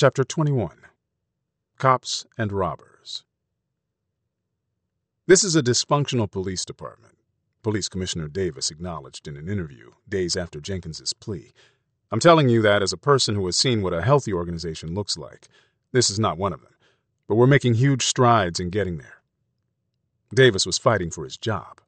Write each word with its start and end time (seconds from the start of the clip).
Chapter 0.00 0.24
21 0.24 0.78
Cops 1.76 2.24
and 2.38 2.52
Robbers 2.52 3.22
This 5.26 5.44
is 5.44 5.54
a 5.54 5.62
dysfunctional 5.62 6.30
police 6.30 6.64
department, 6.64 7.18
Police 7.62 7.86
Commissioner 7.90 8.26
Davis 8.26 8.70
acknowledged 8.70 9.28
in 9.28 9.36
an 9.36 9.46
interview 9.46 9.90
days 10.08 10.38
after 10.38 10.58
Jenkins's 10.58 11.12
plea. 11.12 11.52
I'm 12.10 12.18
telling 12.18 12.48
you 12.48 12.62
that 12.62 12.82
as 12.82 12.94
a 12.94 12.96
person 12.96 13.34
who 13.34 13.44
has 13.44 13.58
seen 13.58 13.82
what 13.82 13.92
a 13.92 14.00
healthy 14.00 14.32
organization 14.32 14.94
looks 14.94 15.18
like. 15.18 15.48
This 15.92 16.08
is 16.08 16.18
not 16.18 16.38
one 16.38 16.54
of 16.54 16.62
them, 16.62 16.76
but 17.28 17.34
we're 17.34 17.46
making 17.46 17.74
huge 17.74 18.06
strides 18.06 18.58
in 18.58 18.70
getting 18.70 18.96
there. 18.96 19.20
Davis 20.34 20.64
was 20.64 20.78
fighting 20.78 21.10
for 21.10 21.24
his 21.24 21.36
job. 21.36 21.78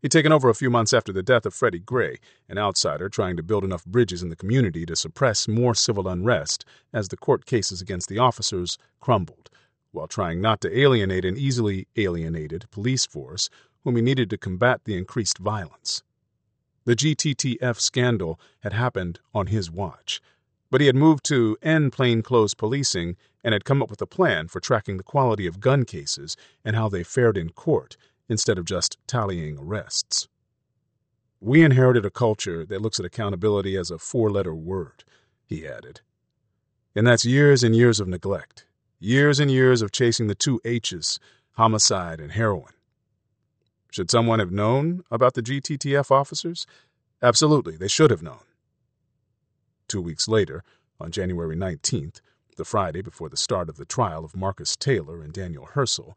He'd 0.00 0.12
taken 0.12 0.30
over 0.30 0.48
a 0.48 0.54
few 0.54 0.70
months 0.70 0.92
after 0.92 1.12
the 1.12 1.24
death 1.24 1.44
of 1.44 1.54
Freddie 1.54 1.80
Gray, 1.80 2.18
an 2.48 2.56
outsider 2.56 3.08
trying 3.08 3.36
to 3.36 3.42
build 3.42 3.64
enough 3.64 3.84
bridges 3.84 4.22
in 4.22 4.28
the 4.28 4.36
community 4.36 4.86
to 4.86 4.94
suppress 4.94 5.48
more 5.48 5.74
civil 5.74 6.06
unrest 6.06 6.64
as 6.92 7.08
the 7.08 7.16
court 7.16 7.46
cases 7.46 7.80
against 7.80 8.08
the 8.08 8.18
officers 8.18 8.78
crumbled, 9.00 9.50
while 9.90 10.06
trying 10.06 10.40
not 10.40 10.60
to 10.60 10.78
alienate 10.78 11.24
an 11.24 11.36
easily 11.36 11.88
alienated 11.96 12.70
police 12.70 13.06
force 13.06 13.50
whom 13.82 13.96
he 13.96 14.02
needed 14.02 14.30
to 14.30 14.38
combat 14.38 14.82
the 14.84 14.96
increased 14.96 15.38
violence. 15.38 16.04
The 16.84 16.94
GTTF 16.94 17.80
scandal 17.80 18.38
had 18.60 18.72
happened 18.72 19.18
on 19.34 19.48
his 19.48 19.68
watch, 19.68 20.20
but 20.70 20.80
he 20.80 20.86
had 20.86 20.96
moved 20.96 21.24
to 21.24 21.56
end 21.60 21.92
plainclothes 21.92 22.54
policing 22.54 23.16
and 23.42 23.52
had 23.52 23.64
come 23.64 23.82
up 23.82 23.90
with 23.90 24.00
a 24.00 24.06
plan 24.06 24.46
for 24.46 24.60
tracking 24.60 24.96
the 24.96 25.02
quality 25.02 25.46
of 25.48 25.58
gun 25.58 25.84
cases 25.84 26.36
and 26.64 26.76
how 26.76 26.88
they 26.88 27.02
fared 27.02 27.36
in 27.36 27.50
court 27.50 27.96
instead 28.28 28.58
of 28.58 28.64
just 28.64 28.98
tallying 29.06 29.58
arrests. 29.58 30.28
We 31.40 31.62
inherited 31.62 32.04
a 32.04 32.10
culture 32.10 32.64
that 32.66 32.82
looks 32.82 32.98
at 32.98 33.06
accountability 33.06 33.76
as 33.76 33.90
a 33.90 33.98
four 33.98 34.30
letter 34.30 34.54
word, 34.54 35.04
he 35.46 35.66
added. 35.66 36.00
And 36.94 37.06
that's 37.06 37.24
years 37.24 37.62
and 37.62 37.76
years 37.76 38.00
of 38.00 38.08
neglect, 38.08 38.66
years 38.98 39.38
and 39.38 39.50
years 39.50 39.82
of 39.82 39.92
chasing 39.92 40.26
the 40.26 40.34
two 40.34 40.60
H's 40.64 41.20
homicide 41.52 42.20
and 42.20 42.32
heroin. 42.32 42.72
Should 43.90 44.10
someone 44.10 44.38
have 44.38 44.52
known 44.52 45.02
about 45.10 45.34
the 45.34 45.42
GTTF 45.42 46.10
officers? 46.10 46.66
Absolutely, 47.22 47.76
they 47.76 47.88
should 47.88 48.10
have 48.10 48.22
known. 48.22 48.42
Two 49.88 50.02
weeks 50.02 50.28
later, 50.28 50.62
on 51.00 51.10
January 51.10 51.56
19th, 51.56 52.20
the 52.56 52.64
Friday 52.64 53.00
before 53.00 53.28
the 53.28 53.36
start 53.36 53.68
of 53.68 53.76
the 53.76 53.84
trial 53.84 54.24
of 54.24 54.36
Marcus 54.36 54.76
Taylor 54.76 55.22
and 55.22 55.32
Daniel 55.32 55.68
Hersl, 55.74 56.14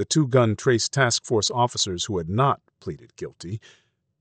the 0.00 0.06
two 0.06 0.26
gun 0.26 0.56
trace 0.56 0.88
task 0.88 1.26
force 1.26 1.50
officers 1.50 2.06
who 2.06 2.16
had 2.16 2.30
not 2.30 2.62
pleaded 2.80 3.14
guilty, 3.16 3.60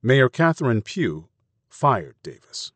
Mayor 0.03 0.27
Catherine 0.27 0.81
Pugh 0.81 1.30
fired 1.69 2.17
Davis. 2.22 2.73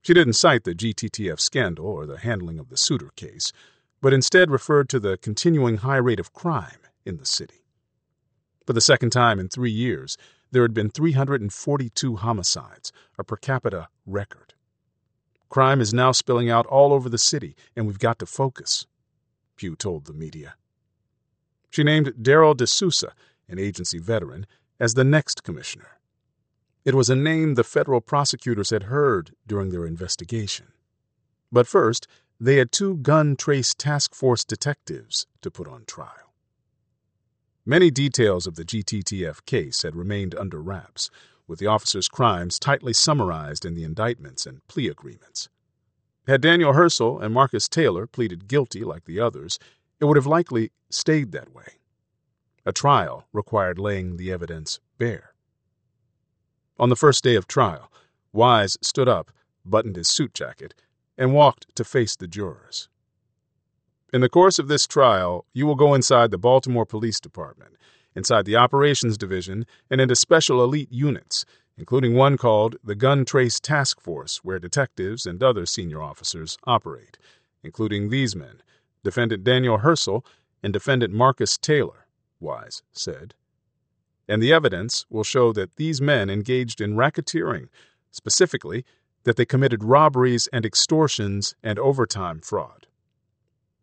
She 0.00 0.14
didn't 0.14 0.32
cite 0.32 0.64
the 0.64 0.74
GTTF 0.74 1.38
scandal 1.38 1.84
or 1.84 2.06
the 2.06 2.16
handling 2.16 2.58
of 2.58 2.70
the 2.70 2.78
Suiter 2.78 3.14
case, 3.14 3.52
but 4.00 4.14
instead 4.14 4.50
referred 4.50 4.88
to 4.88 4.98
the 4.98 5.18
continuing 5.18 5.76
high 5.76 5.98
rate 5.98 6.18
of 6.18 6.32
crime 6.32 6.78
in 7.04 7.18
the 7.18 7.26
city. 7.26 7.66
For 8.64 8.72
the 8.72 8.80
second 8.80 9.10
time 9.10 9.38
in 9.38 9.50
three 9.50 9.70
years, 9.70 10.16
there 10.50 10.62
had 10.62 10.72
been 10.72 10.88
342 10.88 12.16
homicides, 12.16 12.90
a 13.18 13.24
per 13.24 13.36
capita 13.36 13.88
record. 14.06 14.54
Crime 15.50 15.82
is 15.82 15.92
now 15.92 16.10
spilling 16.10 16.48
out 16.48 16.64
all 16.68 16.94
over 16.94 17.10
the 17.10 17.18
city, 17.18 17.54
and 17.76 17.86
we've 17.86 17.98
got 17.98 18.18
to 18.18 18.24
focus, 18.24 18.86
Pugh 19.56 19.76
told 19.76 20.06
the 20.06 20.14
media. 20.14 20.54
She 21.74 21.82
named 21.82 22.14
Darryl 22.22 22.56
De 22.56 22.68
Sousa, 22.68 23.14
an 23.48 23.58
agency 23.58 23.98
veteran, 23.98 24.46
as 24.78 24.94
the 24.94 25.02
next 25.02 25.42
commissioner. 25.42 25.98
It 26.84 26.94
was 26.94 27.10
a 27.10 27.16
name 27.16 27.54
the 27.54 27.64
federal 27.64 28.00
prosecutors 28.00 28.70
had 28.70 28.84
heard 28.84 29.34
during 29.44 29.70
their 29.70 29.84
investigation. 29.84 30.68
But 31.50 31.66
first, 31.66 32.06
they 32.38 32.58
had 32.58 32.70
two 32.70 32.98
gun 32.98 33.34
trace 33.34 33.74
task 33.74 34.14
force 34.14 34.44
detectives 34.44 35.26
to 35.42 35.50
put 35.50 35.66
on 35.66 35.84
trial. 35.84 36.32
Many 37.66 37.90
details 37.90 38.46
of 38.46 38.54
the 38.54 38.64
GTTF 38.64 39.44
case 39.44 39.82
had 39.82 39.96
remained 39.96 40.36
under 40.36 40.62
wraps, 40.62 41.10
with 41.48 41.58
the 41.58 41.66
officers' 41.66 42.06
crimes 42.06 42.60
tightly 42.60 42.92
summarized 42.92 43.64
in 43.64 43.74
the 43.74 43.82
indictments 43.82 44.46
and 44.46 44.64
plea 44.68 44.86
agreements. 44.86 45.48
Had 46.28 46.40
Daniel 46.40 46.74
Hersl 46.74 47.20
and 47.20 47.34
Marcus 47.34 47.68
Taylor 47.68 48.06
pleaded 48.06 48.46
guilty 48.46 48.84
like 48.84 49.06
the 49.06 49.18
others, 49.18 49.58
it 50.00 50.04
would 50.04 50.16
have 50.16 50.26
likely 50.26 50.70
stayed 50.90 51.32
that 51.32 51.54
way. 51.54 51.78
A 52.66 52.72
trial 52.72 53.26
required 53.32 53.78
laying 53.78 54.16
the 54.16 54.32
evidence 54.32 54.80
bare. 54.98 55.34
On 56.78 56.88
the 56.88 56.96
first 56.96 57.22
day 57.22 57.34
of 57.36 57.46
trial, 57.46 57.90
Wise 58.32 58.76
stood 58.82 59.08
up, 59.08 59.30
buttoned 59.64 59.96
his 59.96 60.08
suit 60.08 60.34
jacket, 60.34 60.74
and 61.16 61.32
walked 61.34 61.74
to 61.76 61.84
face 61.84 62.16
the 62.16 62.26
jurors. 62.26 62.88
In 64.12 64.20
the 64.20 64.28
course 64.28 64.58
of 64.58 64.68
this 64.68 64.86
trial, 64.86 65.44
you 65.52 65.66
will 65.66 65.76
go 65.76 65.94
inside 65.94 66.30
the 66.30 66.38
Baltimore 66.38 66.86
Police 66.86 67.20
Department, 67.20 67.76
inside 68.16 68.44
the 68.44 68.56
Operations 68.56 69.16
Division, 69.16 69.66
and 69.90 70.00
into 70.00 70.16
special 70.16 70.62
elite 70.62 70.90
units, 70.90 71.44
including 71.76 72.14
one 72.14 72.36
called 72.36 72.76
the 72.82 72.94
Gun 72.94 73.24
Trace 73.24 73.60
Task 73.60 74.00
Force, 74.00 74.38
where 74.38 74.58
detectives 74.58 75.26
and 75.26 75.42
other 75.42 75.66
senior 75.66 76.02
officers 76.02 76.58
operate, 76.64 77.18
including 77.62 78.08
these 78.08 78.34
men 78.34 78.62
Defendant 79.04 79.44
Daniel 79.44 79.78
Hersl 79.78 80.24
and 80.62 80.72
Defendant 80.72 81.14
Marcus 81.14 81.56
Taylor, 81.56 82.06
Wise 82.40 82.82
said. 82.92 83.34
And 84.26 84.42
the 84.42 84.52
evidence 84.52 85.04
will 85.10 85.22
show 85.22 85.52
that 85.52 85.76
these 85.76 86.00
men 86.00 86.30
engaged 86.30 86.80
in 86.80 86.96
racketeering, 86.96 87.68
specifically, 88.10 88.84
that 89.24 89.36
they 89.36 89.44
committed 89.44 89.84
robberies 89.84 90.48
and 90.52 90.64
extortions 90.64 91.54
and 91.62 91.78
overtime 91.78 92.40
fraud. 92.40 92.86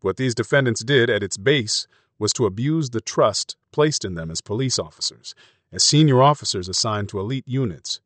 What 0.00 0.16
these 0.16 0.34
defendants 0.34 0.82
did 0.82 1.08
at 1.08 1.22
its 1.22 1.36
base 1.36 1.86
was 2.18 2.32
to 2.32 2.46
abuse 2.46 2.90
the 2.90 3.00
trust 3.00 3.56
placed 3.70 4.04
in 4.04 4.14
them 4.14 4.30
as 4.30 4.40
police 4.40 4.78
officers, 4.78 5.34
as 5.72 5.84
senior 5.84 6.20
officers 6.20 6.68
assigned 6.68 7.08
to 7.08 7.20
elite 7.20 7.46
units, 7.46 8.00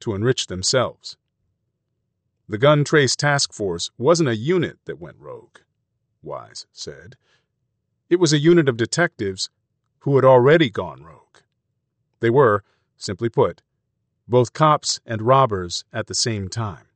to 0.00 0.14
enrich 0.14 0.48
themselves. 0.48 1.16
The 2.48 2.58
Gun 2.58 2.82
Trace 2.82 3.14
Task 3.14 3.52
Force 3.52 3.90
wasn't 3.98 4.28
a 4.28 4.36
unit 4.36 4.78
that 4.86 5.00
went 5.00 5.18
rogue. 5.18 5.58
Wise 6.22 6.66
said. 6.72 7.16
It 8.08 8.20
was 8.20 8.32
a 8.32 8.38
unit 8.38 8.68
of 8.68 8.76
detectives 8.76 9.50
who 10.00 10.16
had 10.16 10.24
already 10.24 10.70
gone 10.70 11.02
rogue. 11.02 11.38
They 12.20 12.30
were, 12.30 12.64
simply 12.96 13.28
put, 13.28 13.62
both 14.26 14.52
cops 14.52 15.00
and 15.06 15.22
robbers 15.22 15.84
at 15.92 16.06
the 16.06 16.14
same 16.14 16.48
time. 16.48 16.86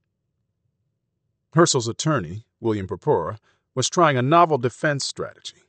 Hersl's 1.54 1.88
attorney, 1.88 2.46
William 2.60 2.86
Purpura, 2.86 3.38
was 3.74 3.88
trying 3.88 4.16
a 4.16 4.22
novel 4.22 4.58
defense 4.58 5.04
strategy. 5.04 5.62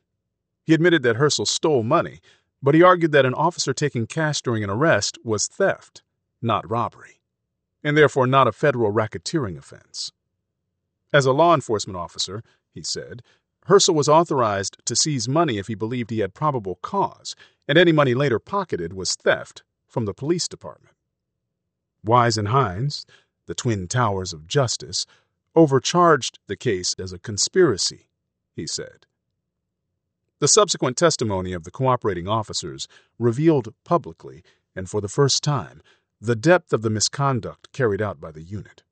He 0.63 0.73
admitted 0.73 1.03
that 1.03 1.17
Hersl 1.17 1.47
stole 1.47 1.83
money, 1.83 2.19
but 2.61 2.75
he 2.75 2.81
argued 2.81 3.11
that 3.11 3.25
an 3.25 3.33
officer 3.33 3.73
taking 3.73 4.07
cash 4.07 4.41
during 4.41 4.63
an 4.63 4.69
arrest 4.69 5.17
was 5.23 5.47
theft, 5.47 6.01
not 6.41 6.69
robbery, 6.69 7.21
and 7.83 7.97
therefore 7.97 8.27
not 8.27 8.47
a 8.47 8.53
federal 8.53 8.91
racketeering 8.91 9.57
offense. 9.57 10.11
As 11.11 11.25
a 11.25 11.33
law 11.33 11.53
enforcement 11.53 11.97
officer, 11.97 12.43
he 12.71 12.81
said, 12.81 13.21
Hersl 13.67 13.95
was 13.95 14.09
authorized 14.09 14.77
to 14.85 14.95
seize 14.95 15.29
money 15.29 15.57
if 15.57 15.67
he 15.67 15.75
believed 15.75 16.09
he 16.09 16.19
had 16.19 16.33
probable 16.33 16.75
cause, 16.81 17.35
and 17.67 17.77
any 17.77 17.91
money 17.91 18.13
later 18.13 18.39
pocketed 18.39 18.93
was 18.93 19.15
theft 19.15 19.63
from 19.87 20.05
the 20.05 20.13
police 20.13 20.47
department. 20.47 20.95
Wise 22.03 22.37
and 22.37 22.49
Hines, 22.49 23.05
the 23.45 23.55
twin 23.55 23.87
towers 23.87 24.33
of 24.33 24.47
justice, 24.47 25.05
overcharged 25.55 26.39
the 26.47 26.57
case 26.57 26.93
as 26.99 27.13
a 27.13 27.19
conspiracy, 27.19 28.07
he 28.55 28.67
said. 28.67 29.05
The 30.39 30.47
subsequent 30.49 30.97
testimony 30.97 31.53
of 31.53 31.63
the 31.63 31.71
cooperating 31.71 32.27
officers 32.27 32.87
revealed 33.17 33.73
publicly, 33.85 34.43
and 34.75 34.89
for 34.89 34.99
the 34.99 35.07
first 35.07 35.41
time, 35.41 35.81
the 36.19 36.35
depth 36.35 36.73
of 36.73 36.81
the 36.81 36.89
misconduct 36.89 37.71
carried 37.71 38.01
out 38.01 38.19
by 38.19 38.31
the 38.31 38.41
unit. 38.41 38.83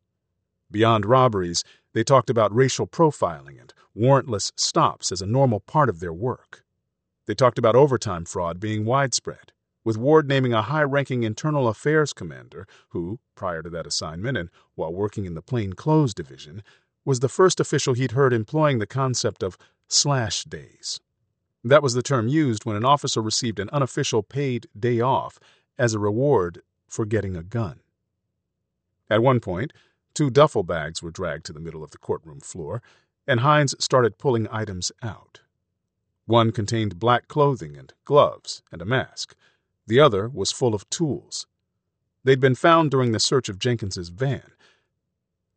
Beyond 0.69 1.05
robberies, 1.05 1.63
they 1.93 2.03
talked 2.03 2.29
about 2.29 2.55
racial 2.55 2.87
profiling 2.87 3.59
and 3.59 3.73
warrantless 3.95 4.51
stops 4.55 5.11
as 5.11 5.21
a 5.21 5.25
normal 5.25 5.59
part 5.59 5.89
of 5.89 5.99
their 5.99 6.13
work. 6.13 6.63
They 7.25 7.35
talked 7.35 7.57
about 7.57 7.75
overtime 7.75 8.25
fraud 8.25 8.59
being 8.59 8.85
widespread, 8.85 9.51
with 9.83 9.97
Ward 9.97 10.27
naming 10.27 10.53
a 10.53 10.61
high 10.61 10.83
ranking 10.83 11.23
internal 11.23 11.67
affairs 11.67 12.13
commander 12.13 12.67
who, 12.89 13.19
prior 13.35 13.61
to 13.61 13.69
that 13.71 13.87
assignment 13.87 14.37
and 14.37 14.49
while 14.75 14.93
working 14.93 15.25
in 15.25 15.33
the 15.33 15.41
plainclothes 15.41 16.13
division, 16.13 16.63
was 17.03 17.19
the 17.19 17.29
first 17.29 17.59
official 17.59 17.93
he'd 17.93 18.11
heard 18.11 18.33
employing 18.33 18.79
the 18.79 18.87
concept 18.87 19.43
of 19.43 19.57
slash 19.87 20.43
days. 20.43 20.99
That 21.63 21.83
was 21.83 21.93
the 21.93 22.03
term 22.03 22.27
used 22.27 22.65
when 22.65 22.75
an 22.75 22.85
officer 22.85 23.21
received 23.21 23.59
an 23.59 23.69
unofficial 23.71 24.23
paid 24.23 24.67
day 24.77 24.99
off 24.99 25.39
as 25.77 25.93
a 25.93 25.99
reward 25.99 26.61
for 26.87 27.05
getting 27.05 27.35
a 27.35 27.43
gun. 27.43 27.79
At 29.09 29.23
one 29.23 29.39
point, 29.39 29.73
two 30.13 30.29
duffel 30.29 30.63
bags 30.63 31.01
were 31.01 31.11
dragged 31.11 31.45
to 31.45 31.53
the 31.53 31.59
middle 31.59 31.83
of 31.83 31.91
the 31.91 31.97
courtroom 31.97 32.39
floor, 32.39 32.81
and 33.27 33.41
Hines 33.41 33.75
started 33.79 34.17
pulling 34.17 34.47
items 34.51 34.91
out. 35.01 35.41
One 36.25 36.51
contained 36.51 36.99
black 36.99 37.27
clothing 37.27 37.75
and 37.75 37.93
gloves 38.05 38.63
and 38.71 38.81
a 38.81 38.85
mask. 38.85 39.35
The 39.87 39.99
other 39.99 40.29
was 40.29 40.51
full 40.51 40.73
of 40.73 40.89
tools. 40.89 41.47
They'd 42.23 42.39
been 42.39 42.55
found 42.55 42.91
during 42.91 43.11
the 43.11 43.19
search 43.19 43.49
of 43.49 43.59
Jenkins's 43.59 44.09
van. 44.09 44.51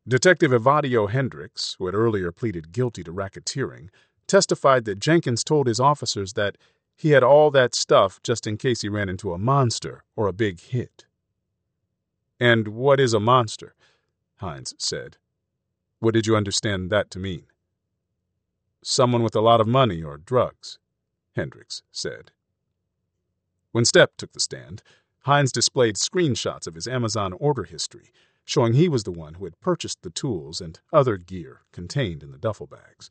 Detective 0.07 0.51
Evodio 0.51 1.09
Hendrix, 1.09 1.77
who 1.79 1.87
had 1.87 1.95
earlier 1.95 2.33
pleaded 2.33 2.73
guilty 2.73 3.03
to 3.05 3.13
racketeering, 3.13 3.89
testified 4.27 4.85
that 4.85 4.99
Jenkins 4.99 5.45
told 5.45 5.67
his 5.67 5.81
officers 5.81 6.33
that 6.35 6.57
he 6.97 7.11
had 7.11 7.23
all 7.23 7.51
that 7.51 7.75
stuff 7.75 8.21
just 8.23 8.47
in 8.47 8.57
case 8.57 8.83
he 8.83 8.89
ran 8.89 9.09
into 9.09 9.33
a 9.33 9.39
monster 9.39 10.05
or 10.17 10.27
a 10.27 10.33
big 10.33 10.61
hit. 10.61 11.05
And 12.39 12.69
what 12.69 13.01
is 13.01 13.15
a 13.15 13.21
monster? 13.21 13.75
Hines 14.45 14.75
said. 14.77 15.17
What 16.01 16.13
did 16.13 16.27
you 16.27 16.37
understand 16.37 16.91
that 16.91 17.11
to 17.13 17.19
mean? 17.19 17.47
Someone 18.83 19.23
with 19.23 19.35
a 19.35 19.41
lot 19.41 19.59
of 19.59 19.67
money 19.67 20.03
or 20.03 20.19
drugs, 20.19 20.79
Hendrix 21.35 21.83
said. 21.91 22.31
When 23.73 23.85
Stepp 23.85 24.09
took 24.19 24.33
the 24.33 24.41
stand, 24.41 24.83
Hines 25.21 25.51
displayed 25.51 25.97
screenshots 25.97 26.67
of 26.67 26.75
his 26.75 26.87
Amazon 26.87 27.33
order 27.33 27.63
history, 27.63 28.13
showing 28.45 28.75
he 28.75 28.87
was 28.87 29.05
the 29.05 29.13
one 29.13 29.35
who 29.35 29.45
had 29.45 29.59
purchased 29.61 30.03
the 30.03 30.11
tools 30.11 30.61
and 30.61 30.79
other 30.93 31.17
gear 31.17 31.63
contained 31.73 32.23
in 32.23 32.31
the 32.31 32.37
duffel 32.37 32.67
bags. 32.67 33.09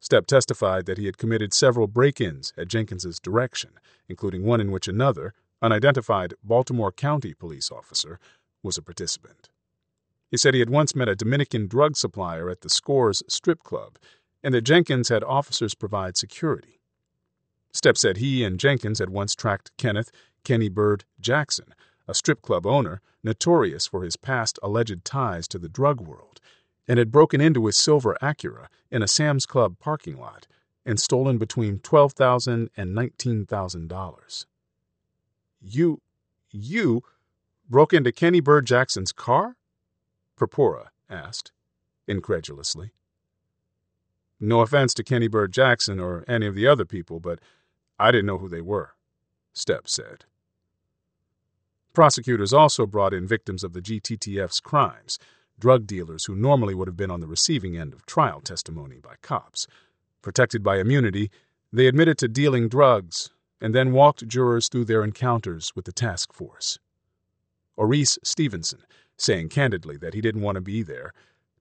Stepp 0.00 0.26
testified 0.26 0.86
that 0.86 0.98
he 0.98 1.06
had 1.06 1.18
committed 1.18 1.52
several 1.52 1.88
break 1.88 2.20
ins 2.20 2.52
at 2.56 2.68
Jenkins's 2.68 3.18
direction, 3.18 3.72
including 4.08 4.44
one 4.44 4.60
in 4.60 4.70
which 4.70 4.86
another, 4.86 5.34
unidentified 5.60 6.34
Baltimore 6.44 6.92
County 6.92 7.34
police 7.34 7.72
officer, 7.72 8.20
was 8.62 8.78
a 8.78 8.82
participant. 8.82 9.48
He 10.34 10.38
said 10.38 10.52
he 10.52 10.58
had 10.58 10.68
once 10.68 10.96
met 10.96 11.08
a 11.08 11.14
Dominican 11.14 11.68
drug 11.68 11.96
supplier 11.96 12.50
at 12.50 12.62
the 12.62 12.68
Scores 12.68 13.22
strip 13.28 13.62
club 13.62 14.00
and 14.42 14.52
that 14.52 14.62
Jenkins 14.62 15.08
had 15.08 15.22
officers 15.22 15.76
provide 15.76 16.16
security. 16.16 16.80
Stepp 17.72 17.96
said 17.96 18.16
he 18.16 18.42
and 18.42 18.58
Jenkins 18.58 18.98
had 18.98 19.10
once 19.10 19.36
tracked 19.36 19.70
Kenneth 19.76 20.10
Kenny 20.42 20.68
Bird 20.68 21.04
Jackson, 21.20 21.72
a 22.08 22.14
strip 22.14 22.42
club 22.42 22.66
owner 22.66 23.00
notorious 23.22 23.86
for 23.86 24.02
his 24.02 24.16
past 24.16 24.58
alleged 24.60 25.04
ties 25.04 25.46
to 25.46 25.56
the 25.60 25.68
drug 25.68 26.00
world, 26.00 26.40
and 26.88 26.98
had 26.98 27.12
broken 27.12 27.40
into 27.40 27.66
his 27.66 27.76
silver 27.76 28.16
Acura 28.20 28.66
in 28.90 29.04
a 29.04 29.06
Sam's 29.06 29.46
Club 29.46 29.78
parking 29.78 30.18
lot 30.18 30.48
and 30.84 30.98
stolen 30.98 31.38
between 31.38 31.78
$12,000 31.78 32.70
and 32.76 32.96
$19,000. 32.96 34.46
You, 35.60 36.00
you 36.50 37.04
broke 37.70 37.92
into 37.92 38.10
Kenny 38.10 38.40
Bird 38.40 38.66
Jackson's 38.66 39.12
car? 39.12 39.54
Purpura 40.36 40.90
asked, 41.08 41.52
incredulously. 42.06 42.92
No 44.40 44.60
offense 44.60 44.94
to 44.94 45.04
Kenny 45.04 45.28
Bird 45.28 45.52
Jackson 45.52 46.00
or 46.00 46.24
any 46.26 46.46
of 46.46 46.54
the 46.54 46.66
other 46.66 46.84
people, 46.84 47.20
but 47.20 47.40
I 47.98 48.10
didn't 48.10 48.26
know 48.26 48.38
who 48.38 48.48
they 48.48 48.60
were, 48.60 48.90
Stepp 49.54 49.88
said. 49.88 50.24
Prosecutors 51.92 52.52
also 52.52 52.86
brought 52.86 53.14
in 53.14 53.26
victims 53.26 53.62
of 53.62 53.72
the 53.72 53.80
GTTF's 53.80 54.58
crimes, 54.60 55.18
drug 55.58 55.86
dealers 55.86 56.24
who 56.24 56.34
normally 56.34 56.74
would 56.74 56.88
have 56.88 56.96
been 56.96 57.10
on 57.10 57.20
the 57.20 57.28
receiving 57.28 57.76
end 57.76 57.92
of 57.94 58.04
trial 58.04 58.40
testimony 58.40 58.98
by 58.98 59.14
cops. 59.22 59.68
Protected 60.20 60.64
by 60.64 60.78
immunity, 60.78 61.30
they 61.72 61.86
admitted 61.86 62.18
to 62.18 62.28
dealing 62.28 62.68
drugs 62.68 63.30
and 63.60 63.74
then 63.74 63.92
walked 63.92 64.26
jurors 64.26 64.68
through 64.68 64.84
their 64.84 65.04
encounters 65.04 65.72
with 65.76 65.84
the 65.84 65.92
task 65.92 66.32
force. 66.32 66.78
Aurice 67.78 68.18
Stevenson, 68.24 68.84
saying 69.16 69.48
candidly 69.48 69.96
that 69.96 70.14
he 70.14 70.20
didn't 70.20 70.42
want 70.42 70.56
to 70.56 70.60
be 70.60 70.82
there, 70.82 71.12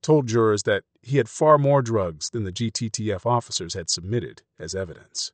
told 0.01 0.27
jurors 0.27 0.63
that 0.63 0.83
he 1.01 1.17
had 1.17 1.29
far 1.29 1.57
more 1.57 1.81
drugs 1.81 2.29
than 2.29 2.44
the 2.44 2.51
GTTF 2.51 3.25
officers 3.25 3.73
had 3.73 3.89
submitted 3.89 4.41
as 4.59 4.75
evidence. 4.75 5.31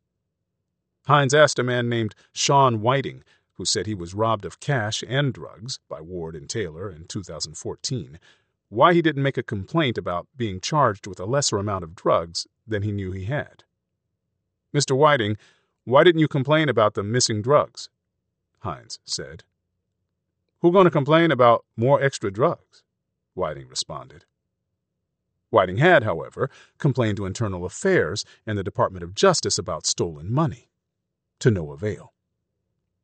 Hines 1.08 1.34
asked 1.34 1.60
a 1.60 1.64
man 1.64 1.90
named 1.90 2.14
Sean 2.32 2.82
Whiting, 2.82 3.24
who 3.54 3.66
said 3.66 3.88
he 3.88 3.96
was 3.96 4.14
robbed 4.14 4.46
of 4.46 4.60
cash 4.60 5.04
and 5.08 5.34
drugs 5.34 5.80
by 5.90 6.02
Ward 6.02 6.36
and 6.36 6.50
Taylor 6.50 6.90
in 6.90 7.06
2014, 7.08 8.20
why 8.70 8.94
he 8.94 9.02
didn't 9.02 9.24
make 9.24 9.38
a 9.38 9.44
complaint 9.44 9.98
about 9.98 10.28
being 10.38 10.62
charged 10.62 11.08
with 11.08 11.20
a 11.20 11.26
lesser 11.26 11.58
amount 11.58 11.84
of 11.84 11.96
drugs 11.96 12.48
than 12.68 12.84
he 12.84 12.92
knew 12.92 13.12
he 13.12 13.26
had. 13.26 13.64
Mr. 14.74 14.96
Whiting, 14.96 15.36
why 15.84 16.04
didn't 16.04 16.22
you 16.22 16.28
complain 16.28 16.70
about 16.70 16.94
the 16.94 17.04
missing 17.04 17.42
drugs? 17.42 17.90
Hines 18.60 19.00
said. 19.04 19.44
Who 20.62 20.72
going 20.72 20.86
to 20.86 20.92
complain 20.92 21.32
about 21.32 21.66
more 21.78 22.02
extra 22.02 22.32
drugs? 22.32 22.84
Whiting 23.34 23.68
responded. 23.68 24.26
Whiting 25.50 25.78
had, 25.78 26.04
however, 26.04 26.50
complained 26.78 27.18
to 27.18 27.26
Internal 27.26 27.66
Affairs 27.66 28.26
and 28.46 28.58
the 28.58 28.64
Department 28.64 29.04
of 29.04 29.16
Justice 29.16 29.58
about 29.58 29.88
stolen 29.88 30.32
money. 30.32 30.70
To 31.40 31.50
no 31.50 31.72
avail. 31.72 32.14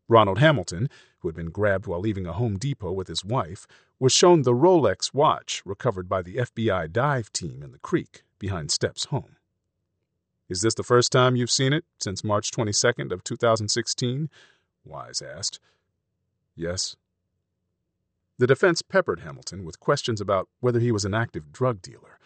Ronald 0.07 0.39
Hamilton, 0.39 0.89
who 1.19 1.29
had 1.29 1.35
been 1.35 1.49
grabbed 1.49 1.87
while 1.87 2.01
leaving 2.01 2.27
a 2.27 2.33
Home 2.33 2.57
Depot 2.57 2.91
with 2.91 3.07
his 3.07 3.23
wife, 3.23 3.65
was 3.99 4.11
shown 4.11 4.41
the 4.41 4.53
Rolex 4.53 5.13
watch 5.13 5.63
recovered 5.65 6.09
by 6.09 6.21
the 6.21 6.35
FBI 6.35 6.91
dive 6.91 7.31
team 7.31 7.63
in 7.63 7.71
the 7.71 7.79
creek 7.79 8.23
behind 8.37 8.69
Stepp's 8.69 9.05
home. 9.05 9.37
Is 10.49 10.61
this 10.61 10.75
the 10.75 10.83
first 10.83 11.11
time 11.11 11.35
you've 11.35 11.49
seen 11.49 11.73
it 11.73 11.85
since 11.99 12.23
March 12.23 12.51
22nd 12.51 13.11
of 13.11 13.23
2016? 13.23 14.29
Wise 14.83 15.21
asked. 15.21 15.59
Yes, 16.55 16.95
the 18.37 18.47
defense 18.47 18.81
peppered 18.81 19.21
Hamilton 19.21 19.63
with 19.63 19.79
questions 19.79 20.19
about 20.19 20.49
whether 20.59 20.79
he 20.79 20.91
was 20.91 21.05
an 21.05 21.13
active 21.13 21.51
drug 21.51 21.81
dealer. 21.81 22.19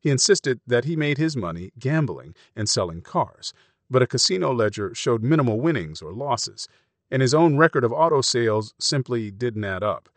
He 0.00 0.10
insisted 0.10 0.60
that 0.66 0.84
he 0.84 0.96
made 0.96 1.18
his 1.18 1.36
money 1.36 1.70
gambling 1.78 2.34
and 2.56 2.68
selling 2.68 3.02
cars, 3.02 3.52
but 3.88 4.02
a 4.02 4.06
casino 4.06 4.52
ledger 4.52 4.94
showed 4.94 5.22
minimal 5.22 5.60
winnings 5.60 6.02
or 6.02 6.12
losses, 6.12 6.66
and 7.10 7.22
his 7.22 7.34
own 7.34 7.56
record 7.56 7.84
of 7.84 7.92
auto 7.92 8.20
sales 8.20 8.74
simply 8.78 9.30
didn't 9.30 9.64
add 9.64 9.82
up. 9.82 10.08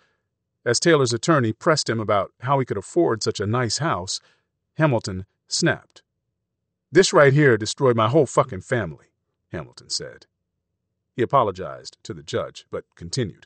As 0.65 0.79
Taylor's 0.79 1.13
attorney 1.13 1.53
pressed 1.53 1.89
him 1.89 1.99
about 1.99 2.31
how 2.41 2.57
he 2.57 2.65
could 2.65 2.77
afford 2.77 3.21
such 3.21 3.39
a 3.39 3.45
nice 3.45 3.77
house, 3.77 4.19
Hamilton 4.77 5.25
snapped. 5.47 6.01
This 6.91 7.13
right 7.13 7.33
here 7.33 7.57
destroyed 7.57 7.95
my 7.95 8.07
whole 8.07 8.25
fucking 8.25 8.61
family, 8.61 9.07
Hamilton 9.51 9.89
said. 9.89 10.25
He 11.15 11.21
apologized 11.21 11.97
to 12.03 12.13
the 12.13 12.23
judge, 12.23 12.65
but 12.71 12.85
continued. 12.95 13.45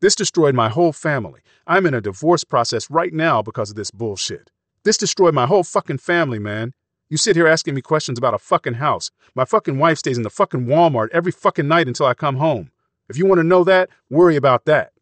This 0.00 0.14
destroyed 0.14 0.54
my 0.54 0.68
whole 0.68 0.92
family. 0.92 1.40
I'm 1.66 1.86
in 1.86 1.94
a 1.94 2.02
divorce 2.02 2.44
process 2.44 2.90
right 2.90 3.12
now 3.12 3.40
because 3.40 3.70
of 3.70 3.76
this 3.76 3.90
bullshit. 3.90 4.50
This 4.84 4.98
destroyed 4.98 5.34
my 5.34 5.46
whole 5.46 5.64
fucking 5.64 5.98
family, 5.98 6.38
man. 6.38 6.74
You 7.08 7.16
sit 7.16 7.34
here 7.34 7.46
asking 7.46 7.74
me 7.74 7.80
questions 7.80 8.18
about 8.18 8.34
a 8.34 8.38
fucking 8.38 8.74
house. 8.74 9.10
My 9.34 9.44
fucking 9.44 9.78
wife 9.78 9.98
stays 9.98 10.18
in 10.18 10.22
the 10.22 10.30
fucking 10.30 10.66
Walmart 10.66 11.08
every 11.12 11.32
fucking 11.32 11.66
night 11.66 11.88
until 11.88 12.06
I 12.06 12.14
come 12.14 12.36
home. 12.36 12.70
If 13.08 13.16
you 13.16 13.26
want 13.26 13.38
to 13.38 13.44
know 13.44 13.64
that, 13.64 13.88
worry 14.10 14.36
about 14.36 14.66
that. 14.66 14.92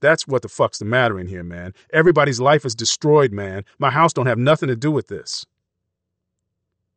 That's 0.00 0.28
what 0.28 0.42
the 0.42 0.48
fuck's 0.48 0.78
the 0.78 0.84
matter 0.84 1.18
in 1.18 1.26
here, 1.26 1.42
man. 1.42 1.74
Everybody's 1.92 2.40
life 2.40 2.64
is 2.64 2.74
destroyed, 2.74 3.32
man. 3.32 3.64
My 3.78 3.90
house 3.90 4.12
don't 4.12 4.26
have 4.26 4.38
nothing 4.38 4.68
to 4.68 4.76
do 4.76 4.90
with 4.90 5.08
this. 5.08 5.44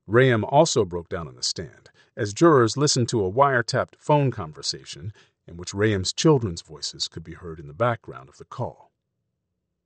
Rayam 0.08 0.44
also 0.48 0.86
broke 0.86 1.10
down 1.10 1.28
on 1.28 1.36
the 1.36 1.44
stand 1.44 1.90
as 2.16 2.34
jurors 2.34 2.78
listened 2.78 3.10
to 3.10 3.26
a 3.26 3.32
wiretapped 3.32 3.96
phone 3.98 4.30
conversation 4.30 5.14
in 5.48 5.58
which 5.58 5.74
Rayam's 5.74 6.14
children's 6.14 6.62
voices 6.62 7.08
could 7.08 7.24
be 7.24 7.34
heard 7.34 7.60
in 7.60 7.68
the 7.68 7.74
background 7.74 8.30
of 8.30 8.38
the 8.38 8.46
call. 8.46 8.92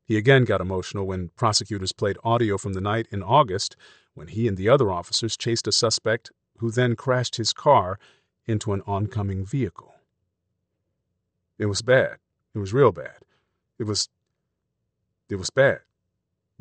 He 0.05 0.17
again 0.17 0.45
got 0.45 0.61
emotional 0.61 1.05
when 1.05 1.29
prosecutors 1.35 1.91
played 1.91 2.17
audio 2.23 2.57
from 2.57 2.73
the 2.73 2.81
night 2.81 3.07
in 3.11 3.21
August 3.21 3.75
when 4.13 4.29
he 4.29 4.47
and 4.47 4.57
the 4.57 4.69
other 4.69 4.89
officers 4.91 5.35
chased 5.35 5.67
a 5.67 5.71
suspect 5.71 6.31
who 6.57 6.71
then 6.71 6.95
crashed 6.95 7.35
his 7.35 7.53
car 7.53 7.99
into 8.45 8.73
an 8.73 8.81
oncoming 8.87 9.45
vehicle. 9.45 9.93
It 11.59 11.65
was 11.65 11.81
bad. 11.81 12.17
It 12.55 12.59
was 12.59 12.73
real 12.73 12.91
bad. 12.91 13.17
It 13.79 13.83
was. 13.83 14.09
It 15.29 15.35
was 15.35 15.49
bad, 15.49 15.79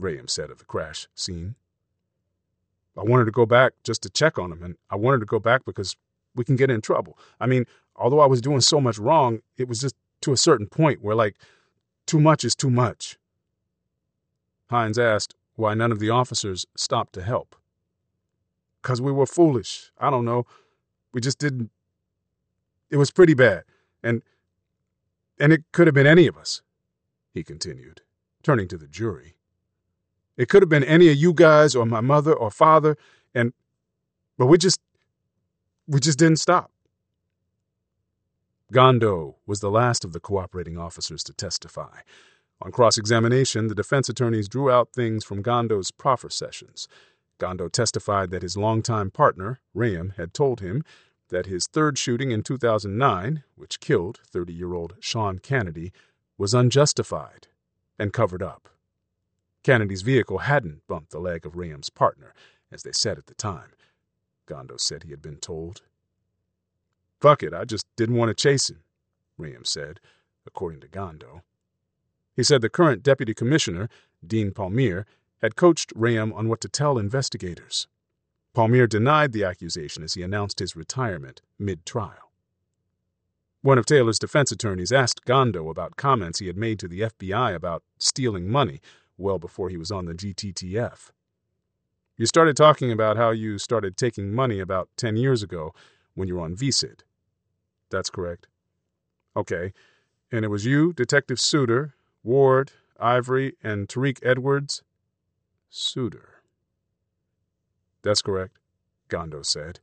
Rayam 0.01 0.29
said 0.29 0.51
of 0.51 0.59
the 0.59 0.65
crash 0.65 1.07
scene. 1.15 1.55
I 2.97 3.03
wanted 3.03 3.27
to 3.27 3.31
go 3.31 3.47
back 3.47 3.75
just 3.85 4.03
to 4.03 4.11
check 4.11 4.39
on 4.39 4.51
him, 4.51 4.63
and 4.63 4.77
I 4.91 4.97
wanted 4.97 5.21
to 5.21 5.27
go 5.27 5.39
back 5.39 5.65
because 5.65 5.97
we 6.35 6.45
can 6.45 6.57
get 6.57 6.71
in 6.71 6.81
trouble. 6.81 7.19
I 7.39 7.47
mean, 7.47 7.67
although 7.99 8.21
I 8.21 8.27
was 8.27 8.41
doing 8.41 8.61
so 8.61 8.81
much 8.81 8.99
wrong, 8.99 9.41
it 9.57 9.69
was 9.69 9.81
just 9.81 9.95
to 10.23 10.33
a 10.33 10.37
certain 10.37 10.67
point 10.67 11.03
where, 11.03 11.17
like, 11.17 11.37
too 12.07 12.21
much 12.21 12.45
is 12.45 12.55
too 12.55 12.71
much. 12.71 13.19
Hines 14.71 14.99
asked 14.99 15.35
why 15.55 15.75
none 15.75 15.93
of 15.93 15.99
the 15.99 16.11
officers 16.11 16.67
stopped 16.77 17.13
to 17.15 17.23
help. 17.23 17.57
Because 18.83 19.01
we 19.01 19.13
were 19.13 19.27
foolish. 19.27 19.91
I 19.99 20.11
don't 20.11 20.25
know. 20.25 20.47
We 21.13 21.21
just 21.21 21.39
didn't. 21.39 21.71
It 22.91 22.97
was 22.97 23.11
pretty 23.11 23.35
bad. 23.35 23.65
And. 24.03 24.23
And 25.39 25.53
it 25.53 25.65
could 25.73 25.87
have 25.87 25.95
been 25.95 26.07
any 26.07 26.27
of 26.27 26.39
us, 26.39 26.63
he 27.35 27.45
continued, 27.45 28.01
turning 28.43 28.69
to 28.69 28.79
the 28.79 28.87
jury. 28.87 29.37
It 30.39 30.49
could 30.49 30.63
have 30.63 30.71
been 30.71 30.85
any 30.85 31.11
of 31.11 31.17
you 31.17 31.35
guys 31.35 31.77
or 31.77 31.85
my 31.85 32.01
mother 32.01 32.33
or 32.33 32.51
father, 32.51 32.97
and. 33.35 33.53
But 34.39 34.47
we 34.47 34.59
just. 34.59 34.81
We 35.89 36.01
just 36.01 36.19
didn't 36.19 36.39
stop. 36.39 36.71
Gondo 38.73 39.37
was 39.47 39.61
the 39.61 39.71
last 39.71 40.05
of 40.05 40.13
the 40.13 40.19
cooperating 40.19 40.77
officers 40.77 41.23
to 41.25 41.33
testify. 41.33 42.01
On 42.61 42.73
cross 42.73 42.99
examination, 42.99 43.69
the 43.69 43.77
defense 43.77 44.09
attorneys 44.09 44.49
drew 44.49 44.71
out 44.71 44.93
things 44.93 45.25
from 45.25 45.43
Gondo's 45.43 45.93
proffer 45.93 46.29
sessions. 46.29 46.89
Gondo 47.39 47.69
testified 47.69 48.31
that 48.31 48.43
his 48.43 48.57
longtime 48.57 49.13
partner, 49.13 49.61
Rayam, 49.75 50.17
had 50.17 50.35
told 50.35 50.61
him 50.61 50.83
that 51.29 51.47
his 51.47 51.69
third 51.69 51.97
shooting 51.97 52.33
in 52.33 52.43
2009, 52.43 53.45
which 53.55 53.79
killed 53.79 54.21
30 54.27 54.53
year 54.53 54.75
old 54.75 54.95
Sean 55.01 55.39
Kennedy, 55.39 55.93
was 56.37 56.55
unjustified 56.55 57.47
and 57.99 58.13
covered 58.13 58.43
up. 58.43 58.69
Kennedy's 59.63 60.03
vehicle 60.03 60.39
hadn't 60.39 60.87
bumped 60.89 61.11
the 61.11 61.21
leg 61.21 61.47
of 61.47 61.55
Rayam's 61.55 61.91
partner, 61.91 62.35
as 62.73 62.83
they 62.83 62.93
said 62.93 63.17
at 63.17 63.27
the 63.27 63.35
time. 63.35 63.71
Gondo 64.47 64.77
said 64.77 65.05
he 65.05 65.11
had 65.11 65.23
been 65.23 65.37
told. 65.39 65.83
Fuck 67.21 67.43
it, 67.43 67.55
I 67.55 67.65
just 67.65 67.87
didn't 67.97 68.17
want 68.17 68.29
to 68.29 68.35
chase 68.35 68.71
him, 68.71 68.83
Rayam 69.41 69.67
said, 69.67 70.01
according 70.47 70.81
to 70.81 70.89
Gondo. 70.89 71.43
He 72.35 72.43
said 72.43 72.61
the 72.61 72.69
current 72.69 73.03
deputy 73.03 73.35
commissioner, 73.35 73.89
Dean 74.27 74.51
Palmere, 74.51 75.05
had 75.41 75.57
coached 75.57 75.95
Rayam 75.95 76.35
on 76.35 76.49
what 76.49 76.61
to 76.63 76.69
tell 76.69 76.99
investigators. 76.99 77.89
Palmere 78.55 78.89
denied 78.89 79.33
the 79.33 79.45
accusation 79.45 80.03
as 80.03 80.15
he 80.15 80.23
announced 80.23 80.59
his 80.59 80.77
retirement 80.77 81.43
mid 81.59 81.85
trial. 81.85 82.33
One 83.63 83.79
of 83.79 83.87
Taylor's 83.87 84.19
defense 84.19 84.53
attorneys 84.53 84.93
asked 84.93 85.25
Gondo 85.25 85.69
about 85.69 85.97
comments 85.97 86.39
he 86.39 86.47
had 86.47 86.57
made 86.57 86.79
to 86.79 86.89
the 86.89 87.01
FBI 87.01 87.55
about 87.55 87.83
stealing 87.99 88.49
money 88.49 88.81
well 89.19 89.39
before 89.39 89.71
he 89.71 89.77
was 89.77 89.91
on 89.91 90.05
the 90.05 90.15
GTTF. 90.15 91.11
You 92.17 92.27
started 92.27 92.57
talking 92.57 92.93
about 92.93 93.17
how 93.17 93.31
you 93.31 93.59
started 93.59 93.97
taking 93.97 94.33
money 94.33 94.61
about 94.61 94.89
10 94.97 95.17
years 95.17 95.43
ago 95.43 95.75
when 96.15 96.29
you 96.29 96.37
were 96.37 96.43
on 96.43 96.57
VSID. 96.57 97.01
That's 97.97 98.11
correct. 98.11 98.47
Okay. 99.35 99.73
And 100.31 100.45
it 100.45 100.49
was 100.49 100.67
you, 100.67 100.93
Detective 100.93 101.39
Suiter, 101.39 101.95
Ward, 102.23 102.73
Ivory, 103.01 103.55
and 103.63 103.89
Tariq 103.89 104.19
Edwards? 104.23 104.83
Suiter. 105.73 106.43
That's 108.03 108.21
correct, 108.21 108.59
Gondo 109.09 109.41
said. 109.41 109.81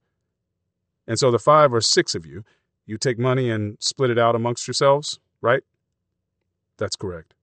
And 1.08 1.18
so 1.18 1.32
the 1.32 1.40
five 1.40 1.74
or 1.74 1.82
six 1.82 2.14
of 2.14 2.24
you, 2.24 2.44
you 2.86 3.00
take 3.00 3.18
money 3.18 3.50
and 3.50 3.78
split 3.80 4.12
it 4.12 4.20
out 4.20 4.36
amongst 4.36 4.68
yourselves, 4.68 5.20
right? 5.42 5.64
That's 6.78 6.96
correct. 6.96 7.34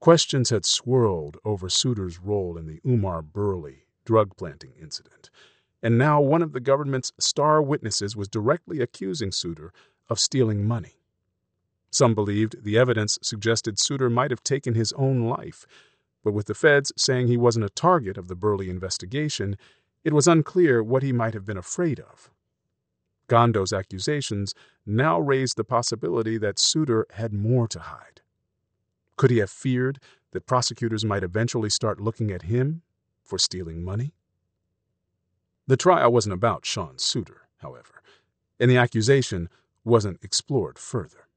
Questions 0.00 0.50
had 0.50 0.64
swirled 0.64 1.36
over 1.44 1.68
Suiter's 1.68 2.18
role 2.18 2.58
in 2.58 2.66
the 2.66 2.80
Umar 2.84 3.22
Burley 3.22 3.84
drug 4.04 4.36
planting 4.36 4.72
incident, 4.82 5.30
and 5.82 5.98
now 5.98 6.20
one 6.20 6.42
of 6.42 6.52
the 6.52 6.60
government's 6.60 7.12
star 7.18 7.60
witnesses 7.60 8.16
was 8.16 8.28
directly 8.28 8.80
accusing 8.80 9.30
Suiter 9.30 9.70
of 10.08 10.20
stealing 10.20 10.66
money. 10.66 11.00
Some 11.90 12.14
believed 12.14 12.64
the 12.64 12.78
evidence 12.78 13.18
suggested 13.22 13.76
Suiter 13.78 14.10
might 14.10 14.30
have 14.30 14.42
taken 14.42 14.74
his 14.74 14.92
own 14.92 15.28
life, 15.28 15.66
but 16.24 16.32
with 16.32 16.46
the 16.46 16.54
feds 16.54 16.92
saying 16.96 17.26
he 17.26 17.36
wasn't 17.36 17.64
a 17.64 17.70
target 17.70 18.16
of 18.16 18.28
the 18.28 18.36
Burley 18.36 18.70
investigation, 18.70 19.56
it 20.04 20.12
was 20.12 20.28
unclear 20.28 20.82
what 20.82 21.02
he 21.02 21.12
might 21.12 21.34
have 21.34 21.44
been 21.44 21.58
afraid 21.58 22.00
of. 22.00 22.30
Gondo's 23.28 23.72
accusations 23.72 24.54
now 24.84 25.18
raised 25.18 25.56
the 25.56 25.64
possibility 25.64 26.38
that 26.38 26.56
Suiter 26.58 27.04
had 27.12 27.32
more 27.32 27.68
to 27.68 27.80
hide. 27.80 28.20
Could 29.16 29.30
he 29.30 29.38
have 29.38 29.50
feared 29.50 29.98
that 30.32 30.46
prosecutors 30.46 31.04
might 31.04 31.22
eventually 31.22 31.70
start 31.70 32.00
looking 32.00 32.30
at 32.30 32.42
him 32.42 32.82
for 33.22 33.38
stealing 33.38 33.84
money? 33.84 34.14
The 35.66 35.76
trial 35.76 36.12
wasn't 36.12 36.34
about 36.34 36.66
Sean 36.66 36.96
Suiter, 36.96 37.46
however, 37.58 38.02
and 38.58 38.70
the 38.70 38.76
accusation 38.76 39.48
wasn't 39.84 40.22
explored 40.22 40.78
further. 40.78 41.28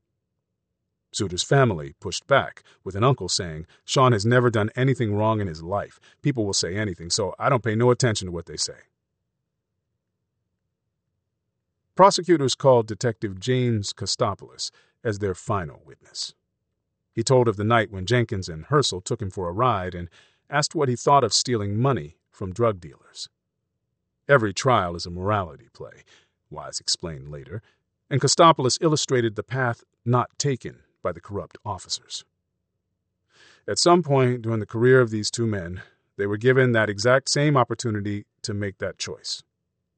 Suiter's 1.14 1.44
family 1.44 1.94
pushed 2.00 2.28
back, 2.28 2.64
with 2.84 2.96
an 2.96 3.04
uncle 3.04 3.30
saying, 3.30 3.66
Sean 3.86 4.12
has 4.12 4.26
never 4.26 4.50
done 4.50 4.70
anything 4.76 5.16
wrong 5.16 5.40
in 5.40 5.48
his 5.48 5.64
life. 5.64 6.00
People 6.22 6.46
will 6.46 6.54
say 6.54 6.76
anything, 6.76 7.10
so 7.10 7.34
I 7.40 7.48
don't 7.48 7.64
pay 7.64 7.76
no 7.76 7.90
attention 7.90 8.26
to 8.26 8.32
what 8.32 8.48
they 8.48 8.58
say. 8.58 8.90
Prosecutors 11.96 12.56
called 12.56 12.88
Detective 12.88 13.40
James 13.40 13.94
Kostopoulos 13.94 14.72
as 15.06 15.20
their 15.20 15.34
final 15.34 15.82
witness. 15.86 16.34
He 17.14 17.24
told 17.24 17.48
of 17.48 17.56
the 17.56 17.64
night 17.64 17.92
when 17.92 18.06
Jenkins 18.06 18.50
and 18.50 18.66
Hersl 18.66 19.02
took 19.02 19.22
him 19.22 19.30
for 19.30 19.48
a 19.48 19.54
ride 19.54 19.96
and 19.96 20.10
asked 20.50 20.76
what 20.76 20.90
he 20.90 20.98
thought 20.98 21.24
of 21.24 21.32
stealing 21.32 21.80
money 21.80 22.18
from 22.30 22.52
drug 22.52 22.82
dealers. 22.82 23.30
Every 24.28 24.54
trial 24.54 24.96
is 24.96 25.06
a 25.06 25.12
morality 25.12 25.70
play, 25.72 26.04
Wise 26.50 26.80
explained 26.80 27.30
later, 27.30 27.62
and 28.10 28.20
Kostopoulos 28.20 28.80
illustrated 28.82 29.36
the 29.36 29.44
path 29.44 29.84
not 30.04 30.32
taken 30.40 30.82
by 31.04 31.12
the 31.12 31.22
corrupt 31.22 31.60
officers. 31.64 32.26
At 33.68 33.78
some 33.78 34.02
point 34.02 34.42
during 34.42 34.60
the 34.60 34.66
career 34.66 35.00
of 35.00 35.12
these 35.12 35.30
two 35.30 35.46
men, 35.46 35.84
they 36.18 36.26
were 36.26 36.38
given 36.38 36.72
that 36.72 36.90
exact 36.90 37.30
same 37.30 37.56
opportunity 37.56 38.26
to 38.42 38.56
make 38.56 38.80
that 38.80 38.98
choice, 38.98 39.44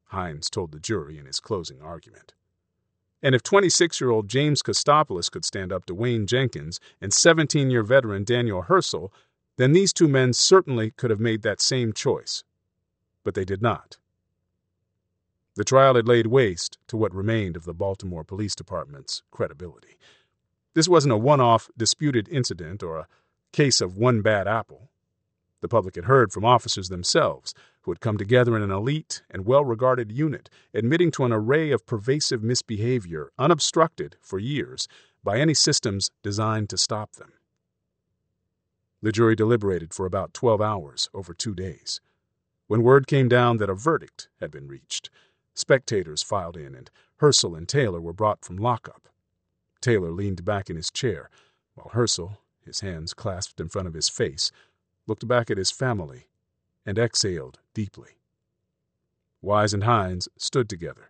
Hines 0.05 0.50
told 0.50 0.74
the 0.74 0.79
jury 0.79 1.17
in 1.17 1.25
his 1.25 1.39
closing 1.39 1.81
argument. 1.81 2.34
And 3.24 3.34
if 3.34 3.43
26 3.43 4.01
year 4.01 4.10
old 4.10 4.27
James 4.27 4.62
Kostopoulos 4.62 5.31
could 5.31 5.46
stand 5.46 5.72
up 5.72 5.86
to 5.86 5.96
Wayne 5.96 6.27
Jenkins 6.27 6.81
and 7.00 7.13
17 7.13 7.69
year 7.69 7.84
veteran 7.84 8.25
Daniel 8.25 8.63
Hersl, 8.63 9.10
then 9.55 9.72
these 9.72 9.93
two 9.93 10.07
men 10.10 10.34
certainly 10.34 10.91
could 10.91 11.12
have 11.12 11.19
made 11.19 11.43
that 11.43 11.62
same 11.62 11.93
choice. 11.93 12.43
But 13.24 13.34
they 13.34 13.46
did 13.46 13.62
not. 13.62 13.98
The 15.58 15.64
trial 15.64 15.96
had 15.96 16.08
laid 16.08 16.28
waste 16.28 16.78
to 16.86 16.96
what 16.96 17.16
remained 17.16 17.58
of 17.58 17.66
the 17.66 17.74
Baltimore 17.74 18.24
Police 18.24 18.54
Department's 18.54 19.24
credibility. 19.32 19.98
This 20.76 20.88
wasn't 20.88 21.16
a 21.16 21.18
one 21.18 21.42
off 21.42 21.72
disputed 21.76 22.30
incident 22.30 22.84
or 22.84 23.00
a 23.00 23.08
case 23.52 23.82
of 23.82 23.98
one 23.98 24.22
bad 24.22 24.48
apple. 24.48 24.92
The 25.62 25.68
public 25.68 25.96
had 25.96 26.06
heard 26.06 26.32
from 26.32 26.46
officers 26.46 26.90
themselves 26.90 27.56
who 27.82 27.90
had 27.90 28.02
come 28.02 28.20
together 28.20 28.56
in 28.56 28.62
an 28.62 28.70
elite 28.70 29.24
and 29.32 29.48
well 29.48 29.66
regarded 29.66 30.12
unit, 30.12 30.48
admitting 30.76 31.10
to 31.14 31.26
an 31.26 31.34
array 31.34 31.72
of 31.72 31.88
pervasive 31.88 32.44
misbehavior 32.44 33.32
unobstructed 33.40 34.16
for 34.22 34.38
years 34.38 34.88
by 35.24 35.40
any 35.40 35.56
systems 35.56 36.12
designed 36.22 36.70
to 36.70 36.78
stop 36.78 37.14
them. 37.14 37.34
The 39.02 39.12
jury 39.12 39.36
deliberated 39.36 39.92
for 39.92 40.06
about 40.06 40.36
12 40.36 40.62
hours 40.62 41.10
over 41.16 41.34
two 41.34 41.56
days. 41.56 42.00
When 42.68 42.84
word 42.84 43.08
came 43.08 43.28
down 43.28 43.58
that 43.58 43.72
a 43.72 43.74
verdict 43.74 44.28
had 44.40 44.52
been 44.52 44.68
reached, 44.68 45.10
spectators 45.58 46.24
filed 46.24 46.56
in 46.56 46.76
and 46.76 46.90
Hersl 47.20 47.58
and 47.58 47.68
Taylor 47.68 48.00
were 48.00 48.14
brought 48.14 48.46
from 48.46 48.58
lockup. 48.58 49.10
Taylor 49.82 50.12
leaned 50.12 50.46
back 50.46 50.70
in 50.70 50.76
his 50.76 50.92
chair, 50.92 51.30
while 51.74 51.92
Hersl, 51.94 52.38
his 52.64 52.82
hands 52.82 53.14
clasped 53.14 53.60
in 53.60 53.70
front 53.70 53.88
of 53.88 53.94
his 53.94 54.10
face, 54.10 54.52
looked 55.08 55.28
back 55.28 55.50
at 55.50 55.58
his 55.58 55.72
family 55.72 56.28
and 56.86 56.98
exhaled 56.98 57.60
deeply. 57.74 58.18
Wise 59.42 59.74
and 59.74 59.84
Hines 59.84 60.28
stood 60.38 60.70
together. 60.70 61.10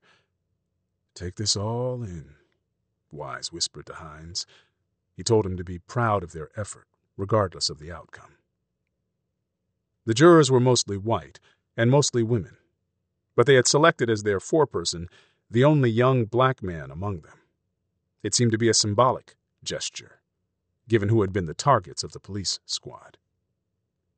Take 1.13 1.35
this 1.35 1.55
all 1.55 2.03
in, 2.03 2.35
Wise 3.11 3.51
whispered 3.51 3.85
to 3.87 3.95
Hines. 3.95 4.45
He 5.15 5.23
told 5.23 5.45
him 5.45 5.57
to 5.57 5.63
be 5.63 5.79
proud 5.79 6.23
of 6.23 6.31
their 6.31 6.49
effort, 6.55 6.87
regardless 7.15 7.69
of 7.69 7.79
the 7.79 7.91
outcome. 7.91 8.35
The 10.05 10.13
jurors 10.13 10.51
were 10.51 10.59
mostly 10.59 10.97
white 10.97 11.39
and 11.75 11.89
mostly 11.89 12.23
women, 12.23 12.57
but 13.37 13.45
they 13.45 13.53
had 13.53 13.67
selected 13.67 14.09
as 14.09 14.23
their 14.23 14.39
foreperson 14.39 15.07
the 15.49 15.63
only 15.63 15.91
young 15.91 16.25
black 16.25 16.63
man 16.63 16.89
among 16.89 17.21
them. 17.21 17.37
It 18.23 18.33
seemed 18.33 18.51
to 18.51 18.57
be 18.57 18.67
a 18.67 18.73
symbolic 18.73 19.37
gesture, 19.63 20.19
given 20.89 21.09
who 21.09 21.21
had 21.21 21.31
been 21.31 21.45
the 21.45 21.53
targets 21.53 22.03
of 22.03 22.13
the 22.13 22.19
police 22.19 22.59
squad. 22.65 23.17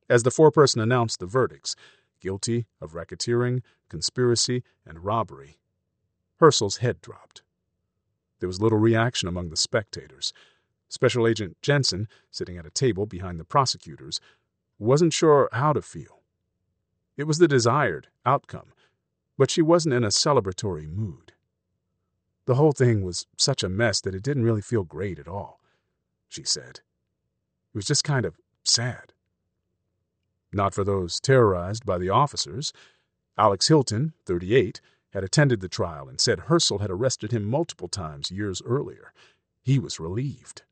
As 0.09 0.23
the 0.23 0.31
foreperson 0.31 0.81
announced 0.81 1.19
the 1.19 1.27
verdicts, 1.27 1.75
guilty 2.21 2.65
of 2.79 2.93
racketeering, 2.93 3.61
conspiracy, 3.89 4.63
and 4.85 5.03
robbery, 5.03 5.59
Hersl's 6.37 6.77
head 6.77 7.01
dropped. 7.01 7.43
There 8.39 8.47
was 8.47 8.61
little 8.61 8.79
reaction 8.79 9.27
among 9.27 9.49
the 9.49 9.57
spectators. 9.57 10.31
Special 10.87 11.27
Agent 11.27 11.57
Jensen, 11.61 12.07
sitting 12.31 12.57
at 12.57 12.65
a 12.65 12.71
table 12.71 13.05
behind 13.05 13.37
the 13.37 13.43
prosecutors, 13.43 14.21
wasn't 14.79 15.11
sure 15.11 15.49
how 15.51 15.73
to 15.73 15.81
feel. 15.81 16.21
It 17.17 17.25
was 17.25 17.37
the 17.37 17.49
desired 17.49 18.07
outcome, 18.25 18.71
but 19.39 19.49
she 19.49 19.61
wasn't 19.61 19.95
in 19.95 20.03
a 20.03 20.09
celebratory 20.09 20.85
mood. 20.85 21.31
The 22.45 22.55
whole 22.55 22.73
thing 22.73 23.03
was 23.03 23.25
such 23.37 23.63
a 23.63 23.69
mess 23.69 24.01
that 24.01 24.13
it 24.13 24.21
didn't 24.21 24.43
really 24.43 24.61
feel 24.61 24.83
great 24.83 25.17
at 25.17 25.29
all, 25.29 25.61
she 26.27 26.43
said. 26.43 26.81
It 27.73 27.77
was 27.77 27.85
just 27.85 28.03
kind 28.03 28.25
of 28.25 28.35
sad. 28.65 29.13
Not 30.51 30.73
for 30.73 30.83
those 30.83 31.21
terrorized 31.21 31.85
by 31.85 31.97
the 31.97 32.09
officers. 32.09 32.73
Alex 33.37 33.69
Hilton, 33.69 34.11
38, 34.25 34.81
had 35.13 35.23
attended 35.23 35.61
the 35.61 35.69
trial 35.69 36.09
and 36.09 36.19
said 36.19 36.39
Hersl 36.39 36.81
had 36.81 36.91
arrested 36.91 37.31
him 37.31 37.45
multiple 37.45 37.87
times 37.87 38.31
years 38.31 38.61
earlier. 38.65 39.13
He 39.61 39.79
was 39.79 40.01
relieved. 40.01 40.63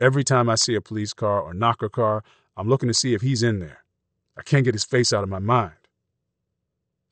Every 0.00 0.22
time 0.22 0.48
I 0.48 0.54
see 0.54 0.76
a 0.76 0.80
police 0.80 1.12
car 1.12 1.42
or 1.42 1.52
knocker 1.52 1.88
car, 1.88 2.22
I'm 2.56 2.68
looking 2.68 2.88
to 2.88 2.94
see 2.94 3.14
if 3.14 3.22
he's 3.22 3.42
in 3.42 3.58
there. 3.58 3.82
I 4.36 4.42
can't 4.42 4.64
get 4.64 4.74
his 4.74 4.84
face 4.84 5.12
out 5.12 5.24
of 5.24 5.28
my 5.28 5.40
mind. 5.40 5.83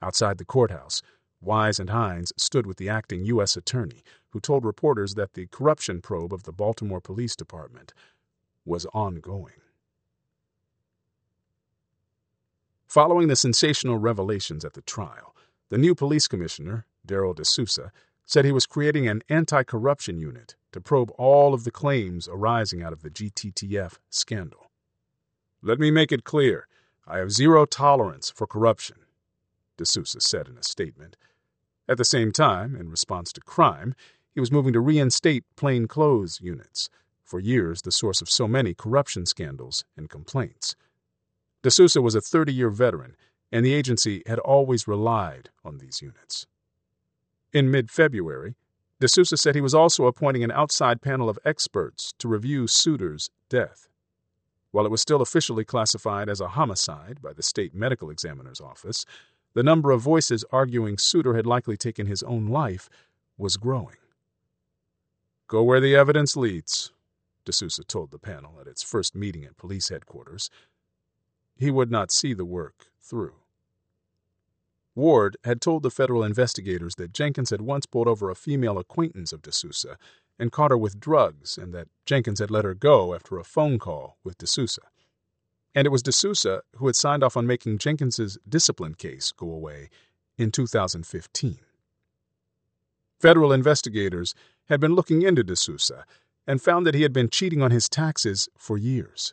Outside 0.02 0.38
the 0.38 0.44
courthouse, 0.44 1.00
Wise 1.40 1.78
and 1.78 1.90
Hines 1.90 2.32
stood 2.36 2.66
with 2.66 2.76
the 2.76 2.88
acting 2.88 3.24
U.S. 3.26 3.56
attorney, 3.56 4.02
who 4.30 4.40
told 4.40 4.64
reporters 4.64 5.14
that 5.14 5.34
the 5.34 5.46
corruption 5.46 6.00
probe 6.00 6.34
of 6.34 6.42
the 6.42 6.52
Baltimore 6.52 7.00
Police 7.00 7.36
Department 7.36 7.94
was 8.64 8.86
ongoing. 8.92 9.54
Following 12.86 13.28
the 13.28 13.36
sensational 13.36 13.98
revelations 13.98 14.64
at 14.64 14.74
the 14.74 14.82
trial, 14.82 15.34
the 15.68 15.78
new 15.78 15.94
police 15.94 16.28
commissioner, 16.28 16.84
Darryl 17.06 17.34
De 17.34 17.44
Sousa, 17.44 17.90
said 18.24 18.44
he 18.44 18.52
was 18.52 18.66
creating 18.66 19.08
an 19.08 19.22
anti 19.28 19.62
corruption 19.62 20.18
unit 20.18 20.56
to 20.72 20.80
probe 20.80 21.10
all 21.16 21.54
of 21.54 21.64
the 21.64 21.70
claims 21.70 22.28
arising 22.30 22.82
out 22.82 22.92
of 22.92 23.02
the 23.02 23.10
GTTF 23.10 23.98
scandal. 24.10 24.70
Let 25.62 25.78
me 25.78 25.90
make 25.90 26.12
it 26.12 26.24
clear. 26.24 26.66
I 27.06 27.18
have 27.18 27.32
zero 27.32 27.66
tolerance 27.66 28.30
for 28.30 28.46
corruption, 28.46 28.98
De 29.76 29.84
Sousa 29.84 30.20
said 30.20 30.48
in 30.48 30.58
a 30.58 30.62
statement. 30.62 31.16
At 31.88 31.98
the 31.98 32.04
same 32.04 32.32
time, 32.32 32.76
in 32.76 32.90
response 32.90 33.32
to 33.32 33.40
crime, 33.40 33.94
he 34.34 34.40
was 34.40 34.52
moving 34.52 34.72
to 34.72 34.80
reinstate 34.80 35.44
plainclothes 35.56 36.40
units, 36.40 36.88
for 37.22 37.40
years 37.40 37.82
the 37.82 37.92
source 37.92 38.20
of 38.22 38.30
so 38.30 38.46
many 38.46 38.74
corruption 38.74 39.26
scandals 39.26 39.84
and 39.96 40.08
complaints. 40.10 40.76
De 41.62 41.70
Sousa 41.70 42.02
was 42.02 42.14
a 42.14 42.20
30 42.20 42.52
year 42.52 42.70
veteran, 42.70 43.16
and 43.50 43.64
the 43.64 43.74
agency 43.74 44.22
had 44.26 44.38
always 44.38 44.88
relied 44.88 45.50
on 45.64 45.78
these 45.78 46.00
units. 46.02 46.46
In 47.52 47.70
mid 47.70 47.90
February, 47.90 48.54
De 49.00 49.08
Sousa 49.08 49.36
said 49.36 49.54
he 49.54 49.60
was 49.60 49.74
also 49.74 50.06
appointing 50.06 50.44
an 50.44 50.52
outside 50.52 51.02
panel 51.02 51.28
of 51.28 51.38
experts 51.44 52.14
to 52.18 52.28
review 52.28 52.66
Suiter's 52.66 53.30
death. 53.48 53.88
While 54.70 54.86
it 54.86 54.90
was 54.90 55.02
still 55.02 55.20
officially 55.20 55.64
classified 55.64 56.28
as 56.28 56.40
a 56.40 56.48
homicide 56.48 57.20
by 57.20 57.32
the 57.32 57.42
state 57.42 57.74
medical 57.74 58.10
examiner's 58.10 58.60
office, 58.60 59.04
the 59.54 59.62
number 59.62 59.90
of 59.90 60.00
voices 60.00 60.44
arguing 60.50 60.96
Suiter 60.96 61.34
had 61.34 61.46
likely 61.46 61.76
taken 61.76 62.06
his 62.06 62.22
own 62.22 62.46
life 62.46 62.88
was 63.36 63.56
growing. 63.56 63.96
Go 65.46 65.62
where 65.62 65.80
the 65.80 65.94
evidence 65.94 66.36
leads, 66.36 66.92
De 67.44 67.52
Sousa 67.52 67.84
told 67.84 68.10
the 68.10 68.18
panel 68.18 68.58
at 68.60 68.66
its 68.66 68.82
first 68.82 69.14
meeting 69.14 69.44
at 69.44 69.56
police 69.56 69.88
headquarters. 69.88 70.48
He 71.56 71.70
would 71.70 71.90
not 71.90 72.10
see 72.12 72.32
the 72.32 72.44
work 72.44 72.86
through. 73.00 73.34
Ward 74.94 75.36
had 75.44 75.60
told 75.60 75.82
the 75.82 75.90
federal 75.90 76.22
investigators 76.22 76.96
that 76.96 77.14
Jenkins 77.14 77.50
had 77.50 77.62
once 77.62 77.86
pulled 77.86 78.08
over 78.08 78.30
a 78.30 78.34
female 78.34 78.78
acquaintance 78.78 79.32
of 79.32 79.42
De 79.42 79.50
Sousa 79.50 79.96
and 80.38 80.52
caught 80.52 80.70
her 80.70 80.76
with 80.78 81.00
drugs, 81.00 81.56
and 81.56 81.72
that 81.74 81.88
Jenkins 82.04 82.40
had 82.40 82.50
let 82.50 82.64
her 82.64 82.74
go 82.74 83.14
after 83.14 83.38
a 83.38 83.44
phone 83.44 83.78
call 83.78 84.18
with 84.22 84.38
De 84.38 84.46
Sousa. 84.46 84.82
And 85.74 85.86
it 85.86 85.90
was 85.90 86.02
De 86.02 86.12
Sousa 86.12 86.62
who 86.76 86.86
had 86.86 86.96
signed 86.96 87.22
off 87.22 87.36
on 87.36 87.46
making 87.46 87.78
Jenkins's 87.78 88.38
discipline 88.48 88.94
case 88.94 89.32
go 89.32 89.50
away 89.50 89.88
in 90.36 90.50
2015. 90.50 91.58
Federal 93.20 93.52
investigators 93.52 94.34
had 94.68 94.80
been 94.80 94.94
looking 94.94 95.22
into 95.22 95.44
De 95.44 95.56
Sousa 95.56 96.04
and 96.46 96.60
found 96.60 96.86
that 96.86 96.94
he 96.94 97.02
had 97.02 97.12
been 97.12 97.28
cheating 97.28 97.62
on 97.62 97.70
his 97.70 97.88
taxes 97.88 98.48
for 98.58 98.76
years. 98.76 99.32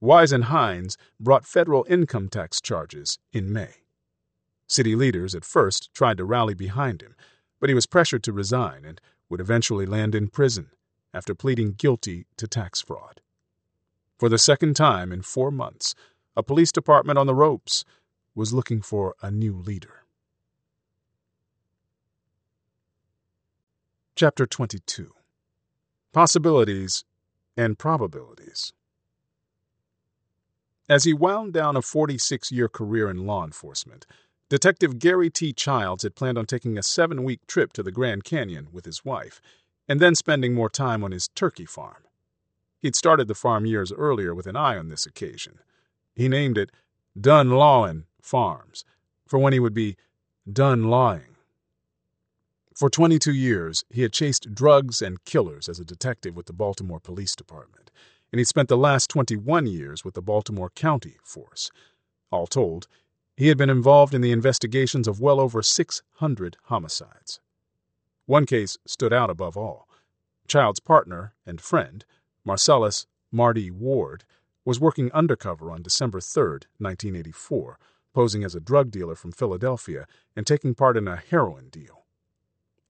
Wise 0.00 0.32
and 0.32 0.44
Hines 0.44 0.98
brought 1.18 1.46
federal 1.46 1.86
income 1.88 2.28
tax 2.28 2.60
charges 2.60 3.18
in 3.32 3.52
May. 3.52 3.74
City 4.66 4.96
leaders 4.96 5.34
at 5.34 5.44
first 5.44 5.94
tried 5.94 6.18
to 6.18 6.24
rally 6.24 6.54
behind 6.54 7.00
him, 7.00 7.14
but 7.60 7.70
he 7.70 7.74
was 7.74 7.86
pressured 7.86 8.22
to 8.24 8.32
resign 8.32 8.84
and 8.84 9.00
would 9.28 9.40
eventually 9.40 9.86
land 9.86 10.14
in 10.14 10.28
prison 10.28 10.70
after 11.14 11.34
pleading 11.34 11.72
guilty 11.72 12.26
to 12.36 12.46
tax 12.46 12.80
fraud. 12.80 13.20
For 14.18 14.28
the 14.30 14.38
second 14.38 14.76
time 14.76 15.12
in 15.12 15.20
four 15.20 15.50
months, 15.50 15.94
a 16.36 16.42
police 16.42 16.72
department 16.72 17.18
on 17.18 17.26
the 17.26 17.34
ropes 17.34 17.84
was 18.34 18.54
looking 18.54 18.80
for 18.80 19.14
a 19.22 19.30
new 19.30 19.54
leader. 19.54 20.04
Chapter 24.14 24.46
22 24.46 25.12
Possibilities 26.14 27.04
and 27.58 27.78
Probabilities 27.78 28.72
As 30.88 31.04
he 31.04 31.12
wound 31.12 31.52
down 31.52 31.76
a 31.76 31.82
46 31.82 32.50
year 32.50 32.68
career 32.70 33.10
in 33.10 33.26
law 33.26 33.44
enforcement, 33.44 34.06
Detective 34.48 34.98
Gary 34.98 35.28
T. 35.28 35.52
Childs 35.52 36.04
had 36.04 36.14
planned 36.14 36.38
on 36.38 36.46
taking 36.46 36.78
a 36.78 36.82
seven 36.82 37.24
week 37.24 37.46
trip 37.46 37.74
to 37.74 37.82
the 37.82 37.92
Grand 37.92 38.24
Canyon 38.24 38.68
with 38.72 38.86
his 38.86 39.04
wife, 39.04 39.42
and 39.86 40.00
then 40.00 40.14
spending 40.14 40.54
more 40.54 40.70
time 40.70 41.04
on 41.04 41.12
his 41.12 41.28
turkey 41.28 41.66
farm. 41.66 42.05
He'd 42.80 42.96
started 42.96 43.28
the 43.28 43.34
farm 43.34 43.66
years 43.66 43.92
earlier 43.92 44.34
with 44.34 44.46
an 44.46 44.56
eye 44.56 44.76
on 44.76 44.88
this 44.88 45.06
occasion. 45.06 45.58
He 46.14 46.28
named 46.28 46.58
it 46.58 46.70
Dunlawin 47.18 48.04
Farms, 48.20 48.84
for 49.26 49.38
when 49.38 49.52
he 49.52 49.60
would 49.60 49.74
be 49.74 49.96
done 50.50 50.84
lawing. 50.84 51.36
For 52.74 52.90
22 52.90 53.32
years, 53.32 53.84
he 53.88 54.02
had 54.02 54.12
chased 54.12 54.54
drugs 54.54 55.00
and 55.00 55.24
killers 55.24 55.68
as 55.68 55.80
a 55.80 55.84
detective 55.84 56.36
with 56.36 56.46
the 56.46 56.52
Baltimore 56.52 57.00
Police 57.00 57.34
Department, 57.34 57.90
and 58.30 58.38
he'd 58.38 58.48
spent 58.48 58.68
the 58.68 58.76
last 58.76 59.08
21 59.08 59.66
years 59.66 60.04
with 60.04 60.14
the 60.14 60.20
Baltimore 60.20 60.70
County 60.70 61.16
Force. 61.24 61.70
All 62.30 62.46
told, 62.46 62.86
he 63.36 63.48
had 63.48 63.56
been 63.56 63.70
involved 63.70 64.14
in 64.14 64.20
the 64.20 64.32
investigations 64.32 65.08
of 65.08 65.20
well 65.20 65.40
over 65.40 65.62
600 65.62 66.56
homicides. 66.64 67.40
One 68.26 68.44
case 68.44 68.76
stood 68.86 69.12
out 69.12 69.30
above 69.30 69.56
all. 69.56 69.88
Child's 70.48 70.80
partner 70.80 71.34
and 71.46 71.60
friend, 71.60 72.04
Marcellus 72.46 73.06
Marty 73.32 73.72
Ward, 73.72 74.24
was 74.64 74.78
working 74.78 75.10
undercover 75.12 75.72
on 75.72 75.82
December 75.82 76.20
3, 76.20 76.42
1984, 76.78 77.78
posing 78.14 78.44
as 78.44 78.54
a 78.54 78.60
drug 78.60 78.92
dealer 78.92 79.16
from 79.16 79.32
Philadelphia 79.32 80.06
and 80.36 80.46
taking 80.46 80.72
part 80.72 80.96
in 80.96 81.08
a 81.08 81.16
heroin 81.16 81.68
deal. 81.68 82.04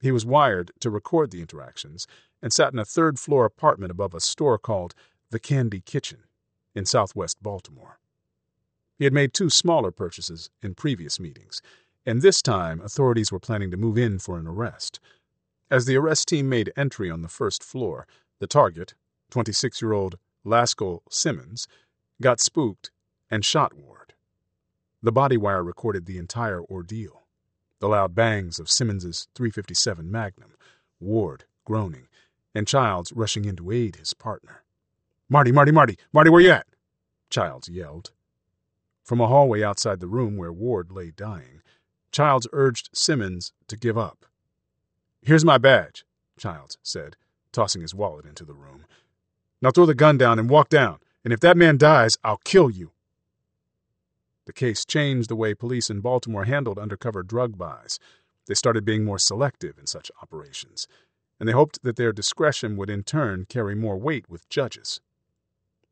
He 0.00 0.12
was 0.12 0.26
wired 0.26 0.72
to 0.80 0.90
record 0.90 1.30
the 1.30 1.40
interactions 1.40 2.06
and 2.42 2.52
sat 2.52 2.74
in 2.74 2.78
a 2.78 2.84
third 2.84 3.18
floor 3.18 3.46
apartment 3.46 3.90
above 3.90 4.12
a 4.12 4.20
store 4.20 4.58
called 4.58 4.94
The 5.30 5.40
Candy 5.40 5.80
Kitchen 5.80 6.24
in 6.74 6.84
southwest 6.84 7.42
Baltimore. 7.42 7.98
He 8.98 9.04
had 9.04 9.14
made 9.14 9.32
two 9.32 9.48
smaller 9.48 9.90
purchases 9.90 10.50
in 10.62 10.74
previous 10.74 11.18
meetings, 11.18 11.62
and 12.04 12.20
this 12.20 12.42
time 12.42 12.82
authorities 12.82 13.32
were 13.32 13.40
planning 13.40 13.70
to 13.70 13.78
move 13.78 13.96
in 13.96 14.18
for 14.18 14.38
an 14.38 14.46
arrest. 14.46 15.00
As 15.70 15.86
the 15.86 15.96
arrest 15.96 16.28
team 16.28 16.48
made 16.48 16.72
entry 16.76 17.10
on 17.10 17.22
the 17.22 17.28
first 17.28 17.64
floor, 17.64 18.06
the 18.38 18.46
target, 18.46 18.94
26 19.30 19.82
year 19.82 19.92
old 19.92 20.18
Laskel 20.44 21.00
Simmons, 21.10 21.66
got 22.20 22.40
spooked 22.40 22.90
and 23.30 23.44
shot 23.44 23.74
Ward. 23.74 24.14
The 25.02 25.12
body 25.12 25.36
wire 25.36 25.62
recorded 25.62 26.06
the 26.06 26.18
entire 26.18 26.62
ordeal 26.62 27.26
the 27.78 27.88
loud 27.88 28.14
bangs 28.14 28.58
of 28.58 28.70
Simmons's 28.70 29.28
357 29.34 30.10
Magnum, 30.10 30.54
Ward 31.00 31.44
groaning, 31.64 32.08
and 32.54 32.66
Childs 32.66 33.12
rushing 33.12 33.44
in 33.44 33.56
to 33.56 33.70
aid 33.70 33.96
his 33.96 34.14
partner. 34.14 34.62
Marty, 35.28 35.52
Marty, 35.52 35.72
Marty, 35.72 35.98
Marty, 36.12 36.30
where 36.30 36.40
you 36.40 36.50
at? 36.50 36.66
Childs 37.28 37.68
yelled. 37.68 38.12
From 39.04 39.20
a 39.20 39.26
hallway 39.26 39.62
outside 39.62 40.00
the 40.00 40.06
room 40.06 40.36
where 40.36 40.52
Ward 40.52 40.90
lay 40.90 41.10
dying, 41.10 41.62
Childs 42.12 42.46
urged 42.52 42.88
Simmons 42.94 43.52
to 43.68 43.76
give 43.76 43.98
up. 43.98 44.24
Here's 45.22 45.44
my 45.44 45.58
badge, 45.58 46.04
Childs 46.38 46.78
said, 46.82 47.16
tossing 47.52 47.82
his 47.82 47.94
wallet 47.94 48.24
into 48.24 48.44
the 48.44 48.54
room. 48.54 48.86
Now 49.62 49.70
throw 49.70 49.86
the 49.86 49.94
gun 49.94 50.18
down 50.18 50.38
and 50.38 50.50
walk 50.50 50.68
down, 50.68 50.98
and 51.24 51.32
if 51.32 51.40
that 51.40 51.56
man 51.56 51.78
dies, 51.78 52.18
I'll 52.22 52.40
kill 52.44 52.70
you. 52.70 52.92
The 54.44 54.52
case 54.52 54.84
changed 54.84 55.28
the 55.28 55.36
way 55.36 55.54
police 55.54 55.90
in 55.90 56.00
Baltimore 56.00 56.44
handled 56.44 56.78
undercover 56.78 57.22
drug 57.22 57.58
buys. 57.58 57.98
They 58.46 58.54
started 58.54 58.84
being 58.84 59.04
more 59.04 59.18
selective 59.18 59.78
in 59.78 59.86
such 59.86 60.10
operations, 60.22 60.86
and 61.40 61.48
they 61.48 61.52
hoped 61.52 61.82
that 61.82 61.96
their 61.96 62.12
discretion 62.12 62.76
would 62.76 62.90
in 62.90 63.02
turn 63.02 63.46
carry 63.48 63.74
more 63.74 63.96
weight 63.96 64.30
with 64.30 64.48
judges. 64.48 65.00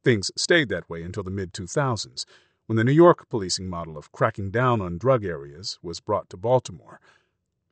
Things 0.05 0.31
stayed 0.37 0.69
that 0.69 0.89
way 0.89 1.03
until 1.03 1.23
the 1.23 1.31
mid 1.31 1.53
2000s, 1.53 2.25
when 2.67 2.77
the 2.77 2.85
New 2.85 2.93
York 2.93 3.29
policing 3.29 3.69
model 3.69 3.99
of 3.99 4.13
cracking 4.13 4.51
down 4.51 4.81
on 4.81 4.99
drug 4.99 5.25
areas 5.25 5.79
was 5.83 6.01
brought 6.01 6.31
to 6.31 6.37
Baltimore. 6.37 7.01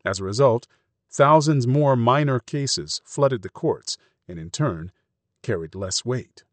As 0.04 0.18
a 0.18 0.24
result, 0.24 0.66
thousands 1.10 1.66
more 1.66 1.94
minor 1.94 2.40
cases 2.40 3.00
flooded 3.04 3.42
the 3.42 3.48
courts 3.48 3.96
and, 4.26 4.38
in 4.38 4.50
turn, 4.50 4.90
carried 5.42 5.74
less 5.74 6.04
weight. 6.04 6.44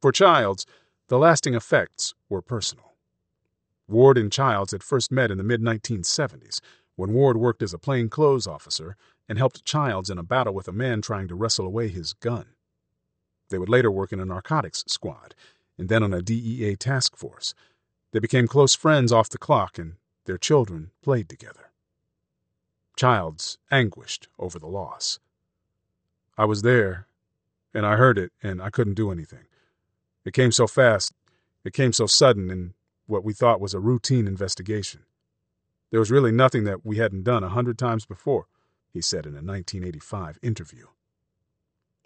For 0.00 0.12
Childs, 0.12 0.66
the 1.08 1.18
lasting 1.18 1.54
effects 1.54 2.14
were 2.28 2.42
personal. 2.42 2.94
Ward 3.88 4.16
and 4.16 4.30
Childs 4.30 4.72
had 4.72 4.82
first 4.82 5.10
met 5.10 5.30
in 5.30 5.38
the 5.38 5.44
mid 5.44 5.60
1970s 5.60 6.60
when 6.96 7.12
Ward 7.12 7.36
worked 7.36 7.62
as 7.62 7.74
a 7.74 7.78
plainclothes 7.78 8.46
officer 8.46 8.96
and 9.28 9.38
helped 9.38 9.64
Childs 9.64 10.10
in 10.10 10.18
a 10.18 10.22
battle 10.22 10.54
with 10.54 10.68
a 10.68 10.72
man 10.72 11.02
trying 11.02 11.28
to 11.28 11.34
wrestle 11.34 11.66
away 11.66 11.88
his 11.88 12.12
gun. 12.14 12.46
They 13.48 13.58
would 13.58 13.68
later 13.68 13.90
work 13.90 14.12
in 14.12 14.20
a 14.20 14.24
narcotics 14.24 14.84
squad 14.86 15.34
and 15.76 15.88
then 15.88 16.02
on 16.02 16.12
a 16.12 16.22
DEA 16.22 16.76
task 16.76 17.16
force. 17.16 17.54
They 18.12 18.18
became 18.18 18.46
close 18.46 18.74
friends 18.74 19.12
off 19.12 19.30
the 19.30 19.38
clock, 19.38 19.78
and 19.78 19.94
their 20.26 20.36
children 20.36 20.90
played 21.02 21.28
together. 21.28 21.70
Childs 22.96 23.56
anguished 23.70 24.28
over 24.38 24.58
the 24.58 24.66
loss. 24.66 25.18
I 26.36 26.44
was 26.44 26.62
there, 26.62 27.06
and 27.74 27.86
I 27.86 27.96
heard 27.96 28.18
it, 28.18 28.32
and 28.42 28.60
I 28.60 28.70
couldn't 28.70 28.94
do 28.94 29.10
anything. 29.10 29.44
It 30.24 30.34
came 30.34 30.52
so 30.52 30.66
fast, 30.66 31.12
it 31.64 31.72
came 31.72 31.92
so 31.92 32.06
sudden 32.06 32.50
in 32.50 32.74
what 33.06 33.24
we 33.24 33.32
thought 33.32 33.60
was 33.60 33.74
a 33.74 33.80
routine 33.80 34.26
investigation. 34.26 35.02
There 35.90 36.00
was 36.00 36.10
really 36.10 36.32
nothing 36.32 36.64
that 36.64 36.84
we 36.84 36.98
hadn't 36.98 37.24
done 37.24 37.42
a 37.42 37.48
hundred 37.48 37.78
times 37.78 38.06
before, 38.06 38.46
he 38.92 39.00
said 39.00 39.26
in 39.26 39.32
a 39.32 39.42
1985 39.42 40.38
interview. 40.42 40.86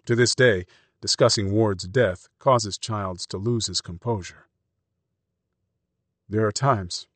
To 0.05 0.15
this 0.15 0.35
day, 0.35 0.65
discussing 1.01 1.51
Ward's 1.51 1.87
death 1.87 2.27
causes 2.39 2.77
Childs 2.77 3.25
to 3.27 3.37
lose 3.37 3.67
his 3.67 3.81
composure. 3.81 4.47
There 6.27 6.45
are 6.45 6.51
times, 6.51 7.07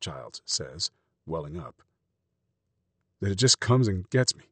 Childs 0.00 0.40
says, 0.46 0.90
welling 1.26 1.58
up, 1.58 1.82
that 3.20 3.30
it 3.30 3.38
just 3.38 3.60
comes 3.60 3.88
and 3.88 4.08
gets 4.10 4.34
me. 4.34 4.44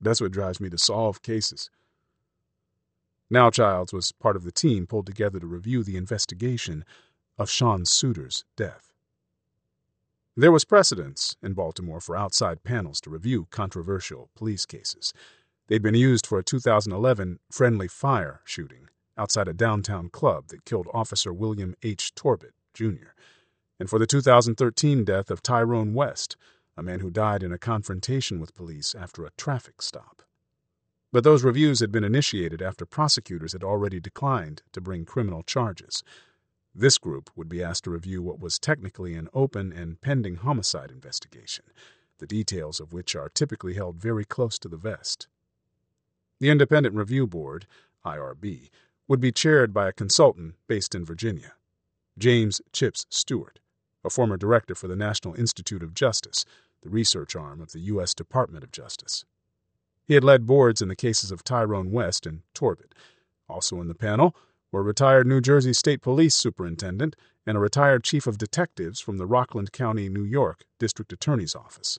That's 0.00 0.20
what 0.20 0.32
drives 0.32 0.60
me 0.60 0.68
to 0.68 0.78
solve 0.78 1.22
cases. 1.22 1.70
Now 3.28 3.50
Childs 3.50 3.92
was 3.92 4.12
part 4.12 4.36
of 4.36 4.44
the 4.44 4.52
team 4.52 4.86
pulled 4.86 5.06
together 5.06 5.40
to 5.40 5.46
review 5.46 5.82
the 5.82 5.96
investigation 5.96 6.84
of 7.38 7.50
Sean 7.50 7.84
Suiter's 7.84 8.44
death. 8.56 8.92
There 10.36 10.52
was 10.52 10.64
precedence 10.64 11.36
in 11.42 11.54
Baltimore 11.54 12.00
for 12.00 12.16
outside 12.16 12.62
panels 12.62 13.00
to 13.00 13.10
review 13.10 13.48
controversial 13.50 14.28
police 14.36 14.66
cases. 14.66 15.12
They'd 15.66 15.82
been 15.82 15.94
used 15.94 16.26
for 16.26 16.38
a 16.38 16.44
2011 16.44 17.40
friendly 17.50 17.88
fire 17.88 18.42
shooting 18.44 18.88
outside 19.18 19.48
a 19.48 19.54
downtown 19.54 20.08
club 20.10 20.48
that 20.48 20.64
killed 20.64 20.88
Officer 20.92 21.32
William 21.32 21.74
H. 21.82 22.14
Torbit, 22.14 22.52
Jr., 22.74 23.14
and 23.80 23.90
for 23.90 23.98
the 23.98 24.06
2013 24.06 25.04
death 25.04 25.30
of 25.30 25.42
Tyrone 25.42 25.94
West, 25.94 26.36
a 26.76 26.82
man 26.82 27.00
who 27.00 27.10
died 27.10 27.42
in 27.42 27.52
a 27.52 27.58
confrontation 27.58 28.38
with 28.38 28.54
police 28.54 28.94
after 28.94 29.24
a 29.24 29.32
traffic 29.36 29.82
stop. 29.82 30.22
But 31.12 31.24
those 31.24 31.44
reviews 31.44 31.80
had 31.80 31.92
been 31.92 32.04
initiated 32.04 32.60
after 32.60 32.84
prosecutors 32.84 33.52
had 33.52 33.64
already 33.64 34.00
declined 34.00 34.62
to 34.72 34.80
bring 34.80 35.04
criminal 35.04 35.42
charges. 35.42 36.02
This 36.74 36.98
group 36.98 37.30
would 37.34 37.48
be 37.48 37.62
asked 37.62 37.84
to 37.84 37.90
review 37.90 38.22
what 38.22 38.40
was 38.40 38.58
technically 38.58 39.14
an 39.14 39.28
open 39.32 39.72
and 39.72 40.00
pending 40.00 40.36
homicide 40.36 40.90
investigation, 40.90 41.64
the 42.18 42.26
details 42.26 42.80
of 42.80 42.92
which 42.92 43.14
are 43.16 43.28
typically 43.28 43.74
held 43.74 43.96
very 43.96 44.24
close 44.24 44.58
to 44.58 44.68
the 44.68 44.76
vest. 44.76 45.28
The 46.38 46.50
Independent 46.50 46.94
Review 46.94 47.26
Board, 47.26 47.66
IRB, 48.04 48.68
would 49.08 49.20
be 49.20 49.32
chaired 49.32 49.72
by 49.72 49.88
a 49.88 49.92
consultant 49.92 50.56
based 50.66 50.94
in 50.94 51.04
Virginia, 51.04 51.54
James 52.18 52.60
Chips 52.72 53.06
Stewart, 53.08 53.60
a 54.04 54.10
former 54.10 54.36
director 54.36 54.74
for 54.74 54.88
the 54.88 54.96
National 54.96 55.34
Institute 55.34 55.82
of 55.82 55.94
Justice, 55.94 56.44
the 56.82 56.90
research 56.90 57.34
arm 57.34 57.60
of 57.60 57.72
the 57.72 57.80
U.S. 57.80 58.14
Department 58.14 58.64
of 58.64 58.72
Justice. 58.72 59.24
He 60.06 60.14
had 60.14 60.24
led 60.24 60.46
boards 60.46 60.80
in 60.80 60.88
the 60.88 60.96
cases 60.96 61.30
of 61.30 61.42
Tyrone 61.42 61.90
West 61.90 62.26
and 62.26 62.42
Torbit. 62.54 62.92
Also 63.48 63.80
in 63.80 63.88
the 63.88 63.94
panel 63.94 64.34
were 64.70 64.82
retired 64.82 65.26
New 65.26 65.40
Jersey 65.40 65.72
State 65.72 66.00
Police 66.00 66.34
Superintendent 66.34 67.16
and 67.44 67.56
a 67.56 67.60
retired 67.60 68.04
Chief 68.04 68.26
of 68.26 68.38
Detectives 68.38 69.00
from 69.00 69.18
the 69.18 69.26
Rockland 69.26 69.72
County, 69.72 70.08
New 70.08 70.24
York 70.24 70.64
District 70.78 71.12
Attorney's 71.12 71.54
Office. 71.54 71.98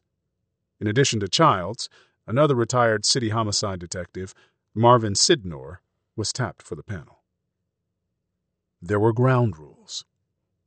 In 0.79 0.87
addition 0.87 1.19
to 1.19 1.27
Childs, 1.27 1.89
another 2.25 2.55
retired 2.55 3.05
city 3.05 3.29
homicide 3.29 3.79
detective, 3.79 4.33
Marvin 4.73 5.13
Sidnor, 5.13 5.77
was 6.15 6.33
tapped 6.33 6.61
for 6.61 6.75
the 6.75 6.83
panel. 6.83 7.23
There 8.81 8.99
were 8.99 9.13
ground 9.13 9.57
rules. 9.57 10.05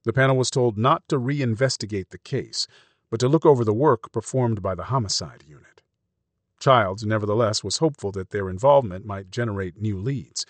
The 0.04 0.12
panel 0.12 0.36
was 0.36 0.50
told 0.50 0.76
not 0.76 1.06
to 1.08 1.18
reinvestigate 1.18 2.08
the 2.08 2.18
case, 2.18 2.66
but 3.10 3.20
to 3.20 3.28
look 3.28 3.46
over 3.46 3.64
the 3.64 3.74
work 3.74 4.10
performed 4.12 4.62
by 4.62 4.74
the 4.74 4.84
homicide 4.84 5.44
unit. 5.46 5.79
Childs, 6.60 7.04
nevertheless, 7.04 7.64
was 7.64 7.78
hopeful 7.78 8.12
that 8.12 8.30
their 8.30 8.50
involvement 8.50 9.06
might 9.06 9.30
generate 9.30 9.80
new 9.80 9.98
leads. 9.98 10.44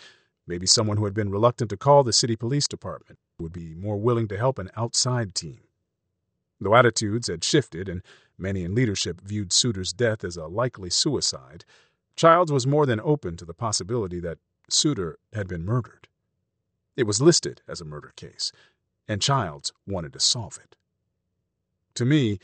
Maybe 0.46 0.66
someone 0.66 0.96
who 0.96 1.05
had 1.05 1.14
been 1.14 1.31
reluctant 1.31 1.70
to 1.70 1.77
call 1.77 2.03
the 2.03 2.12
city 2.12 2.35
police 2.35 2.66
department 2.66 3.18
would 3.38 3.53
be 3.53 3.75
more 3.75 3.96
willing 3.96 4.27
to 4.29 4.37
help 4.37 4.59
an 4.59 4.70
outside 4.77 5.35
team. 5.35 5.61
Though 6.61 6.75
attitudes 6.75 7.29
had 7.29 7.44
shifted 7.44 7.88
and 7.88 8.03
many 8.37 8.64
in 8.64 8.75
leadership 8.75 9.20
viewed 9.20 9.51
Suiter's 9.51 9.92
death 9.92 10.25
as 10.25 10.37
a 10.37 10.46
likely 10.46 10.90
suicide, 10.90 11.64
Childs 12.16 12.53
was 12.53 12.66
more 12.66 12.85
than 12.85 13.01
open 13.01 13.37
to 13.37 13.44
the 13.44 13.55
possibility 13.55 14.20
that 14.20 14.38
Suiter 14.68 15.14
had 15.33 15.49
been 15.49 15.64
murdered. 15.64 16.09
It 16.96 17.05
was 17.05 17.23
listed 17.23 17.62
as 17.68 17.81
a 17.81 17.85
murder 17.85 18.12
case, 18.16 18.53
and 19.09 19.23
Childs 19.23 19.73
wanted 19.87 20.12
to 20.12 20.20
solve 20.20 20.59
it. 20.62 20.77
To 21.94 22.05
me, 22.05 22.38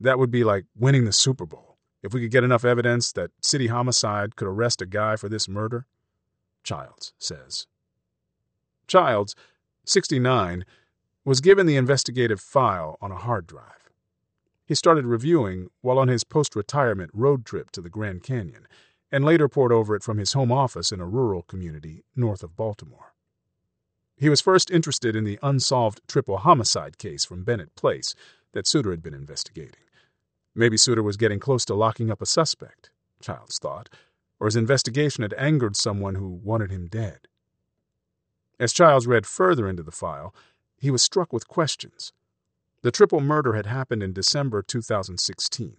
that 0.00 0.18
would 0.18 0.30
be 0.30 0.44
like 0.44 0.66
winning 0.76 1.04
the 1.04 1.12
Super 1.12 1.46
Bowl. 1.46 1.71
If 2.02 2.12
we 2.12 2.20
could 2.20 2.30
get 2.30 2.44
enough 2.44 2.64
evidence 2.64 3.12
that 3.12 3.30
city 3.40 3.68
homicide 3.68 4.36
could 4.36 4.48
arrest 4.48 4.82
a 4.82 4.86
guy 4.86 5.16
for 5.16 5.28
this 5.28 5.48
murder, 5.48 5.86
Childs 6.64 7.12
says. 7.18 7.66
Childs, 8.86 9.34
69, 9.84 10.64
was 11.24 11.40
given 11.40 11.66
the 11.66 11.76
investigative 11.76 12.40
file 12.40 12.98
on 13.00 13.12
a 13.12 13.16
hard 13.16 13.46
drive. 13.46 13.90
He 14.66 14.74
started 14.74 15.06
reviewing 15.06 15.68
while 15.80 15.98
on 15.98 16.08
his 16.08 16.24
post 16.24 16.56
retirement 16.56 17.10
road 17.14 17.44
trip 17.44 17.70
to 17.72 17.80
the 17.80 17.90
Grand 17.90 18.22
Canyon 18.22 18.66
and 19.10 19.24
later 19.24 19.48
pored 19.48 19.72
over 19.72 19.94
it 19.94 20.02
from 20.02 20.18
his 20.18 20.32
home 20.32 20.50
office 20.50 20.90
in 20.90 21.00
a 21.00 21.06
rural 21.06 21.42
community 21.42 22.04
north 22.16 22.42
of 22.42 22.56
Baltimore. 22.56 23.14
He 24.16 24.28
was 24.28 24.40
first 24.40 24.70
interested 24.70 25.14
in 25.14 25.24
the 25.24 25.38
unsolved 25.42 26.00
triple 26.08 26.38
homicide 26.38 26.98
case 26.98 27.24
from 27.24 27.44
Bennett 27.44 27.74
Place 27.76 28.14
that 28.52 28.66
Suiter 28.66 28.90
had 28.90 29.02
been 29.02 29.14
investigating. 29.14 29.82
Maybe 30.54 30.76
Suiter 30.76 31.02
was 31.02 31.16
getting 31.16 31.40
close 31.40 31.64
to 31.66 31.74
locking 31.74 32.10
up 32.10 32.20
a 32.20 32.26
suspect, 32.26 32.90
Childs 33.20 33.58
thought, 33.58 33.88
or 34.38 34.46
his 34.46 34.56
investigation 34.56 35.22
had 35.22 35.34
angered 35.34 35.76
someone 35.76 36.16
who 36.16 36.28
wanted 36.28 36.70
him 36.70 36.88
dead. 36.88 37.28
As 38.58 38.72
Childs 38.72 39.06
read 39.06 39.26
further 39.26 39.68
into 39.68 39.82
the 39.82 39.90
file, 39.90 40.34
he 40.78 40.90
was 40.90 41.02
struck 41.02 41.32
with 41.32 41.48
questions. 41.48 42.12
The 42.82 42.90
triple 42.90 43.20
murder 43.20 43.54
had 43.54 43.66
happened 43.66 44.02
in 44.02 44.12
December 44.12 44.62
2016. 44.62 45.76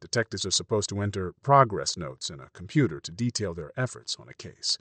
Detectives 0.00 0.44
are 0.44 0.50
supposed 0.50 0.88
to 0.88 1.00
enter 1.00 1.34
progress 1.42 1.96
notes 1.96 2.30
in 2.30 2.40
a 2.40 2.50
computer 2.52 3.00
to 3.00 3.12
detail 3.12 3.54
their 3.54 3.72
efforts 3.76 4.16
on 4.18 4.28
a 4.28 4.34
case. 4.34 4.76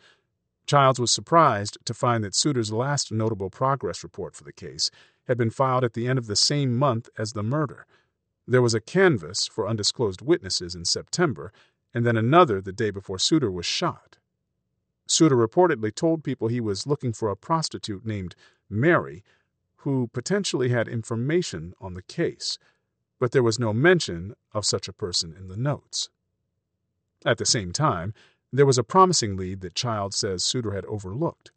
Childs 0.65 0.99
was 0.99 1.11
surprised 1.11 1.77
to 1.85 1.93
find 1.93 2.23
that 2.23 2.33
Suiter's 2.33 2.71
last 2.71 3.11
notable 3.11 3.49
progress 3.49 4.03
report 4.03 4.35
for 4.35 4.43
the 4.43 4.53
case 4.53 4.89
had 5.27 5.37
been 5.37 5.49
filed 5.49 5.83
at 5.83 5.93
the 5.93 6.07
end 6.07 6.19
of 6.19 6.27
the 6.27 6.35
same 6.35 6.75
month 6.75 7.09
as 7.17 7.33
the 7.33 7.43
murder. 7.43 7.85
There 8.49 8.61
was 8.61 8.73
a 8.73 8.81
canvass 8.81 9.47
for 9.47 9.67
undisclosed 9.67 10.21
witnesses 10.21 10.75
in 10.75 10.83
September, 10.83 11.53
and 11.93 12.05
then 12.05 12.17
another 12.17 12.59
the 12.59 12.73
day 12.73 12.91
before 12.91 13.17
Suiter 13.17 13.51
was 13.51 13.65
shot. 13.65 14.17
Suiter 15.07 15.37
reportedly 15.37 15.93
told 15.93 16.23
people 16.23 16.47
he 16.47 16.59
was 16.59 16.87
looking 16.87 17.13
for 17.13 17.29
a 17.29 17.37
prostitute 17.37 18.05
named 18.05 18.35
Mary, 18.69 19.23
who 19.83 20.09
potentially 20.13 20.69
had 20.69 20.87
information 20.87 21.73
on 21.79 21.93
the 21.93 22.01
case 22.01 22.57
but 23.19 23.31
there 23.31 23.43
was 23.43 23.59
no 23.59 23.73
mention 23.73 24.33
of 24.53 24.65
such 24.65 24.87
a 24.87 24.93
person 24.93 25.35
in 25.37 25.49
the 25.49 25.57
notes. 25.57 26.09
At 27.25 27.37
the 27.37 27.45
same 27.45 27.73
time, 27.73 28.13
there 28.51 28.65
was 28.65 28.77
a 28.77 28.83
promising 28.83 29.35
lead 29.35 29.61
that 29.61 29.75
Childs 29.75 30.17
says 30.17 30.43
Suiter 30.43 30.73
had 30.73 30.85
overlooked. 30.85 31.51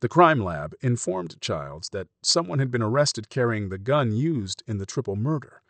The 0.00 0.08
crime 0.08 0.42
lab 0.42 0.74
informed 0.80 1.40
Childs 1.40 1.90
that 1.90 2.08
someone 2.22 2.58
had 2.58 2.70
been 2.70 2.82
arrested 2.82 3.28
carrying 3.28 3.68
the 3.68 3.78
gun 3.78 4.10
used 4.10 4.62
in 4.66 4.78
the 4.78 4.86
triple 4.86 5.14
murder, 5.14 5.62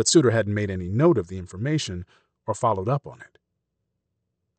but 0.00 0.06
Suiter 0.06 0.32
hadn't 0.32 0.54
made 0.54 0.70
any 0.70 0.88
note 0.88 1.18
of 1.18 1.28
the 1.28 1.36
information 1.36 2.06
or 2.46 2.54
followed 2.54 2.88
up 2.88 3.06
on 3.06 3.20
it. 3.20 3.36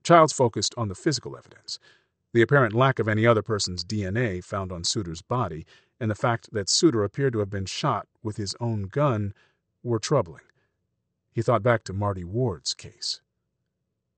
Childs 0.04 0.32
focused 0.32 0.76
on 0.78 0.88
the 0.88 0.94
physical 0.94 1.36
evidence. 1.36 1.80
The 2.32 2.44
apparent 2.44 2.76
lack 2.76 3.00
of 3.00 3.08
any 3.08 3.26
other 3.26 3.42
person's 3.42 3.84
DNA 3.84 4.44
found 4.44 4.72
on 4.72 4.84
Suiter's 4.84 5.24
body, 5.24 5.66
and 6.00 6.12
the 6.12 6.14
fact 6.14 6.54
that 6.54 6.68
Suiter 6.68 7.04
appeared 7.04 7.34
to 7.34 7.40
have 7.40 7.50
been 7.50 7.66
shot 7.66 8.08
with 8.22 8.38
his 8.38 8.56
own 8.60 8.84
gun 8.84 9.34
were 9.82 9.98
troubling. 9.98 10.44
He 11.32 11.42
thought 11.42 11.64
back 11.64 11.84
to 11.86 11.92
Marty 11.92 12.24
Ward's 12.24 12.76
case. 12.76 13.20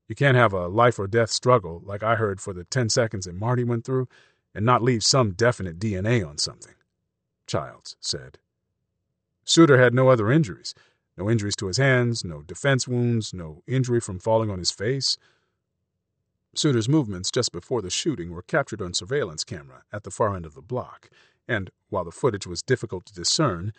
You 0.06 0.14
can't 0.14 0.36
have 0.36 0.52
a 0.52 0.68
life 0.68 0.98
or 0.98 1.06
death 1.06 1.30
struggle 1.30 1.80
like 1.86 2.02
I 2.02 2.16
heard 2.16 2.38
for 2.38 2.52
the 2.52 2.64
10 2.64 2.90
seconds 2.90 3.24
that 3.24 3.34
Marty 3.34 3.64
went 3.64 3.86
through 3.86 4.08
and 4.54 4.66
not 4.66 4.82
leave 4.82 5.02
some 5.02 5.30
definite 5.32 5.78
DNA 5.78 6.22
on 6.22 6.36
something, 6.36 6.74
Childs 7.46 7.96
said. 7.98 8.36
Suiter 9.46 9.78
had 9.78 9.94
no 9.94 10.10
other 10.10 10.30
injuries. 10.30 10.74
No 11.16 11.30
injuries 11.30 11.56
to 11.56 11.66
his 11.66 11.76
hands, 11.76 12.24
no 12.24 12.42
defense 12.42 12.88
wounds, 12.88 13.32
no 13.32 13.62
injury 13.66 14.00
from 14.00 14.18
falling 14.18 14.50
on 14.50 14.58
his 14.58 14.70
face. 14.70 15.16
Suiter's 16.54 16.88
movements 16.88 17.30
just 17.30 17.52
before 17.52 17.82
the 17.82 17.90
shooting 17.90 18.30
were 18.30 18.42
captured 18.42 18.82
on 18.82 18.94
surveillance 18.94 19.44
camera 19.44 19.82
at 19.92 20.04
the 20.04 20.10
far 20.10 20.34
end 20.34 20.46
of 20.46 20.54
the 20.54 20.62
block, 20.62 21.10
and 21.48 21.70
while 21.88 22.04
the 22.04 22.12
footage 22.12 22.46
was 22.46 22.62
difficult 22.62 23.06
to 23.06 23.14
discern, 23.14 23.72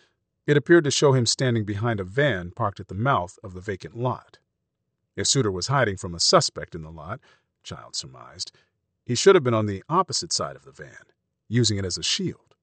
it 0.46 0.56
appeared 0.56 0.84
to 0.84 0.90
show 0.90 1.12
him 1.12 1.26
standing 1.26 1.64
behind 1.64 2.00
a 2.00 2.04
van 2.04 2.50
parked 2.50 2.80
at 2.80 2.88
the 2.88 2.94
mouth 2.94 3.38
of 3.42 3.54
the 3.54 3.60
vacant 3.60 3.96
lot. 3.96 4.38
If 5.16 5.26
Suiter 5.26 5.50
was 5.50 5.66
hiding 5.66 5.96
from 5.96 6.14
a 6.14 6.20
suspect 6.20 6.74
in 6.74 6.82
the 6.82 6.90
lot, 6.90 7.20
Child 7.62 7.96
surmised, 7.96 8.52
he 9.04 9.14
should 9.14 9.34
have 9.34 9.42
been 9.44 9.54
on 9.54 9.66
the 9.66 9.82
opposite 9.88 10.32
side 10.32 10.56
of 10.56 10.64
the 10.64 10.72
van, 10.72 11.04
using 11.48 11.78
it 11.78 11.84
as 11.84 11.98
a 11.98 12.02
shield. 12.02 12.54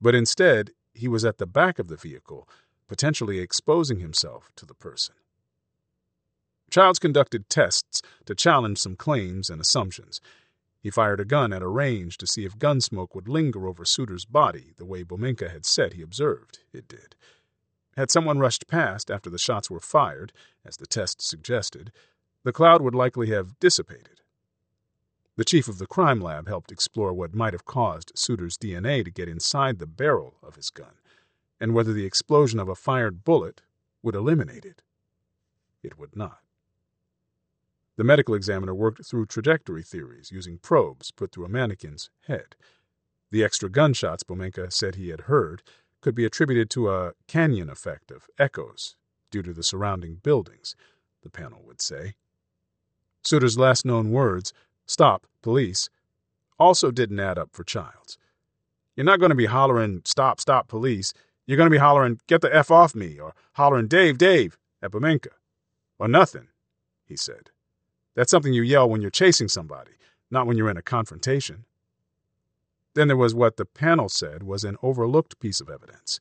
But 0.00 0.14
instead, 0.14 0.70
he 0.92 1.08
was 1.08 1.24
at 1.24 1.38
the 1.38 1.46
back 1.46 1.78
of 1.78 1.88
the 1.88 1.96
vehicle, 1.96 2.48
potentially 2.90 3.38
exposing 3.38 4.00
himself 4.00 4.50
to 4.56 4.66
the 4.66 4.74
person. 4.74 5.14
Childs 6.72 6.98
conducted 6.98 7.48
tests 7.48 8.02
to 8.24 8.34
challenge 8.34 8.78
some 8.78 8.96
claims 8.96 9.48
and 9.48 9.60
assumptions, 9.60 10.20
he 10.80 10.90
fired 10.90 11.20
a 11.20 11.24
gun 11.24 11.52
at 11.52 11.62
a 11.62 11.68
range 11.68 12.16
to 12.16 12.26
see 12.26 12.44
if 12.44 12.58
gun 12.58 12.80
smoke 12.80 13.14
would 13.14 13.28
linger 13.28 13.68
over 13.68 13.84
Suiter's 13.84 14.24
body 14.24 14.72
the 14.76 14.84
way 14.84 15.04
Bomenka 15.04 15.52
had 15.52 15.64
said 15.64 15.92
he 15.92 16.02
observed 16.02 16.58
it 16.72 16.88
did. 16.88 17.14
Had 17.96 18.10
someone 18.10 18.40
rushed 18.40 18.66
past 18.66 19.08
after 19.08 19.30
the 19.30 19.38
shots 19.38 19.70
were 19.70 19.78
fired, 19.78 20.32
as 20.64 20.76
the 20.76 20.86
test 20.88 21.22
suggested, 21.22 21.92
the 22.42 22.52
cloud 22.52 22.82
would 22.82 22.96
likely 22.96 23.28
have 23.28 23.60
dissipated. 23.60 24.20
The 25.36 25.44
chief 25.44 25.68
of 25.68 25.78
the 25.78 25.86
crime 25.86 26.20
lab 26.20 26.48
helped 26.48 26.72
explore 26.72 27.12
what 27.12 27.36
might 27.36 27.52
have 27.52 27.64
caused 27.64 28.10
Suiter's 28.16 28.58
DNA 28.58 29.04
to 29.04 29.12
get 29.12 29.28
inside 29.28 29.78
the 29.78 29.86
barrel 29.86 30.38
of 30.42 30.56
his 30.56 30.70
gun, 30.70 30.94
and 31.60 31.74
whether 31.74 31.92
the 31.92 32.06
explosion 32.06 32.58
of 32.58 32.68
a 32.68 32.74
fired 32.74 33.24
bullet 33.24 33.62
would 34.02 34.14
eliminate 34.14 34.64
it. 34.64 34.82
It 35.82 35.98
would 35.98 36.16
not. 36.16 36.40
The 37.96 38.04
medical 38.04 38.34
examiner 38.34 38.74
worked 38.74 39.04
through 39.04 39.26
trajectory 39.26 39.82
theories 39.82 40.32
using 40.32 40.58
probes 40.58 41.10
put 41.10 41.32
through 41.32 41.44
a 41.44 41.50
mannequin's 41.50 42.08
head. 42.26 42.56
The 43.30 43.44
extra 43.44 43.68
gunshots 43.68 44.22
Bomenka 44.22 44.72
said 44.72 44.94
he 44.94 45.10
had 45.10 45.22
heard 45.22 45.62
could 46.00 46.14
be 46.14 46.24
attributed 46.24 46.70
to 46.70 46.90
a 46.90 47.12
canyon 47.26 47.68
effect 47.68 48.10
of 48.10 48.26
echoes 48.38 48.96
due 49.30 49.42
to 49.42 49.52
the 49.52 49.62
surrounding 49.62 50.16
buildings, 50.16 50.74
the 51.22 51.30
panel 51.30 51.60
would 51.66 51.82
say. 51.82 52.14
Suiter's 53.22 53.58
last 53.58 53.84
known 53.84 54.10
words, 54.10 54.52
stop, 54.86 55.26
police, 55.42 55.90
also 56.58 56.90
didn't 56.90 57.20
add 57.20 57.38
up 57.38 57.50
for 57.52 57.64
Childs. 57.64 58.18
You're 58.96 59.04
not 59.04 59.20
going 59.20 59.30
to 59.30 59.36
be 59.36 59.46
hollering, 59.46 60.02
stop, 60.04 60.40
stop, 60.40 60.68
police. 60.68 61.12
You're 61.50 61.56
going 61.56 61.66
to 61.66 61.74
be 61.74 61.78
hollering, 61.78 62.20
get 62.28 62.42
the 62.42 62.54
F 62.54 62.70
off 62.70 62.94
me, 62.94 63.18
or 63.18 63.34
hollering, 63.54 63.88
Dave, 63.88 64.18
Dave, 64.18 64.56
at 64.80 64.92
Bomenka. 64.92 65.32
Or 65.98 66.06
nothing, 66.06 66.46
he 67.04 67.16
said. 67.16 67.50
That's 68.14 68.30
something 68.30 68.52
you 68.52 68.62
yell 68.62 68.88
when 68.88 69.00
you're 69.00 69.10
chasing 69.10 69.48
somebody, 69.48 69.90
not 70.30 70.46
when 70.46 70.56
you're 70.56 70.70
in 70.70 70.76
a 70.76 70.82
confrontation. 70.82 71.64
Then 72.94 73.08
there 73.08 73.16
was 73.16 73.34
what 73.34 73.56
the 73.56 73.64
panel 73.64 74.08
said 74.08 74.44
was 74.44 74.62
an 74.62 74.76
overlooked 74.80 75.40
piece 75.40 75.60
of 75.60 75.68
evidence 75.68 76.20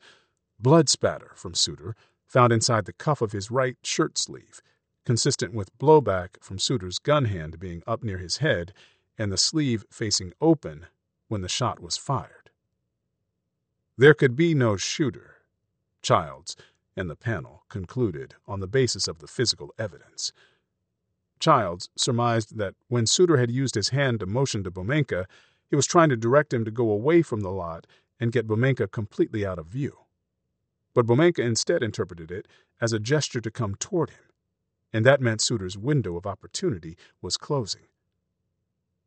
blood 0.60 0.90
spatter 0.90 1.34
from 1.36 1.54
Suiter 1.54 1.94
found 2.26 2.52
inside 2.52 2.86
the 2.86 2.94
cuff 2.94 3.22
of 3.22 3.32
his 3.32 3.52
right 3.52 3.78
shirt 3.84 4.18
sleeve, 4.18 4.64
consistent 5.06 5.54
with 5.54 5.78
blowback 5.78 6.42
from 6.42 6.58
Suiter's 6.58 6.98
gun 6.98 7.26
hand 7.26 7.60
being 7.60 7.84
up 7.86 8.04
near 8.04 8.18
his 8.18 8.38
head 8.38 8.74
and 9.16 9.32
the 9.32 9.38
sleeve 9.38 9.86
facing 9.92 10.34
open 10.42 10.88
when 11.28 11.42
the 11.42 11.48
shot 11.48 11.80
was 11.80 11.98
fired. 11.98 12.39
There 14.00 14.14
could 14.14 14.38
be 14.38 14.56
no 14.56 14.78
shooter, 14.78 15.42
Childs 16.02 16.56
and 16.96 17.10
the 17.10 17.18
panel 17.18 17.66
concluded 17.68 18.34
on 18.48 18.62
the 18.62 18.68
basis 18.68 19.10
of 19.10 19.20
the 19.20 19.28
physical 19.28 19.74
evidence. 19.78 20.32
Childs 21.42 21.90
surmised 21.98 22.56
that 22.56 22.76
when 22.88 23.06
Suiter 23.06 23.38
had 23.38 23.52
used 23.52 23.76
his 23.76 23.90
hand 23.90 24.22
to 24.22 24.26
motion 24.26 24.64
to 24.64 24.72
Bomenka, 24.72 25.26
he 25.70 25.76
was 25.76 25.86
trying 25.86 26.08
to 26.08 26.16
direct 26.16 26.54
him 26.54 26.64
to 26.64 26.72
go 26.72 26.90
away 26.90 27.22
from 27.22 27.42
the 27.42 27.52
lot 27.52 27.88
and 28.22 28.32
get 28.32 28.48
Bomenka 28.48 28.90
completely 28.90 29.46
out 29.46 29.60
of 29.60 29.66
view. 29.66 29.98
But 30.94 31.06
Bomenka 31.06 31.44
instead 31.44 31.84
interpreted 31.84 32.32
it 32.32 32.48
as 32.80 32.94
a 32.94 33.00
gesture 33.00 33.42
to 33.42 33.52
come 33.52 33.76
toward 33.76 34.12
him, 34.12 34.32
and 34.94 35.06
that 35.06 35.20
meant 35.20 35.42
Suiter's 35.42 35.78
window 35.78 36.16
of 36.16 36.26
opportunity 36.26 36.96
was 37.22 37.36
closing. 37.36 37.88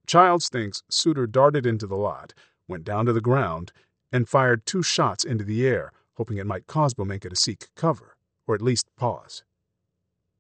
Childs 0.07 0.51
thinks 0.51 0.83
Suiter 0.91 1.27
darted 1.27 1.65
into 1.65 1.87
the 1.87 1.97
lot, 1.97 2.35
went 2.69 2.85
down 2.85 3.07
to 3.07 3.15
the 3.15 3.23
ground, 3.23 3.73
and 4.13 4.29
fired 4.29 4.67
two 4.67 4.83
shots 4.83 5.25
into 5.25 5.45
the 5.45 5.67
air, 5.67 5.93
hoping 6.15 6.37
it 6.37 6.47
might 6.47 6.67
cause 6.67 6.95
Bomenka 6.95 7.31
to 7.31 7.37
seek 7.37 7.69
cover, 7.75 8.17
or 8.47 8.55
at 8.55 8.63
least 8.63 8.87
pause. 8.97 9.43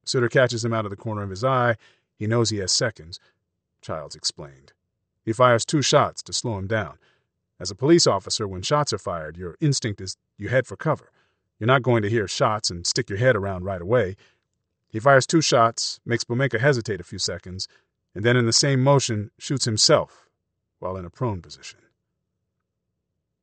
Suiter 0.04 0.30
catches 0.30 0.64
him 0.64 0.72
out 0.72 0.84
of 0.84 0.90
the 0.90 0.96
corner 0.96 1.22
of 1.22 1.30
his 1.30 1.44
eye. 1.44 1.76
He 2.18 2.26
knows 2.26 2.50
he 2.50 2.58
has 2.58 2.72
seconds, 2.72 3.18
Childs 3.80 4.14
explained. 4.14 4.72
He 5.24 5.32
fires 5.32 5.64
two 5.64 5.82
shots 5.82 6.22
to 6.24 6.32
slow 6.32 6.58
him 6.58 6.66
down. 6.66 6.98
As 7.58 7.70
a 7.70 7.76
police 7.76 8.06
officer, 8.06 8.46
when 8.48 8.62
shots 8.62 8.92
are 8.92 8.98
fired, 8.98 9.36
your 9.36 9.56
instinct 9.60 10.00
is 10.00 10.16
you 10.36 10.48
head 10.48 10.66
for 10.66 10.76
cover. 10.76 11.10
You're 11.58 11.68
not 11.68 11.82
going 11.82 12.02
to 12.02 12.10
hear 12.10 12.26
shots 12.26 12.70
and 12.70 12.86
stick 12.86 13.08
your 13.08 13.18
head 13.18 13.36
around 13.36 13.64
right 13.64 13.80
away. 13.80 14.16
He 14.88 14.98
fires 14.98 15.26
two 15.26 15.40
shots, 15.40 16.00
makes 16.04 16.24
Bomenka 16.24 16.58
hesitate 16.58 17.00
a 17.00 17.04
few 17.04 17.18
seconds, 17.18 17.68
and 18.14 18.24
then 18.24 18.36
in 18.36 18.46
the 18.46 18.52
same 18.52 18.82
motion 18.82 19.30
shoots 19.38 19.64
himself 19.64 20.28
while 20.80 20.96
in 20.96 21.04
a 21.04 21.10
prone 21.10 21.40
position. 21.40 21.78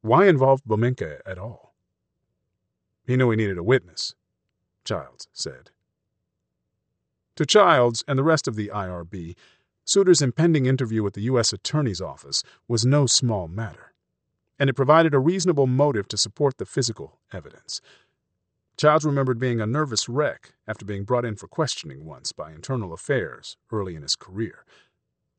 Why 0.02 0.28
involve 0.28 0.64
Bomenka 0.64 1.20
at 1.26 1.38
all? 1.38 1.74
He 3.06 3.18
knew 3.18 3.32
he 3.32 3.38
needed 3.38 3.58
a 3.58 3.64
witness, 3.64 4.16
Childs 4.86 5.28
said. 5.34 5.72
To 7.36 7.46
Childs 7.46 8.04
and 8.08 8.18
the 8.18 8.24
rest 8.24 8.48
of 8.48 8.56
the 8.56 8.70
IRB, 8.74 9.36
Suiter's 9.86 10.22
impending 10.22 10.66
interview 10.66 11.02
with 11.04 11.16
the 11.16 11.24
U.S. 11.24 11.52
Attorney's 11.52 12.02
Office 12.02 12.44
was 12.68 12.86
no 12.86 13.08
small 13.08 13.48
matter, 13.48 13.94
and 14.60 14.70
it 14.70 14.76
provided 14.76 15.14
a 15.14 15.20
reasonable 15.20 15.68
motive 15.68 16.08
to 16.10 16.18
support 16.18 16.58
the 16.58 16.66
physical 16.66 17.20
evidence. 17.34 17.82
Childs 18.78 19.04
remembered 19.04 19.40
being 19.40 19.60
a 19.60 19.68
nervous 19.68 20.08
wreck 20.08 20.54
after 20.68 20.86
being 20.86 21.04
brought 21.04 21.26
in 21.26 21.36
for 21.36 21.48
questioning 21.48 22.06
once 22.06 22.32
by 22.32 22.52
Internal 22.52 22.94
Affairs 22.94 23.58
early 23.72 23.96
in 23.96 24.04
his 24.04 24.16
career. 24.16 24.64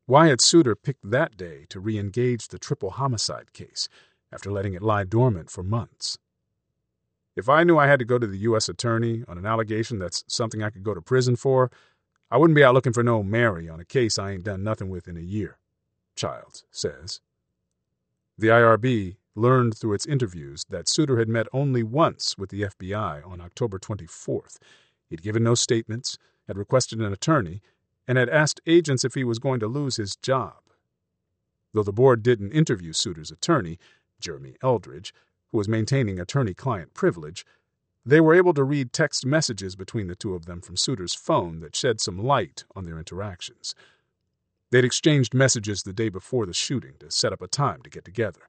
Why 0.06 0.28
had 0.28 0.40
Suiter 0.40 0.74
picked 0.74 1.08
that 1.08 1.36
day 1.36 1.66
to 1.68 1.80
re 1.80 1.96
engage 1.96 2.48
the 2.48 2.58
triple 2.58 2.90
homicide 2.90 3.52
case 3.52 3.88
after 4.32 4.50
letting 4.50 4.74
it 4.74 4.82
lie 4.82 5.04
dormant 5.04 5.50
for 5.50 5.62
months? 5.62 6.18
If 7.36 7.48
I 7.48 7.64
knew 7.64 7.78
I 7.78 7.86
had 7.86 7.98
to 8.00 8.04
go 8.04 8.18
to 8.18 8.26
the 8.26 8.38
U.S. 8.38 8.68
Attorney 8.68 9.24
on 9.28 9.38
an 9.38 9.46
allegation 9.46 9.98
that's 9.98 10.24
something 10.26 10.62
I 10.62 10.70
could 10.70 10.82
go 10.82 10.94
to 10.94 11.00
prison 11.00 11.36
for, 11.36 11.70
I 12.30 12.36
wouldn't 12.36 12.56
be 12.56 12.64
out 12.64 12.74
looking 12.74 12.92
for 12.92 13.02
no 13.02 13.22
Mary 13.22 13.68
on 13.68 13.80
a 13.80 13.84
case 13.84 14.18
I 14.18 14.32
ain't 14.32 14.44
done 14.44 14.62
nothing 14.62 14.88
with 14.88 15.08
in 15.08 15.16
a 15.16 15.20
year, 15.20 15.58
Childs 16.14 16.64
says. 16.70 17.20
The 18.38 18.48
IRB 18.48 19.16
learned 19.34 19.76
through 19.76 19.94
its 19.94 20.06
interviews 20.06 20.64
that 20.70 20.86
Suiter 20.86 21.18
had 21.18 21.28
met 21.28 21.46
only 21.52 21.82
once 21.82 22.36
with 22.36 22.50
the 22.50 22.62
FBI 22.62 23.26
on 23.26 23.40
October 23.40 23.78
24th. 23.78 24.58
He'd 25.08 25.22
given 25.22 25.42
no 25.42 25.54
statements, 25.54 26.18
had 26.46 26.58
requested 26.58 27.00
an 27.00 27.12
attorney, 27.12 27.62
and 28.06 28.18
had 28.18 28.28
asked 28.28 28.60
agents 28.66 29.04
if 29.04 29.14
he 29.14 29.24
was 29.24 29.38
going 29.38 29.60
to 29.60 29.66
lose 29.66 29.96
his 29.96 30.16
job. 30.16 30.54
Though 31.72 31.82
the 31.82 31.92
board 31.92 32.22
didn't 32.22 32.52
interview 32.52 32.92
Suiter's 32.92 33.30
attorney, 33.30 33.78
Jeremy 34.20 34.56
Eldridge, 34.62 35.12
who 35.50 35.58
was 35.58 35.68
maintaining 35.68 36.20
attorney 36.20 36.54
client 36.54 36.94
privilege, 36.94 37.44
they 38.04 38.20
were 38.20 38.34
able 38.34 38.54
to 38.54 38.64
read 38.64 38.92
text 38.92 39.26
messages 39.26 39.76
between 39.76 40.06
the 40.06 40.16
two 40.16 40.34
of 40.34 40.46
them 40.46 40.60
from 40.60 40.76
Suiter's 40.76 41.14
phone 41.14 41.60
that 41.60 41.76
shed 41.76 42.00
some 42.00 42.18
light 42.18 42.64
on 42.74 42.84
their 42.84 42.98
interactions. 42.98 43.74
They'd 44.70 44.84
exchanged 44.84 45.34
messages 45.34 45.82
the 45.82 45.92
day 45.92 46.08
before 46.08 46.46
the 46.46 46.54
shooting 46.54 46.94
to 47.00 47.10
set 47.10 47.32
up 47.32 47.42
a 47.42 47.48
time 47.48 47.82
to 47.82 47.90
get 47.90 48.04
together. 48.04 48.42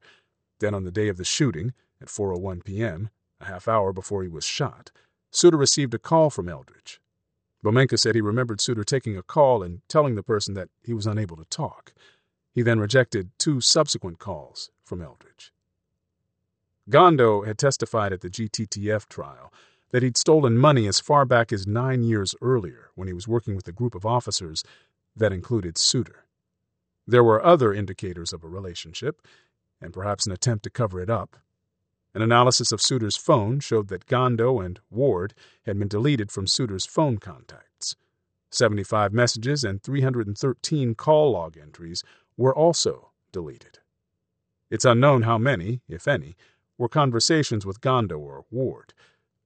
Then, 0.60 0.74
on 0.74 0.84
the 0.84 0.92
day 0.92 1.08
of 1.08 1.18
the 1.18 1.26
shooting, 1.26 1.74
at 2.00 2.08
4:01 2.08 2.64
p.m., 2.64 3.10
a 3.40 3.46
half 3.46 3.68
hour 3.68 3.92
before 3.92 4.22
he 4.22 4.30
was 4.30 4.46
shot, 4.46 4.92
Suiter 5.32 5.58
received 5.58 5.94
a 5.94 6.00
call 6.00 6.30
from 6.30 6.48
Eldridge. 6.48 7.02
Bomenka 7.64 7.98
said 7.98 8.16
he 8.16 8.22
remembered 8.22 8.60
Suiter 8.60 8.84
taking 8.84 9.18
a 9.18 9.24
call 9.24 9.64
and 9.64 9.82
telling 9.88 10.16
the 10.16 10.24
person 10.24 10.54
that 10.56 10.70
he 10.84 10.94
was 10.94 11.08
unable 11.08 11.38
to 11.38 11.46
talk. 11.46 11.94
He 12.54 12.62
then 12.62 12.80
rejected 12.80 13.32
two 13.38 13.62
subsequent 13.62 14.20
calls 14.20 14.72
from 14.84 15.02
Eldridge. 15.02 15.52
Gondo 16.92 17.44
had 17.44 17.58
testified 17.58 18.12
at 18.12 18.20
the 18.20 18.30
GTTF 18.30 19.08
trial 19.08 19.52
that 19.92 20.04
he'd 20.04 20.18
stolen 20.18 20.58
money 20.58 20.88
as 20.88 21.00
far 21.00 21.26
back 21.26 21.52
as 21.52 21.66
nine 21.66 22.04
years 22.04 22.36
earlier 22.42 22.90
when 22.96 23.08
he 23.08 23.14
was 23.14 23.28
working 23.28 23.56
with 23.56 23.68
a 23.68 23.72
group 23.72 23.96
of 23.96 24.06
officers 24.06 24.64
that 25.16 25.32
included 25.32 25.76
Suiter. 25.76 26.26
There 27.08 27.24
were 27.24 27.44
other 27.44 27.74
indicators 27.74 28.34
of 28.34 28.44
a 28.44 28.48
relationship, 28.48 29.22
and 29.82 29.94
perhaps 29.94 30.26
an 30.26 30.34
attempt 30.34 30.64
to 30.64 30.70
cover 30.70 31.00
it 31.00 31.10
up. 31.10 31.38
An 32.14 32.22
analysis 32.22 32.74
of 32.74 32.82
Suiter's 32.82 33.18
phone 33.18 33.62
showed 33.62 33.88
that 33.88 34.06
Gondo 34.06 34.60
and 34.60 34.80
Ward 34.90 35.34
had 35.66 35.80
been 35.80 35.88
deleted 35.88 36.30
from 36.30 36.46
Suiter's 36.46 36.86
phone 36.86 37.18
contacts. 37.18 37.96
75 38.50 39.14
messages 39.14 39.64
and 39.64 39.82
313 39.82 40.96
call 40.96 41.32
log 41.32 41.58
entries 41.58 42.04
were 42.36 42.54
also 42.54 43.12
deleted. 43.32 43.80
It's 44.70 44.86
unknown 44.86 45.22
how 45.22 45.38
many, 45.38 45.82
if 45.88 46.08
any, 46.08 46.36
were 46.82 46.90
conversations 46.90 47.64
with 47.64 47.80
Gondo 47.80 48.18
or 48.18 48.44
Ward, 48.50 48.96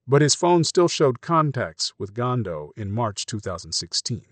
but 0.07 0.21
his 0.21 0.33
phone 0.33 0.63
still 0.63 0.87
showed 0.87 1.19
contacts 1.19 1.91
with 1.99 2.13
Gondo 2.13 2.71
in 2.77 2.93
March 2.93 3.25
2016. 3.25 4.23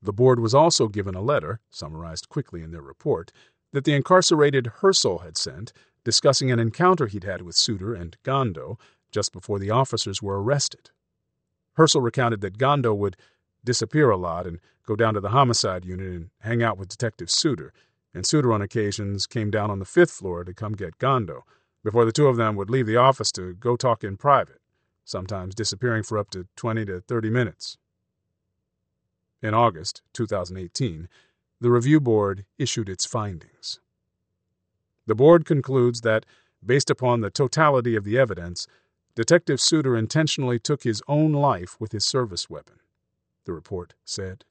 The 0.00 0.12
board 0.12 0.38
was 0.38 0.54
also 0.54 0.86
given 0.86 1.16
a 1.16 1.20
letter, 1.20 1.58
summarized 1.68 2.28
quickly 2.28 2.62
in 2.62 2.70
their 2.70 2.80
report, 2.80 3.32
that 3.72 3.82
the 3.82 3.94
incarcerated 3.94 4.70
Hersl 4.82 5.24
had 5.24 5.36
sent 5.36 5.72
discussing 6.04 6.52
an 6.52 6.60
encounter 6.60 7.08
he'd 7.08 7.24
had 7.24 7.42
with 7.42 7.56
Suiter 7.56 7.92
and 7.92 8.16
Gondo 8.22 8.78
just 9.10 9.32
before 9.32 9.58
the 9.58 9.70
officers 9.70 10.22
were 10.22 10.40
arrested. 10.40 10.90
Hersl 11.76 12.04
recounted 12.04 12.40
that 12.42 12.56
Gondo 12.56 12.94
would 12.94 13.16
disappear 13.64 14.10
a 14.10 14.16
lot 14.16 14.46
and 14.46 14.60
go 14.86 14.94
down 14.94 15.14
to 15.14 15.20
the 15.20 15.30
homicide 15.30 15.84
unit 15.84 16.06
and 16.06 16.30
hang 16.38 16.62
out 16.62 16.78
with 16.78 16.88
Detective 16.88 17.30
Suiter, 17.30 17.72
and 18.14 18.24
Suiter 18.24 18.54
on 18.54 18.62
occasions 18.62 19.26
came 19.26 19.50
down 19.50 19.72
on 19.72 19.80
the 19.80 19.84
fifth 19.84 20.12
floor 20.12 20.44
to 20.44 20.54
come 20.54 20.74
get 20.74 20.98
Gondo, 20.98 21.44
before 21.84 22.04
the 22.04 22.12
two 22.12 22.28
of 22.28 22.36
them 22.36 22.56
would 22.56 22.70
leave 22.70 22.86
the 22.86 22.96
office 22.96 23.32
to 23.32 23.54
go 23.54 23.76
talk 23.76 24.04
in 24.04 24.16
private, 24.16 24.60
sometimes 25.04 25.54
disappearing 25.54 26.02
for 26.02 26.18
up 26.18 26.30
to 26.30 26.46
20 26.56 26.84
to 26.86 27.00
30 27.00 27.30
minutes. 27.30 27.78
In 29.42 29.54
August 29.54 30.02
2018, 30.12 31.08
the 31.60 31.70
review 31.70 32.00
board 32.00 32.44
issued 32.58 32.88
its 32.88 33.06
findings. 33.06 33.80
The 35.06 35.14
board 35.14 35.44
concludes 35.44 36.02
that, 36.02 36.24
based 36.64 36.90
upon 36.90 37.20
the 37.20 37.30
totality 37.30 37.96
of 37.96 38.04
the 38.04 38.18
evidence, 38.18 38.66
Detective 39.14 39.58
Suiter 39.58 39.98
intentionally 39.98 40.58
took 40.58 40.84
his 40.84 41.02
own 41.06 41.32
life 41.32 41.76
with 41.78 41.92
his 41.92 42.04
service 42.04 42.48
weapon, 42.48 42.76
the 43.44 43.52
report 43.52 43.94
said. 44.04 44.44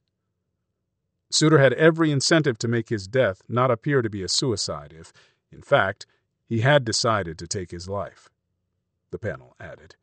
Suiter 1.32 1.60
had 1.60 1.74
every 1.74 2.12
incentive 2.12 2.58
to 2.60 2.68
make 2.68 2.90
his 2.90 3.08
death 3.08 3.42
not 3.48 3.72
appear 3.72 4.02
to 4.02 4.10
be 4.10 4.22
a 4.22 4.28
suicide 4.28 4.94
if, 4.98 5.14
in 5.52 5.62
fact, 5.62 6.06
he 6.52 6.60
had 6.60 6.84
decided 6.84 7.40
to 7.40 7.48
take 7.48 7.72
his 7.72 7.88
life, 7.88 8.28
the 9.10 9.18
panel 9.18 9.56
added. 9.58 9.96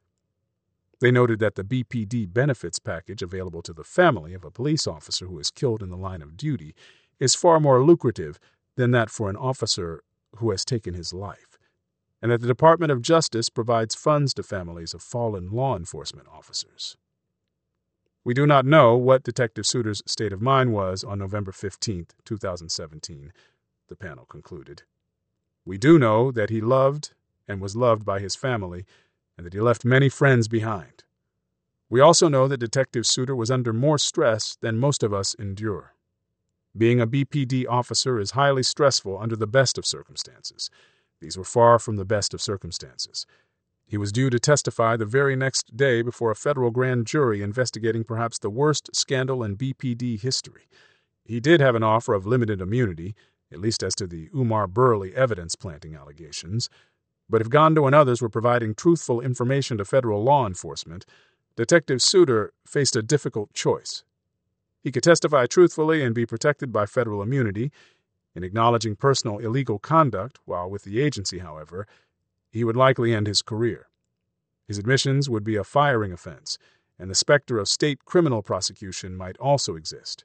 They 0.98 1.10
noted 1.10 1.40
that 1.40 1.56
the 1.56 1.62
BPD 1.62 2.32
benefits 2.32 2.78
package 2.78 3.20
available 3.20 3.60
to 3.60 3.74
the 3.74 3.84
family 3.84 4.32
of 4.32 4.44
a 4.44 4.50
police 4.50 4.86
officer 4.86 5.26
who 5.26 5.38
is 5.38 5.50
killed 5.50 5.82
in 5.82 5.90
the 5.90 5.96
line 5.98 6.22
of 6.22 6.38
duty 6.38 6.74
is 7.20 7.34
far 7.34 7.60
more 7.60 7.84
lucrative 7.84 8.38
than 8.76 8.92
that 8.92 9.10
for 9.10 9.28
an 9.28 9.36
officer 9.36 10.02
who 10.36 10.50
has 10.50 10.64
taken 10.64 10.94
his 10.94 11.12
life, 11.12 11.58
and 12.22 12.32
that 12.32 12.40
the 12.40 12.46
Department 12.46 12.92
of 12.92 13.02
Justice 13.02 13.50
provides 13.50 13.94
funds 13.94 14.32
to 14.32 14.42
families 14.42 14.94
of 14.94 15.02
fallen 15.02 15.50
law 15.50 15.76
enforcement 15.76 16.28
officers. 16.32 16.96
We 18.24 18.32
do 18.32 18.46
not 18.46 18.64
know 18.64 18.96
what 18.96 19.22
Detective 19.22 19.66
Suiter's 19.66 20.02
state 20.06 20.32
of 20.32 20.40
mind 20.40 20.72
was 20.72 21.04
on 21.04 21.18
November 21.18 21.52
15, 21.52 22.06
2017, 22.24 23.34
the 23.88 23.96
panel 23.96 24.24
concluded. 24.24 24.84
We 25.68 25.76
do 25.76 25.98
know 25.98 26.32
that 26.32 26.48
he 26.48 26.62
loved 26.62 27.10
and 27.46 27.60
was 27.60 27.76
loved 27.76 28.02
by 28.02 28.20
his 28.20 28.34
family, 28.34 28.86
and 29.36 29.44
that 29.44 29.52
he 29.52 29.60
left 29.60 29.84
many 29.84 30.08
friends 30.08 30.48
behind. 30.48 31.04
We 31.90 32.00
also 32.00 32.26
know 32.26 32.48
that 32.48 32.56
Detective 32.56 33.04
Suiter 33.04 33.36
was 33.36 33.50
under 33.50 33.74
more 33.74 33.98
stress 33.98 34.56
than 34.62 34.78
most 34.78 35.02
of 35.02 35.12
us 35.12 35.34
endure. 35.34 35.92
Being 36.74 37.02
a 37.02 37.06
BPD 37.06 37.66
officer 37.68 38.18
is 38.18 38.30
highly 38.30 38.62
stressful 38.62 39.18
under 39.18 39.36
the 39.36 39.46
best 39.46 39.76
of 39.76 39.84
circumstances. 39.84 40.70
These 41.20 41.36
were 41.36 41.44
far 41.44 41.78
from 41.78 41.96
the 41.96 42.06
best 42.06 42.32
of 42.32 42.40
circumstances. 42.40 43.26
He 43.84 43.98
was 43.98 44.10
due 44.10 44.30
to 44.30 44.38
testify 44.38 44.96
the 44.96 45.04
very 45.04 45.36
next 45.36 45.76
day 45.76 46.00
before 46.00 46.30
a 46.30 46.34
federal 46.34 46.70
grand 46.70 47.06
jury 47.06 47.42
investigating 47.42 48.04
perhaps 48.04 48.38
the 48.38 48.48
worst 48.48 48.88
scandal 48.96 49.44
in 49.44 49.58
BPD 49.58 50.18
history. 50.18 50.66
He 51.26 51.40
did 51.40 51.60
have 51.60 51.74
an 51.74 51.82
offer 51.82 52.14
of 52.14 52.24
limited 52.24 52.62
immunity, 52.62 53.14
at 53.52 53.60
least 53.60 53.82
as 53.82 53.94
to 53.96 54.06
the 54.06 54.28
Umar 54.34 54.66
Burley 54.66 55.14
evidence 55.14 55.54
planting 55.54 55.94
allegations. 55.94 56.68
But 57.28 57.40
if 57.40 57.50
Gondo 57.50 57.86
and 57.86 57.94
others 57.94 58.22
were 58.22 58.28
providing 58.28 58.74
truthful 58.74 59.20
information 59.20 59.78
to 59.78 59.84
federal 59.84 60.22
law 60.22 60.46
enforcement, 60.46 61.04
Detective 61.56 61.98
Suiter 61.98 62.50
faced 62.66 62.96
a 62.96 63.02
difficult 63.02 63.52
choice. 63.52 64.04
He 64.82 64.92
could 64.92 65.02
testify 65.02 65.46
truthfully 65.46 66.02
and 66.02 66.14
be 66.14 66.24
protected 66.24 66.72
by 66.72 66.86
federal 66.86 67.22
immunity. 67.22 67.72
In 68.34 68.44
acknowledging 68.44 68.94
personal 68.94 69.38
illegal 69.38 69.78
conduct 69.78 70.38
while 70.44 70.70
with 70.70 70.84
the 70.84 71.00
agency, 71.00 71.38
however, 71.38 71.86
he 72.50 72.64
would 72.64 72.76
likely 72.76 73.12
end 73.12 73.26
his 73.26 73.42
career. 73.42 73.88
His 74.66 74.78
admissions 74.78 75.28
would 75.28 75.44
be 75.44 75.56
a 75.56 75.64
firing 75.64 76.12
offense, 76.12 76.58
and 76.98 77.10
the 77.10 77.14
specter 77.14 77.58
of 77.58 77.68
state 77.68 78.04
criminal 78.04 78.42
prosecution 78.42 79.16
might 79.16 79.36
also 79.38 79.74
exist. 79.74 80.24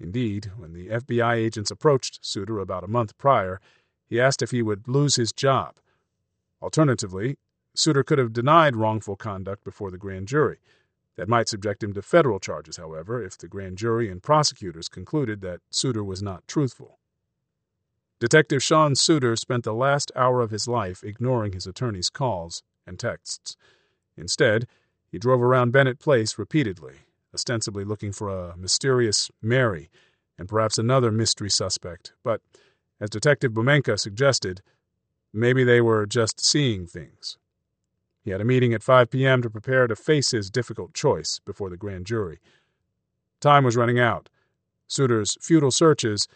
Indeed, 0.00 0.52
when 0.56 0.72
the 0.72 0.88
FBI 0.88 1.34
agents 1.36 1.70
approached 1.70 2.22
Suiter 2.22 2.60
about 2.60 2.84
a 2.84 2.88
month 2.88 3.16
prior, 3.16 3.60
he 4.06 4.20
asked 4.20 4.42
if 4.42 4.50
he 4.50 4.62
would 4.62 4.88
lose 4.88 5.16
his 5.16 5.32
job. 5.32 5.76
Alternatively, 6.60 7.36
Suiter 7.76 8.04
could 8.04 8.18
have 8.18 8.32
denied 8.32 8.76
wrongful 8.76 9.16
conduct 9.16 9.64
before 9.64 9.90
the 9.90 9.98
grand 9.98 10.28
jury. 10.28 10.58
That 11.16 11.28
might 11.28 11.48
subject 11.48 11.82
him 11.82 11.92
to 11.94 12.02
federal 12.02 12.40
charges, 12.40 12.76
however, 12.76 13.22
if 13.22 13.38
the 13.38 13.48
grand 13.48 13.78
jury 13.78 14.10
and 14.10 14.22
prosecutors 14.22 14.88
concluded 14.88 15.40
that 15.42 15.60
Suiter 15.70 16.04
was 16.04 16.22
not 16.22 16.46
truthful. 16.48 16.98
Detective 18.20 18.62
Sean 18.62 18.94
Suiter 18.94 19.36
spent 19.36 19.64
the 19.64 19.74
last 19.74 20.10
hour 20.16 20.40
of 20.40 20.50
his 20.50 20.66
life 20.66 21.04
ignoring 21.04 21.52
his 21.52 21.66
attorney's 21.66 22.10
calls 22.10 22.62
and 22.86 22.98
texts. 22.98 23.56
Instead, 24.16 24.66
he 25.10 25.18
drove 25.18 25.42
around 25.42 25.72
Bennett 25.72 25.98
Place 25.98 26.38
repeatedly, 26.38 26.94
ostensibly 27.34 27.84
looking 27.84 28.12
for 28.12 28.28
a 28.28 28.56
mysterious 28.56 29.30
Mary 29.42 29.90
and 30.38 30.48
perhaps 30.48 30.78
another 30.78 31.10
mystery 31.10 31.50
suspect, 31.50 32.12
but, 32.22 32.40
as 33.00 33.10
Detective 33.10 33.52
Bomenka 33.52 33.98
suggested, 33.98 34.62
maybe 35.32 35.64
they 35.64 35.80
were 35.80 36.06
just 36.06 36.44
seeing 36.44 36.86
things. 36.86 37.36
He 38.24 38.30
had 38.30 38.40
a 38.40 38.44
meeting 38.44 38.72
at 38.72 38.82
5 38.82 39.10
p.m. 39.10 39.42
to 39.42 39.50
prepare 39.50 39.86
to 39.86 39.96
face 39.96 40.30
his 40.30 40.50
difficult 40.50 40.94
choice 40.94 41.40
before 41.44 41.68
the 41.68 41.76
grand 41.76 42.06
jury. 42.06 42.38
Time 43.40 43.64
was 43.64 43.76
running 43.76 43.98
out. 43.98 44.30
Suiter's 44.86 45.36
futile 45.40 45.70
searches 45.70 46.26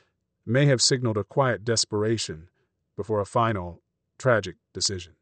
may 0.44 0.66
have 0.66 0.82
signaled 0.82 1.16
a 1.16 1.24
quiet 1.24 1.64
desperation 1.64 2.48
before 2.96 3.20
a 3.20 3.26
final, 3.26 3.80
tragic 4.18 4.56
decision. 4.74 5.14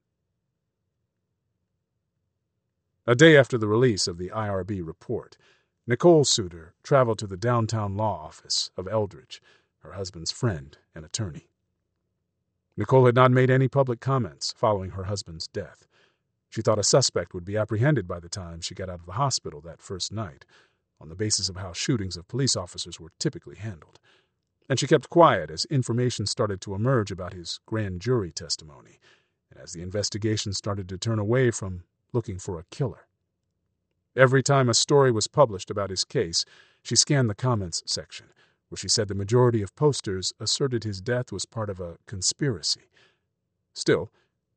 A 3.07 3.15
day 3.15 3.37
after 3.37 3.57
the 3.57 3.69
release 3.69 4.09
of 4.09 4.19
the 4.19 4.31
IRB 4.31 4.85
report, 4.85 5.37
Nicole 5.87 6.25
Suiter 6.25 6.73
traveled 6.83 7.19
to 7.21 7.27
the 7.27 7.37
downtown 7.37 7.97
law 7.97 8.25
office 8.25 8.71
of 8.77 8.89
Eldridge, 8.89 9.41
her 9.81 9.93
husband's 9.93 10.33
friend 10.33 10.77
and 10.95 11.05
attorney. 11.05 11.49
Nicole 12.77 13.07
had 13.07 13.15
not 13.15 13.31
made 13.31 13.51
any 13.51 13.69
public 13.69 14.01
comments 14.01 14.53
following 14.57 14.91
her 14.91 15.05
husband's 15.05 15.47
death. 15.47 15.87
She 16.51 16.63
thought 16.63 16.79
a 16.79 16.85
suspect 16.85 17.35
would 17.35 17.45
be 17.45 17.57
apprehended 17.57 18.09
by 18.09 18.21
the 18.21 18.29
time 18.29 18.61
she 18.61 18.75
got 18.75 18.89
out 18.89 19.01
of 19.01 19.07
the 19.07 19.13
hospital 19.13 19.61
that 19.63 19.81
first 19.81 20.13
night, 20.13 20.45
on 21.01 21.09
the 21.09 21.15
basis 21.15 21.49
of 21.49 21.57
how 21.57 21.73
shootings 21.73 22.17
of 22.17 22.29
police 22.29 22.57
officers 22.57 22.99
were 22.99 23.13
typically 23.19 23.57
handled 23.57 24.01
and 24.69 24.79
she 24.79 24.87
kept 24.87 25.11
quiet 25.11 25.51
as 25.51 25.65
information 25.67 26.27
started 26.27 26.61
to 26.61 26.75
emerge 26.75 27.11
about 27.11 27.33
his 27.33 27.61
grand 27.67 28.01
jury 28.01 28.33
testimony, 28.33 28.99
and 29.51 29.61
as 29.61 29.73
the 29.73 29.83
investigation 29.83 30.53
started 30.53 30.89
to 30.89 30.99
turn 30.99 31.19
away 31.19 31.51
from 31.51 31.85
looking 32.13 32.39
for 32.39 32.59
a 32.59 32.65
killer. 32.71 33.06
Every 34.17 34.43
time 34.43 34.71
a 34.71 34.75
story 34.75 35.13
was 35.13 35.27
published 35.27 35.71
about 35.71 35.91
his 35.91 36.03
case, 36.05 36.47
she 36.83 36.97
scanned 36.97 37.29
the 37.29 37.35
comments 37.35 37.83
section, 37.85 38.27
where 38.71 38.79
she 38.79 38.89
said 38.89 39.09
the 39.09 39.15
majority 39.15 39.61
of 39.61 39.77
posters 39.77 40.33
asserted 40.41 40.85
his 40.85 41.03
death 41.03 41.31
was 41.31 41.45
part 41.45 41.69
of 41.69 41.81
a 41.81 41.99
conspiracy. 42.07 42.89
Still, 43.75 44.11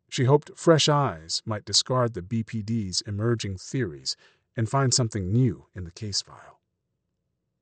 she 0.09 0.23
hoped 0.23 0.57
fresh 0.57 0.87
eyes 0.87 1.41
might 1.45 1.65
discard 1.65 2.13
the 2.13 2.21
BPD's 2.21 3.01
emerging 3.01 3.57
theories 3.57 4.15
and 4.55 4.69
find 4.69 4.93
something 4.93 5.31
new 5.31 5.65
in 5.75 5.83
the 5.83 5.91
case 5.91 6.21
file. 6.21 6.61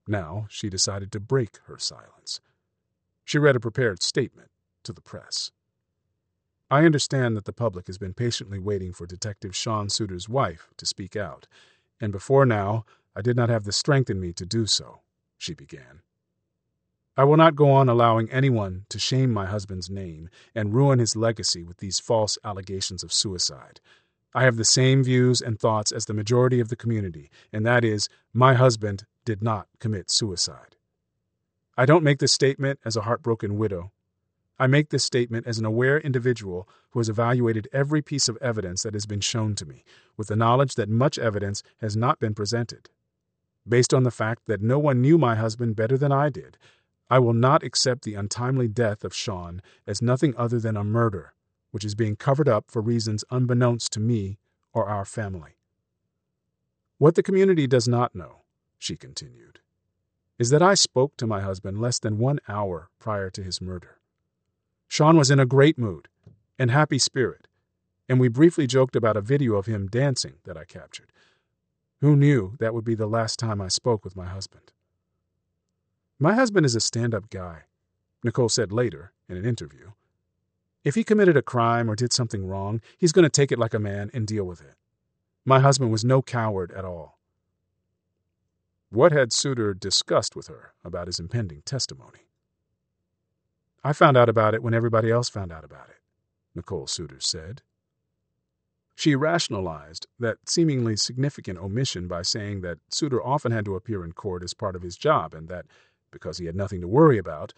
Now 0.08 0.46
she 0.50 0.70
decided 0.70 1.12
to 1.12 1.20
break 1.20 1.58
her 1.66 1.80
silence. 1.80 2.40
She 3.26 3.40
read 3.40 3.56
a 3.56 3.60
prepared 3.60 4.04
statement 4.04 4.52
to 4.84 4.94
the 4.94 5.02
press. 5.02 5.52
I 6.70 6.86
understand 6.86 7.36
that 7.36 7.46
the 7.46 7.54
public 7.54 7.88
has 7.88 7.98
been 7.98 8.14
patiently 8.14 8.60
waiting 8.60 8.94
for 8.94 9.08
Detective 9.08 9.56
Sean 9.56 9.90
Suiter's 9.90 10.30
wife 10.30 10.70
to 10.78 10.86
speak 10.86 11.16
out, 11.16 11.48
and 12.00 12.12
before 12.12 12.46
now 12.46 12.86
I 13.16 13.22
did 13.22 13.36
not 13.36 13.50
have 13.50 13.64
the 13.64 13.72
strength 13.72 14.10
in 14.10 14.20
me 14.20 14.34
to 14.34 14.46
do 14.46 14.66
so, 14.66 15.02
she 15.38 15.54
began. 15.54 16.02
I 17.20 17.24
will 17.24 17.38
not 17.38 17.56
go 17.56 17.72
on 17.72 17.90
allowing 17.90 18.30
anyone 18.30 18.86
to 18.90 19.00
shame 19.00 19.34
my 19.34 19.48
husband's 19.48 19.90
name 19.90 20.30
and 20.54 20.74
ruin 20.74 21.00
his 21.00 21.16
legacy 21.16 21.64
with 21.64 21.78
these 21.78 22.00
false 22.00 22.38
allegations 22.44 23.04
of 23.04 23.12
suicide. 23.12 23.82
I 24.36 24.44
have 24.44 24.58
the 24.58 24.66
same 24.66 25.04
views 25.04 25.42
and 25.42 25.60
thoughts 25.60 25.92
as 25.92 26.06
the 26.06 26.14
majority 26.14 26.60
of 26.60 26.70
the 26.70 26.76
community, 26.76 27.32
and 27.52 27.66
that 27.66 27.84
is, 27.84 28.08
my 28.34 28.54
husband 28.54 29.06
did 29.26 29.42
not 29.42 29.68
commit 29.80 30.12
suicide. 30.12 30.76
I 31.76 31.88
don't 31.88 32.04
make 32.04 32.20
this 32.20 32.34
statement 32.34 32.80
as 32.86 32.96
a 32.96 33.02
heartbroken 33.02 33.58
widow. 33.58 33.92
I 34.60 34.68
make 34.68 34.90
this 34.90 35.04
statement 35.04 35.46
as 35.46 35.60
an 35.60 35.66
aware 35.66 36.00
individual 36.00 36.68
who 36.92 37.00
has 37.00 37.10
evaluated 37.10 37.68
every 37.72 38.02
piece 38.02 38.28
of 38.28 38.38
evidence 38.38 38.84
that 38.84 38.94
has 38.94 39.06
been 39.06 39.22
shown 39.22 39.54
to 39.56 39.66
me, 39.66 39.84
with 40.16 40.28
the 40.30 40.36
knowledge 40.36 40.76
that 40.76 40.90
much 40.90 41.20
evidence 41.20 41.62
has 41.80 41.96
not 41.96 42.20
been 42.20 42.34
presented. 42.34 42.90
Based 43.68 43.94
on 43.94 44.04
the 44.04 44.12
fact 44.12 44.48
that 44.48 44.62
no 44.62 44.80
one 44.80 45.02
knew 45.02 45.18
my 45.18 45.36
husband 45.36 45.76
better 45.76 45.98
than 45.98 46.12
I 46.12 46.30
did, 46.30 46.58
I 47.10 47.20
will 47.20 47.34
not 47.34 47.64
accept 47.64 48.04
the 48.04 48.16
untimely 48.16 48.68
death 48.68 49.04
of 49.04 49.14
Sean 49.14 49.62
as 49.86 50.02
nothing 50.02 50.34
other 50.36 50.60
than 50.60 50.76
a 50.76 50.84
murder, 50.84 51.34
which 51.72 51.86
is 51.86 51.96
being 51.96 52.16
covered 52.16 52.50
up 52.50 52.66
for 52.72 52.82
reasons 52.82 53.24
unbeknownst 53.30 53.92
to 53.94 54.00
me 54.00 54.40
or 54.74 54.88
our 54.88 55.06
family. 55.06 55.58
What 56.98 57.16
the 57.16 57.24
community 57.24 57.68
does 57.68 57.88
not 57.88 58.16
know 58.16 58.42
she 58.80 58.96
continued, 58.96 59.60
is 60.40 60.50
that 60.50 60.64
I 60.64 60.74
spoke 60.74 61.16
to 61.18 61.28
my 61.28 61.42
husband 61.42 61.80
less 61.80 62.00
than 62.00 62.18
one 62.18 62.40
hour 62.48 62.90
prior 63.00 63.30
to 63.30 63.44
his 63.44 63.62
murder. 63.62 63.97
Sean 64.88 65.18
was 65.18 65.30
in 65.30 65.40
a 65.40 65.46
great 65.46 65.78
mood 65.78 66.08
and 66.58 66.72
happy 66.72 66.98
spirit, 66.98 67.48
and 68.10 68.20
we 68.20 68.28
briefly 68.28 68.68
joked 68.68 68.96
about 68.96 69.18
a 69.18 69.22
video 69.22 69.56
of 69.56 69.66
him 69.66 69.88
dancing 69.88 70.36
that 70.46 70.58
I 70.58 70.64
captured. 70.64 71.12
Who 72.02 72.16
knew 72.16 72.56
that 72.60 72.74
would 72.74 72.86
be 72.86 72.96
the 72.96 73.08
last 73.08 73.40
time 73.40 73.62
I 73.62 73.68
spoke 73.68 74.04
with 74.04 74.16
my 74.16 74.26
husband? 74.26 74.72
My 76.20 76.34
husband 76.34 76.66
is 76.66 76.76
a 76.76 76.80
stand 76.80 77.14
up 77.14 77.30
guy, 77.30 77.64
Nicole 78.24 78.50
said 78.50 78.72
later 78.72 79.14
in 79.30 79.38
an 79.38 79.46
interview. 79.46 79.92
If 80.84 80.96
he 80.96 81.04
committed 81.04 81.36
a 81.36 81.42
crime 81.42 81.90
or 81.90 81.96
did 81.96 82.14
something 82.14 82.48
wrong, 82.48 82.82
he's 82.98 83.12
going 83.12 83.24
to 83.24 83.30
take 83.30 83.52
it 83.52 83.60
like 83.60 83.74
a 83.74 83.80
man 83.80 84.10
and 84.14 84.26
deal 84.26 84.46
with 84.46 84.62
it. 84.62 84.76
My 85.44 85.60
husband 85.60 85.92
was 85.92 86.06
no 86.06 86.22
coward 86.22 86.72
at 86.72 86.86
all. 86.86 87.18
What 88.90 89.12
had 89.12 89.32
Suiter 89.32 89.78
discussed 89.78 90.36
with 90.36 90.48
her 90.48 90.74
about 90.84 91.08
his 91.08 91.20
impending 91.20 91.62
testimony? 91.64 92.27
I 93.84 93.94
found 93.94 94.18
out 94.18 94.30
about 94.30 94.54
it 94.54 94.64
when 94.64 94.74
everybody 94.74 95.12
else 95.12 95.30
found 95.30 95.52
out 95.52 95.64
about 95.64 95.90
it, 95.90 96.02
Nicole 96.56 96.88
Suiter 96.88 97.22
said. 97.22 97.62
She 98.96 99.16
rationalized 99.16 100.08
that 100.20 100.50
seemingly 100.50 100.96
significant 100.96 101.60
omission 101.60 102.08
by 102.08 102.24
saying 102.24 102.62
that 102.62 102.80
Suiter 102.90 103.24
often 103.24 103.52
had 103.52 103.66
to 103.66 103.76
appear 103.76 104.04
in 104.04 104.14
court 104.14 104.42
as 104.42 104.56
part 104.56 104.76
of 104.76 104.82
his 104.82 104.98
job 104.98 105.34
and 105.36 105.48
that, 105.50 105.68
because 106.10 106.40
he 106.40 106.48
had 106.48 106.56
nothing 106.56 106.82
to 106.82 106.88
worry 106.88 107.20
about, 107.20 107.54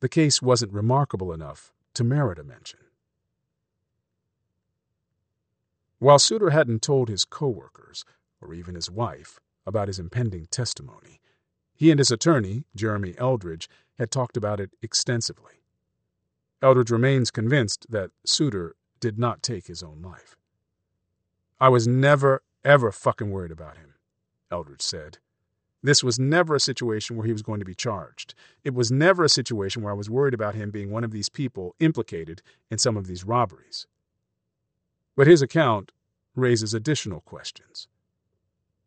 the 0.00 0.08
case 0.08 0.40
wasn't 0.40 0.72
remarkable 0.72 1.32
enough 1.32 1.72
to 1.94 2.04
merit 2.04 2.38
a 2.38 2.44
mention. 2.44 2.80
While 5.98 6.18
Suiter 6.18 6.50
hadn't 6.50 6.80
told 6.80 7.08
his 7.08 7.24
coworkers, 7.24 8.04
or 8.40 8.54
even 8.54 8.74
his 8.74 8.90
wife, 8.90 9.40
about 9.66 9.88
his 9.88 9.98
impending 9.98 10.46
testimony, 10.46 11.20
he 11.74 11.90
and 11.90 11.98
his 11.98 12.10
attorney, 12.10 12.64
Jeremy 12.74 13.14
Eldridge, 13.18 13.68
had 13.98 14.10
talked 14.10 14.36
about 14.36 14.60
it 14.60 14.70
extensively. 14.82 15.54
Eldridge 16.62 16.90
remains 16.90 17.30
convinced 17.30 17.86
that 17.90 18.10
Suiter 18.26 18.72
did 19.00 19.18
not 19.18 19.42
take 19.42 19.66
his 19.66 19.82
own 19.82 20.02
life. 20.02 20.36
I 21.60 21.68
was 21.68 21.86
never, 21.86 22.42
ever 22.64 22.92
fucking 22.92 23.30
worried 23.30 23.50
about 23.50 23.76
him, 23.76 23.94
Eldridge 24.50 24.82
said. 24.82 25.18
This 25.82 26.02
was 26.02 26.18
never 26.18 26.56
a 26.56 26.60
situation 26.60 27.16
where 27.16 27.26
he 27.26 27.32
was 27.32 27.42
going 27.42 27.60
to 27.60 27.64
be 27.64 27.74
charged. 27.74 28.34
It 28.64 28.74
was 28.74 28.90
never 28.90 29.24
a 29.24 29.28
situation 29.28 29.82
where 29.82 29.92
I 29.92 29.96
was 29.96 30.10
worried 30.10 30.34
about 30.34 30.56
him 30.56 30.70
being 30.70 30.90
one 30.90 31.04
of 31.04 31.12
these 31.12 31.28
people 31.28 31.76
implicated 31.78 32.42
in 32.70 32.78
some 32.78 32.96
of 32.96 33.06
these 33.06 33.24
robberies. 33.24 33.86
But 35.16 35.28
his 35.28 35.42
account 35.42 35.92
raises 36.34 36.74
additional 36.74 37.20
questions. 37.20 37.86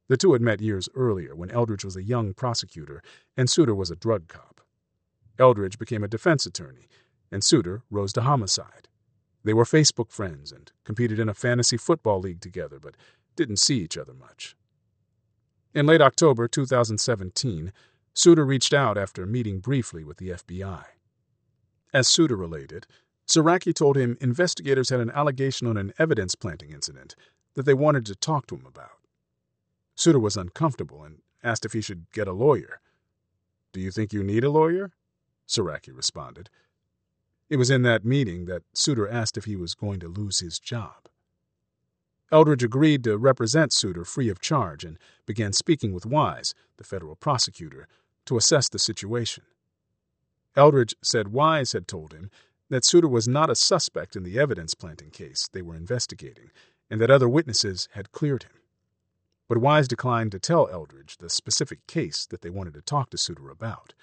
The 0.08 0.18
two 0.18 0.34
had 0.34 0.42
met 0.42 0.60
years 0.60 0.90
earlier 0.94 1.34
when 1.36 1.52
Eldridge 1.52 1.86
was 1.86 1.96
a 1.96 2.04
young 2.04 2.34
prosecutor 2.34 3.02
and 3.38 3.48
Suiter 3.48 3.76
was 3.76 3.92
a 3.92 3.96
drug 3.96 4.28
cop. 4.28 4.60
Eldridge 5.40 5.80
became 5.80 6.04
a 6.04 6.08
defense 6.08 6.46
attorney, 6.46 6.88
and 7.32 7.42
Suiter 7.42 7.82
rose 7.90 8.14
to 8.14 8.22
homicide. 8.22 8.88
They 9.44 9.54
were 9.54 9.64
Facebook 9.64 10.12
friends 10.12 10.52
and 10.52 10.72
competed 10.84 11.20
in 11.20 11.30
a 11.30 11.34
fantasy 11.34 11.78
football 11.78 12.20
league 12.20 12.42
together, 12.42 12.80
but 12.80 12.96
didn't 13.36 13.58
see 13.58 13.80
each 13.80 13.98
other 13.98 14.14
much. 14.14 14.56
In 15.74 15.86
late 15.86 16.02
October 16.02 16.48
2017, 16.48 17.72
Suiter 18.14 18.46
reached 18.46 18.74
out 18.74 18.98
after 18.98 19.26
meeting 19.26 19.60
briefly 19.60 20.04
with 20.04 20.18
the 20.18 20.30
FBI. 20.30 20.84
As 21.94 22.08
Suiter 22.08 22.38
related, 22.38 22.88
Zaraki 23.28 23.74
told 23.74 23.96
him 23.96 24.18
investigators 24.20 24.90
had 24.90 25.00
an 25.00 25.12
allegation 25.12 25.68
on 25.68 25.78
an 25.78 25.94
evidence 25.98 26.36
planting 26.36 26.72
incident 26.72 27.16
that 27.54 27.66
they 27.66 27.74
wanted 27.74 28.06
to 28.06 28.16
talk 28.16 28.48
to 28.48 28.56
him 28.56 28.66
about. 28.66 29.00
Suiter 29.96 30.20
was 30.20 30.36
uncomfortable 30.36 31.04
and 31.04 31.22
asked 31.44 31.66
if 31.66 31.74
he 31.74 31.82
should 31.82 32.12
get 32.12 32.28
a 32.28 32.34
lawyer. 32.34 32.82
Do 33.72 33.80
you 33.80 33.92
think 33.92 34.12
you 34.12 34.24
need 34.24 34.44
a 34.44 34.50
lawyer? 34.50 34.92
Zaraki 35.52 35.96
responded. 35.96 36.50
It 37.50 37.58
was 37.58 37.70
in 37.70 37.82
that 37.82 38.06
meeting 38.06 38.46
that 38.46 38.64
Suiter 38.74 39.12
asked 39.12 39.38
if 39.38 39.46
he 39.46 39.56
was 39.56 39.76
going 39.76 40.00
to 40.00 40.08
lose 40.08 40.40
his 40.40 40.60
job. 40.60 41.10
Eldridge 42.32 42.64
agreed 42.64 43.04
to 43.04 43.18
represent 43.18 43.74
Suiter 43.74 44.06
free 44.06 44.30
of 44.30 44.40
charge 44.40 44.86
and 44.86 44.98
began 45.26 45.52
speaking 45.52 45.92
with 45.92 46.06
Wise, 46.06 46.54
the 46.78 46.86
federal 46.86 47.16
prosecutor, 47.18 47.90
to 48.26 48.38
assess 48.38 48.70
the 48.70 48.80
situation. 48.80 49.44
Eldridge 50.56 50.96
said 51.02 51.34
Wise 51.34 51.74
had 51.74 51.88
told 51.88 52.14
him 52.14 52.30
that 52.70 52.86
Suiter 52.86 53.10
was 53.10 53.28
not 53.28 53.50
a 53.50 53.56
suspect 53.56 54.16
in 54.16 54.24
the 54.24 54.40
evidence 54.40 54.74
planting 54.74 55.10
case 55.10 55.50
they 55.52 55.62
were 55.62 55.76
investigating 55.76 56.52
and 56.90 57.02
that 57.02 57.12
other 57.12 57.28
witnesses 57.28 57.90
had 57.94 58.14
cleared 58.14 58.44
him. 58.44 58.52
But 59.50 59.58
Wise 59.58 59.90
declined 59.90 60.32
to 60.32 60.40
tell 60.40 60.70
Eldridge 60.70 61.18
the 61.18 61.30
specific 61.30 61.86
case 61.86 62.26
that 62.28 62.42
they 62.42 62.50
wanted 62.50 62.74
to 62.76 62.82
talk 62.82 63.10
to 63.10 63.18
Suiter 63.18 63.52
about. 63.52 63.94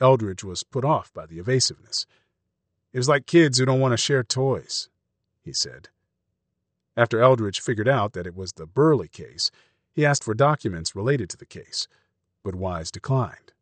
Eldridge 0.00 0.42
was 0.42 0.62
put 0.62 0.84
off 0.84 1.12
by 1.12 1.26
the 1.26 1.38
evasiveness. 1.38 2.06
It 2.92 2.98
was 2.98 3.08
like 3.08 3.26
kids 3.26 3.58
who 3.58 3.66
don't 3.66 3.80
want 3.80 3.92
to 3.92 3.96
share 3.96 4.24
toys, 4.24 4.88
he 5.42 5.52
said. 5.52 5.88
After 6.96 7.20
Eldridge 7.20 7.60
figured 7.60 7.88
out 7.88 8.12
that 8.14 8.26
it 8.26 8.34
was 8.34 8.52
the 8.52 8.66
Burley 8.66 9.08
case, 9.08 9.50
he 9.92 10.04
asked 10.06 10.24
for 10.24 10.34
documents 10.34 10.96
related 10.96 11.28
to 11.30 11.36
the 11.36 11.46
case, 11.46 11.86
but 12.42 12.54
Wise 12.54 12.90
declined. 12.90 13.52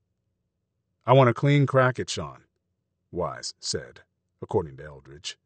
I 1.07 1.13
want 1.13 1.31
a 1.31 1.35
clean 1.35 1.67
crack 1.67 1.99
at 1.99 2.11
Sean, 2.11 2.45
Wise 3.11 3.55
said, 3.61 4.01
according 4.43 4.77
to 4.77 4.85
Eldridge. 4.85 5.39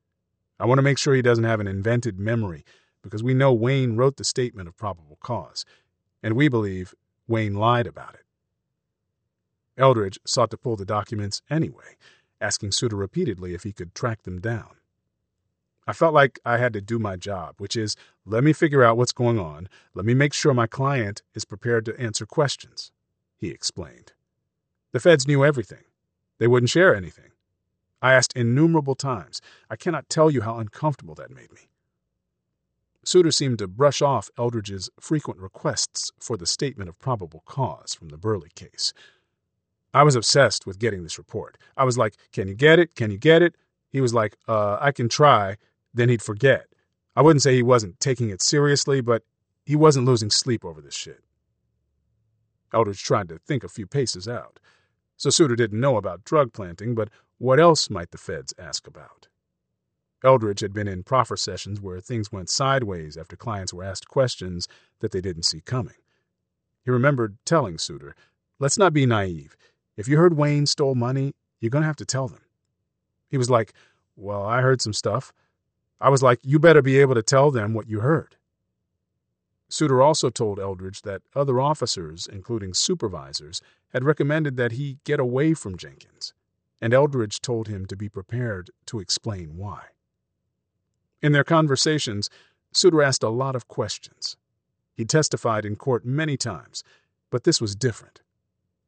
I 0.59 0.67
want 0.67 0.79
to 0.79 0.83
make 0.83 0.99
sure 0.99 1.15
he 1.15 1.23
doesn't 1.23 1.45
have 1.45 1.61
an 1.61 1.67
invented 1.67 2.19
memory 2.19 2.65
because 3.03 3.23
we 3.23 3.35
know 3.35 3.53
Wayne 3.53 3.97
wrote 3.97 4.17
the 4.17 4.25
statement 4.25 4.69
of 4.69 4.77
probable 4.77 5.19
cause, 5.21 5.65
and 6.23 6.35
we 6.35 6.49
believe 6.49 6.95
Wayne 7.27 7.55
lied 7.55 7.87
about 7.87 8.15
it. 8.15 8.22
Eldridge 9.83 10.21
sought 10.25 10.53
to 10.53 10.57
pull 10.57 10.77
the 10.77 10.85
documents 10.85 11.43
anyway, 11.51 11.97
asking 12.41 12.71
Suiter 12.71 12.97
repeatedly 12.97 13.53
if 13.53 13.65
he 13.65 13.73
could 13.73 13.97
track 13.97 14.23
them 14.23 14.41
down. 14.41 14.77
I 15.89 15.93
felt 15.93 16.15
like 16.15 16.39
I 16.45 16.59
had 16.59 16.73
to 16.75 16.81
do 16.81 17.01
my 17.01 17.17
job, 17.17 17.57
which 17.59 17.75
is 17.75 17.97
let 18.25 18.45
me 18.45 18.53
figure 18.53 18.85
out 18.85 18.97
what's 18.97 19.11
going 19.11 19.41
on, 19.41 19.69
let 19.93 20.07
me 20.07 20.15
make 20.15 20.33
sure 20.33 20.55
my 20.55 20.69
client 20.69 21.23
is 21.35 21.45
prepared 21.45 21.85
to 21.87 22.01
answer 22.01 22.25
questions, 22.25 22.93
he 23.37 23.49
explained. 23.49 24.13
The 24.93 25.01
feds 25.01 25.27
knew 25.27 25.45
everything. 25.45 25.83
They 26.39 26.47
wouldn't 26.47 26.71
share 26.71 26.95
anything. 26.95 27.33
I 28.01 28.15
asked 28.15 28.37
innumerable 28.37 28.95
times. 28.95 29.41
I 29.69 29.75
cannot 29.75 30.09
tell 30.09 30.31
you 30.31 30.43
how 30.43 30.59
uncomfortable 30.59 31.17
that 31.17 31.31
made 31.31 31.53
me. 31.53 31.71
Suiter 33.05 33.35
seemed 33.35 33.59
to 33.59 33.67
brush 33.67 34.01
off 34.01 34.31
Eldridge's 34.39 34.91
frequent 35.01 35.41
requests 35.41 36.13
for 36.21 36.37
the 36.37 36.47
statement 36.47 36.89
of 36.89 37.01
probable 37.01 37.43
cause 37.47 37.95
from 37.95 38.11
the 38.11 38.17
Burley 38.17 38.51
case. 38.55 38.93
I 39.95 40.03
was 40.03 40.17
obsessed 40.17 40.67
with 40.67 40.79
getting 40.79 41.03
this 41.03 41.19
report. 41.19 41.59
I 41.77 41.85
was 41.85 41.99
like, 41.99 42.15
Can 42.33 42.49
you 42.49 42.55
get 42.55 42.79
it? 42.79 42.95
Can 42.95 43.11
you 43.11 43.19
get 43.19 43.43
it? 43.43 43.57
He 43.91 44.01
was 44.01 44.15
like, 44.15 44.37
Uh, 44.49 44.79
I 44.81 44.93
can 44.93 45.09
try. 45.09 45.57
Then 45.95 46.09
he'd 46.09 46.23
forget. 46.23 46.67
I 47.15 47.23
wouldn't 47.23 47.43
say 47.43 47.55
he 47.55 47.63
wasn't 47.63 48.01
taking 48.01 48.31
it 48.31 48.41
seriously, 48.41 49.01
but 49.01 49.23
he 49.65 49.77
wasn't 49.77 50.07
losing 50.07 50.31
sleep 50.31 50.65
over 50.65 50.81
this 50.81 50.95
shit. 50.95 51.23
Eldridge 52.73 53.03
tried 53.03 53.29
to 53.29 53.39
think 53.39 53.63
a 53.63 53.69
few 53.69 53.87
paces 53.87 54.27
out. 54.27 54.59
So 55.19 55.29
Suiter 55.29 55.57
didn't 55.57 55.81
know 55.81 55.97
about 55.97 56.25
drug 56.25 56.53
planting, 56.53 56.95
but 56.95 57.11
what 57.39 57.61
else 57.61 57.91
might 57.91 58.11
the 58.11 58.19
feds 58.19 58.55
ask 58.59 58.87
about? 58.87 59.29
Eldridge 60.25 60.61
had 60.61 60.73
been 60.73 60.89
in 60.89 61.03
proffer 61.03 61.37
sessions 61.37 61.81
where 61.81 62.01
things 62.01 62.33
went 62.33 62.49
sideways 62.49 63.17
after 63.17 63.37
clients 63.37 63.75
were 63.75 63.85
asked 63.85 64.09
questions 64.09 64.69
that 65.01 65.11
they 65.11 65.21
didn't 65.21 65.45
see 65.45 65.61
coming. 65.61 65.97
He 66.85 66.91
remembered 66.91 67.37
telling 67.45 67.77
Suiter, 67.77 68.13
Let's 68.59 68.79
not 68.79 68.93
be 68.93 69.07
naive. 69.07 69.57
If 69.97 70.09
you 70.09 70.17
heard 70.17 70.37
Wayne 70.37 70.67
stole 70.67 70.95
money, 70.95 71.35
you're 71.61 71.71
going 71.71 71.83
to 71.83 71.87
have 71.87 71.97
to 71.97 72.05
tell 72.05 72.29
them. 72.29 72.41
He 73.29 73.39
was 73.39 73.51
like, 73.51 73.73
Well, 74.17 74.45
I 74.45 74.61
heard 74.61 74.81
some 74.81 74.93
stuff. 74.93 75.33
I 76.01 76.09
was 76.09 76.23
like, 76.23 76.41
You 76.43 76.59
better 76.59 76.83
be 76.83 76.99
able 76.99 77.15
to 77.15 77.23
tell 77.23 77.51
them 77.51 77.75
what 77.75 77.89
you 77.89 78.01
heard. 78.01 78.37
Suiter 79.71 80.05
also 80.05 80.29
told 80.29 80.59
Eldridge 80.59 81.01
that 81.03 81.23
other 81.35 81.59
officers, 81.59 82.27
including 82.31 82.75
supervisors, 82.75 83.63
had 83.93 84.05
recommended 84.05 84.57
that 84.59 84.73
he 84.73 84.99
get 85.05 85.19
away 85.19 85.55
from 85.55 85.79
Jenkins, 85.79 86.35
and 86.81 86.93
Eldridge 86.93 87.41
told 87.41 87.69
him 87.69 87.87
to 87.87 87.97
be 87.97 88.09
prepared 88.09 88.71
to 88.87 89.01
explain 89.01 89.57
why. 89.57 89.85
In 91.23 91.33
their 91.33 91.45
conversations, 91.45 92.29
Suiter 92.75 93.03
asked 93.03 93.23
a 93.23 93.29
lot 93.29 93.55
of 93.55 93.69
questions. 93.69 94.37
He 94.95 95.05
testified 95.05 95.65
in 95.65 95.77
court 95.77 96.05
many 96.05 96.37
times, 96.37 96.83
but 97.31 97.45
this 97.45 97.61
was 97.61 97.75
different. 97.77 98.22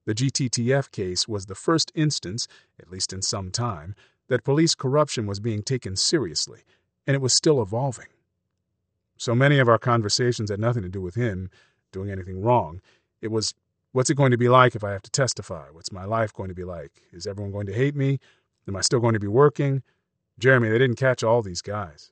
The 0.06 0.14
GTTF 0.14 0.90
case 0.90 1.26
was 1.26 1.46
the 1.46 1.54
first 1.54 1.90
instance, 1.94 2.46
at 2.80 2.90
least 2.90 3.12
in 3.12 3.22
some 3.22 3.50
time, 3.50 3.94
that 4.28 4.44
police 4.44 4.74
corruption 4.74 5.26
was 5.26 5.40
being 5.40 5.62
taken 5.62 5.96
seriously, 5.96 6.60
and 7.06 7.14
it 7.14 7.20
was 7.20 7.34
still 7.34 7.62
evolving. 7.62 8.08
So 9.16 9.34
many 9.34 9.58
of 9.58 9.68
our 9.68 9.78
conversations 9.78 10.50
had 10.50 10.60
nothing 10.60 10.82
to 10.82 10.88
do 10.88 11.00
with 11.00 11.14
him 11.14 11.50
doing 11.92 12.10
anything 12.10 12.42
wrong. 12.42 12.80
It 13.22 13.28
was, 13.28 13.54
what's 13.92 14.10
it 14.10 14.16
going 14.16 14.32
to 14.32 14.38
be 14.38 14.48
like 14.48 14.74
if 14.74 14.84
I 14.84 14.90
have 14.90 15.02
to 15.02 15.10
testify? 15.10 15.66
What's 15.70 15.92
my 15.92 16.04
life 16.04 16.32
going 16.32 16.48
to 16.48 16.54
be 16.54 16.64
like? 16.64 17.02
Is 17.12 17.26
everyone 17.26 17.52
going 17.52 17.66
to 17.66 17.72
hate 17.72 17.94
me? 17.94 18.18
Am 18.66 18.76
I 18.76 18.80
still 18.80 19.00
going 19.00 19.14
to 19.14 19.20
be 19.20 19.28
working? 19.28 19.82
Jeremy, 20.38 20.68
they 20.68 20.78
didn't 20.78 20.96
catch 20.96 21.22
all 21.22 21.42
these 21.42 21.62
guys. 21.62 22.10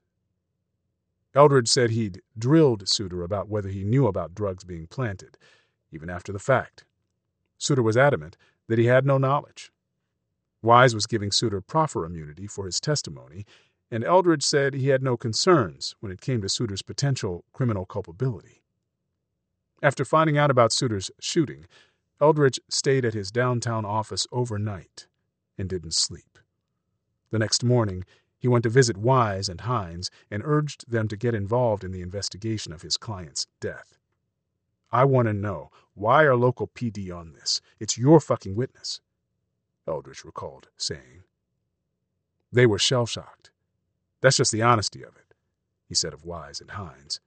Eldridge 1.35 1.69
said 1.69 1.91
he'd 1.91 2.21
drilled 2.39 2.85
Suiter 2.85 3.25
about 3.25 3.49
whether 3.49 3.71
he 3.71 3.85
knew 3.85 4.07
about 4.07 4.35
drugs 4.35 4.65
being 4.65 4.87
planted, 4.87 5.39
even 5.91 6.11
after 6.11 6.31
the 6.33 6.39
fact. 6.39 6.85
Suiter 7.63 7.83
was 7.83 7.97
adamant 7.97 8.37
that 8.69 8.79
he 8.79 8.87
had 8.87 9.07
no 9.07 9.19
knowledge. 9.19 9.71
Wise 10.63 10.95
was 10.95 11.07
giving 11.07 11.31
Suiter 11.31 11.61
proffer 11.61 12.05
immunity 12.05 12.49
for 12.49 12.67
his 12.67 12.81
testimony, 12.81 13.45
and 13.89 14.03
Eldridge 14.03 14.43
said 14.43 14.75
he 14.75 14.89
had 14.89 15.03
no 15.03 15.17
concerns 15.17 15.95
when 16.01 16.11
it 16.11 16.21
came 16.21 16.41
to 16.41 16.49
Suiter's 16.49 16.83
potential 16.83 17.45
criminal 17.53 17.85
culpability. 17.85 18.63
After 19.81 20.05
finding 20.05 20.37
out 20.37 20.51
about 20.51 20.73
Suiter's 20.73 21.11
shooting, 21.21 21.67
Eldridge 22.21 22.59
stayed 22.69 23.05
at 23.05 23.15
his 23.15 23.31
downtown 23.31 23.85
office 23.85 24.27
overnight 24.33 25.07
and 25.57 25.69
didn't 25.69 25.95
sleep. 25.95 26.39
The 27.31 27.39
next 27.39 27.63
morning, 27.63 28.05
he 28.39 28.49
went 28.49 28.65
to 28.65 28.71
visit 28.71 28.97
Wise 28.97 29.49
and 29.49 29.61
Hines 29.61 30.11
and 30.31 30.43
urged 30.45 30.91
them 30.91 31.07
to 31.09 31.17
get 31.17 31.35
involved 31.35 31.85
in 31.85 31.93
the 31.93 32.03
investigation 32.03 32.73
of 32.73 32.83
his 32.83 32.97
client's 32.97 33.47
death. 33.61 33.99
I 34.93 35.05
want 35.05 35.29
to 35.29 35.33
know 35.33 35.71
why 35.95 36.25
are 36.25 36.37
local 36.37 36.69
PD 36.69 37.15
on 37.15 37.33
this? 37.33 37.61
It's 37.81 37.99
your 37.99 38.21
fucking 38.21 38.55
witness, 38.55 39.01
Eldridge 39.87 40.25
recalled 40.25 40.69
saying. 40.77 41.25
They 42.53 42.67
were 42.67 42.79
shell 42.79 43.07
shocked. 43.07 43.51
That's 44.21 44.37
just 44.37 44.53
the 44.53 44.63
honesty 44.63 45.03
of 45.03 45.17
it, 45.17 45.35
he 45.89 45.95
said 45.95 46.13
of 46.13 46.25
Wise 46.25 46.61
and 46.61 46.73
Hines. 46.73 47.21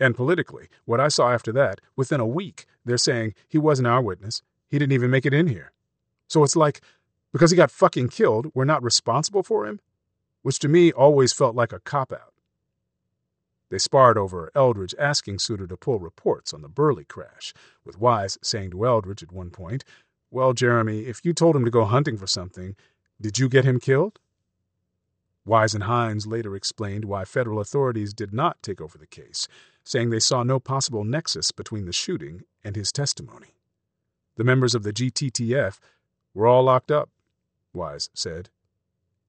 And 0.00 0.16
politically, 0.16 0.68
what 0.84 1.00
I 1.00 1.08
saw 1.08 1.30
after 1.30 1.52
that, 1.52 1.80
within 1.96 2.20
a 2.20 2.26
week, 2.26 2.66
they're 2.84 2.98
saying 2.98 3.34
he 3.48 3.58
wasn't 3.58 3.88
our 3.88 4.02
witness. 4.02 4.42
He 4.68 4.78
didn't 4.78 4.92
even 4.92 5.10
make 5.10 5.26
it 5.26 5.34
in 5.34 5.46
here. 5.46 5.72
So 6.26 6.42
it's 6.42 6.56
like, 6.56 6.80
because 7.32 7.50
he 7.50 7.56
got 7.56 7.70
fucking 7.70 8.08
killed, 8.08 8.50
we're 8.54 8.64
not 8.64 8.82
responsible 8.82 9.42
for 9.42 9.66
him? 9.66 9.80
which 10.44 10.58
to 10.58 10.68
me 10.68 10.92
always 10.92 11.32
felt 11.32 11.56
like 11.56 11.72
a 11.72 11.80
cop 11.80 12.12
out. 12.12 12.33
They 13.74 13.78
sparred 13.78 14.16
over 14.16 14.52
Eldridge 14.54 14.94
asking 15.00 15.38
Suiter 15.38 15.68
to 15.68 15.76
pull 15.76 15.98
reports 15.98 16.54
on 16.54 16.62
the 16.62 16.68
Burley 16.68 17.04
crash, 17.04 17.52
with 17.84 17.98
Wise 17.98 18.38
saying 18.40 18.70
to 18.70 18.86
Eldridge 18.86 19.24
at 19.24 19.32
one 19.32 19.50
point, 19.50 19.82
Well, 20.30 20.52
Jeremy, 20.52 21.06
if 21.06 21.24
you 21.24 21.32
told 21.32 21.56
him 21.56 21.64
to 21.64 21.72
go 21.72 21.84
hunting 21.84 22.16
for 22.16 22.28
something, 22.28 22.76
did 23.20 23.40
you 23.40 23.48
get 23.48 23.64
him 23.64 23.80
killed? 23.80 24.20
Wise 25.44 25.74
and 25.74 25.82
Hines 25.82 26.24
later 26.24 26.54
explained 26.54 27.06
why 27.06 27.24
federal 27.24 27.58
authorities 27.58 28.14
did 28.14 28.32
not 28.32 28.62
take 28.62 28.80
over 28.80 28.96
the 28.96 29.08
case, 29.08 29.48
saying 29.82 30.10
they 30.10 30.20
saw 30.20 30.44
no 30.44 30.60
possible 30.60 31.02
nexus 31.02 31.50
between 31.50 31.84
the 31.84 31.92
shooting 31.92 32.42
and 32.62 32.76
his 32.76 32.92
testimony. 32.92 33.56
The 34.36 34.44
members 34.44 34.76
of 34.76 34.84
the 34.84 34.92
GTTF 34.92 35.80
were 36.32 36.46
all 36.46 36.62
locked 36.62 36.92
up, 36.92 37.10
Wise 37.72 38.08
said. 38.14 38.50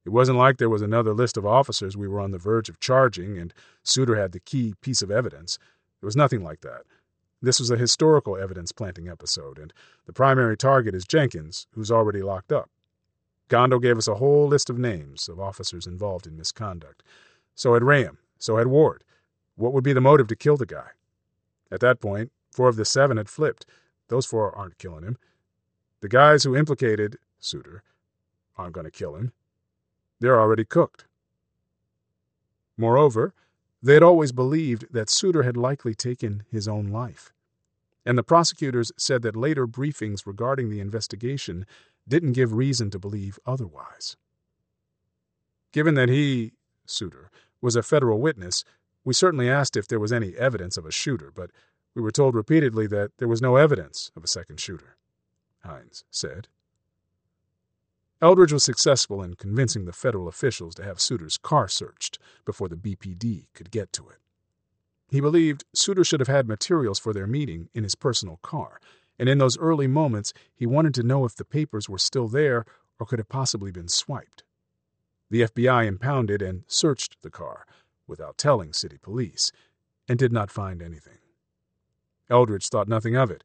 It 0.05 0.09
wasn't 0.09 0.37
like 0.37 0.57
there 0.57 0.69
was 0.69 0.83
another 0.83 1.13
list 1.13 1.35
of 1.35 1.45
officers 1.45 1.97
we 1.97 2.07
were 2.07 2.21
on 2.21 2.31
the 2.31 2.37
verge 2.37 2.69
of 2.69 2.79
charging 2.79 3.37
and 3.37 3.53
Suiter 3.83 4.15
had 4.15 4.31
the 4.31 4.39
key 4.39 4.75
piece 4.81 5.01
of 5.01 5.09
evidence. 5.09 5.57
There 5.99 6.07
was 6.07 6.15
nothing 6.15 6.43
like 6.43 6.61
that. 6.61 6.83
This 7.41 7.59
was 7.59 7.71
a 7.71 7.77
historical 7.77 8.37
evidence 8.37 8.71
planting 8.71 9.09
episode, 9.09 9.59
and 9.59 9.73
the 10.05 10.13
primary 10.13 10.55
target 10.57 10.95
is 10.95 11.05
Jenkins, 11.05 11.67
who's 11.73 11.91
already 11.91 12.21
locked 12.21 12.51
up. 12.51 12.69
Gondo 13.49 13.77
gave 13.77 13.97
us 13.97 14.07
a 14.07 14.15
whole 14.15 14.47
list 14.47 14.69
of 14.69 14.79
names 14.79 15.27
of 15.27 15.39
officers 15.39 15.85
involved 15.85 16.25
in 16.25 16.37
misconduct. 16.37 17.03
So 17.53 17.73
had 17.73 17.83
Rayam, 17.83 18.17
So 18.37 18.57
had 18.57 18.67
Ward. 18.67 19.03
What 19.55 19.73
would 19.73 19.83
be 19.83 19.93
the 19.93 20.01
motive 20.01 20.27
to 20.27 20.35
kill 20.35 20.57
the 20.57 20.65
guy? 20.65 20.89
At 21.71 21.79
that 21.81 21.99
point, 21.99 22.31
four 22.51 22.67
of 22.67 22.75
the 22.75 22.85
seven 22.85 23.17
had 23.17 23.29
flipped. 23.29 23.65
Those 24.07 24.25
four 24.25 24.55
aren't 24.55 24.77
killing 24.77 25.03
him. 25.03 25.17
The 26.01 26.09
guys 26.09 26.43
who 26.43 26.55
implicated 26.55 27.17
Suiter 27.41 27.81
aren't 28.57 28.73
going 28.73 28.85
to 28.85 28.91
kill 28.91 29.15
him. 29.15 29.31
They're 30.19 30.39
already 30.39 30.65
cooked. 30.65 31.05
Moreover, 32.77 33.33
they 33.81 33.93
had 33.93 34.03
always 34.03 34.31
believed 34.31 34.87
that 34.91 35.09
Suiter 35.09 35.43
had 35.43 35.57
likely 35.57 35.93
taken 35.93 36.43
his 36.49 36.67
own 36.67 36.87
life. 36.87 37.31
And 38.05 38.17
the 38.17 38.23
prosecutors 38.23 38.91
said 38.97 39.21
that 39.23 39.35
later 39.35 39.67
briefings 39.67 40.25
regarding 40.25 40.69
the 40.69 40.79
investigation 40.79 41.65
didn't 42.07 42.33
give 42.33 42.53
reason 42.53 42.89
to 42.91 42.99
believe 42.99 43.39
otherwise. 43.45 44.15
Given 45.71 45.95
that 45.95 46.09
he, 46.09 46.53
Suiter, 46.87 47.29
was 47.61 47.75
a 47.75 47.83
federal 47.83 48.19
witness, 48.19 48.63
we 49.03 49.13
certainly 49.13 49.49
asked 49.49 49.75
if 49.75 49.87
there 49.87 49.99
was 49.99 50.13
any 50.13 50.35
evidence 50.35 50.77
of 50.77 50.85
a 50.85 50.91
shooter, 50.91 51.31
but 51.33 51.51
we 51.95 52.01
were 52.01 52.11
told 52.11 52.35
repeatedly 52.35 52.87
that 52.87 53.11
there 53.17 53.27
was 53.27 53.41
no 53.41 53.55
evidence 53.55 54.11
of 54.15 54.23
a 54.23 54.27
second 54.27 54.59
shooter, 54.59 54.97
Hines 55.63 56.03
said. 56.11 56.47
Eldridge 58.21 58.53
was 58.53 58.63
successful 58.63 59.21
in 59.21 59.35
convincing 59.35 59.85
the 59.85 59.91
federal 59.91 60.27
officials 60.27 60.75
to 60.75 60.83
have 60.83 60.97
Suiter's 60.97 61.37
car 61.37 61.67
searched 61.67 62.17
before 62.45 62.69
the 62.69 62.77
BPD 62.77 63.47
could 63.53 63.71
get 63.71 63.91
to 63.93 64.07
it. 64.09 64.17
He 65.09 65.19
believed 65.19 65.65
Suiter 65.75 66.05
should 66.05 66.21
have 66.21 66.29
had 66.29 66.47
materials 66.47 66.97
for 66.97 67.13
their 67.13 67.27
meeting 67.27 67.69
in 67.73 67.83
his 67.83 67.95
personal 67.95 68.37
car, 68.37 68.79
and 69.19 69.29
in 69.29 69.37
those 69.37 69.57
early 69.57 69.87
moments 69.87 70.33
he 70.55 70.65
wanted 70.65 70.93
to 70.95 71.03
know 71.03 71.25
if 71.25 71.35
the 71.35 71.45
papers 71.45 71.89
were 71.89 71.97
still 71.97 72.27
there 72.27 72.65
or 72.99 73.05
could 73.05 73.19
have 73.19 73.29
possibly 73.29 73.71
been 73.71 73.89
swiped. 73.89 74.43
The 75.29 75.41
FBI 75.41 75.85
impounded 75.85 76.41
and 76.41 76.63
searched 76.67 77.21
the 77.21 77.29
car 77.29 77.65
without 78.07 78.37
telling 78.37 78.73
city 78.73 78.97
police 78.97 79.51
and 80.07 80.17
did 80.17 80.31
not 80.31 80.51
find 80.51 80.81
anything. 80.81 81.17
Eldridge 82.29 82.69
thought 82.69 82.87
nothing 82.87 83.15
of 83.15 83.29
it, 83.29 83.43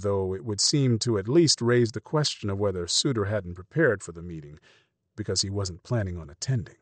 though 0.00 0.34
it 0.34 0.44
would 0.44 0.60
seem 0.60 0.98
to 1.00 1.18
at 1.18 1.28
least 1.28 1.60
raise 1.60 1.92
the 1.92 2.00
question 2.00 2.50
of 2.50 2.58
whether 2.58 2.86
Suiter 2.86 3.28
hadn't 3.28 3.54
prepared 3.54 4.02
for 4.02 4.12
the 4.12 4.22
meeting 4.22 4.58
because 5.16 5.42
he 5.42 5.50
wasn't 5.50 5.82
planning 5.82 6.18
on 6.18 6.30
attending. 6.30 6.76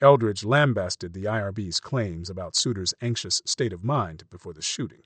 Eldridge 0.00 0.44
lambasted 0.44 1.12
the 1.12 1.24
IRB's 1.24 1.80
claims 1.80 2.30
about 2.30 2.54
Suiter's 2.54 2.94
anxious 3.02 3.42
state 3.44 3.72
of 3.72 3.82
mind 3.82 4.24
before 4.30 4.52
the 4.52 4.62
shooting. 4.62 5.02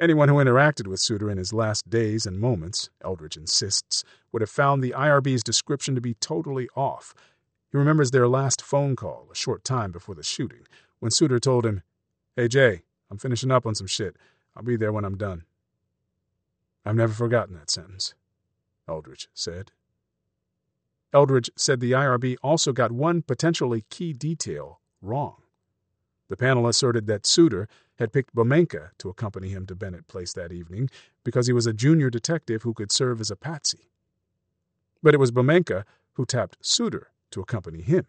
Anyone 0.00 0.28
who 0.28 0.36
interacted 0.36 0.86
with 0.86 1.00
Suiter 1.00 1.30
in 1.30 1.36
his 1.38 1.52
last 1.52 1.88
days 1.88 2.24
and 2.24 2.40
moments, 2.40 2.88
Eldridge 3.04 3.36
insists, 3.36 4.02
would 4.32 4.40
have 4.40 4.50
found 4.50 4.82
the 4.82 4.94
IRB's 4.96 5.42
description 5.42 5.94
to 5.94 6.00
be 6.00 6.14
totally 6.14 6.68
off. 6.74 7.14
He 7.70 7.78
remembers 7.78 8.10
their 8.10 8.26
last 8.26 8.62
phone 8.62 8.96
call, 8.96 9.28
a 9.30 9.34
short 9.34 9.64
time 9.64 9.92
before 9.92 10.14
the 10.14 10.22
shooting, 10.22 10.66
when 10.98 11.10
Suiter 11.10 11.40
told 11.40 11.66
him, 11.66 11.82
Hey 12.34 12.48
Jay, 12.48 12.82
I'm 13.10 13.18
finishing 13.18 13.50
up 13.50 13.66
on 13.66 13.74
some 13.74 13.86
shit. 13.86 14.16
I'll 14.56 14.62
be 14.62 14.76
there 14.76 14.92
when 14.92 15.04
I'm 15.04 15.16
done. 15.18 15.44
I've 16.84 16.96
never 16.96 17.12
forgotten 17.12 17.54
that 17.54 17.70
sentence, 17.70 18.14
Eldridge 18.88 19.28
said. 19.34 19.72
Eldridge 21.12 21.50
said 21.56 21.80
the 21.80 21.92
IRB 21.92 22.36
also 22.42 22.72
got 22.72 22.90
one 22.90 23.22
potentially 23.22 23.84
key 23.90 24.12
detail 24.12 24.80
wrong. 25.00 25.42
The 26.28 26.36
panel 26.36 26.66
asserted 26.66 27.06
that 27.06 27.24
Suiter 27.24 27.68
had 27.98 28.12
picked 28.12 28.34
Bomenka 28.34 28.90
to 28.98 29.10
accompany 29.10 29.50
him 29.50 29.66
to 29.66 29.74
Bennett 29.74 30.08
Place 30.08 30.32
that 30.32 30.50
evening 30.50 30.88
because 31.24 31.46
he 31.46 31.52
was 31.52 31.66
a 31.66 31.74
junior 31.74 32.08
detective 32.08 32.62
who 32.62 32.72
could 32.72 32.90
serve 32.90 33.20
as 33.20 33.30
a 33.30 33.36
patsy. 33.36 33.90
But 35.02 35.14
it 35.14 35.20
was 35.20 35.30
Bomenka 35.30 35.84
who 36.14 36.24
tapped 36.24 36.56
Suiter 36.62 37.06
to 37.32 37.40
accompany 37.40 37.82
him, 37.82 38.06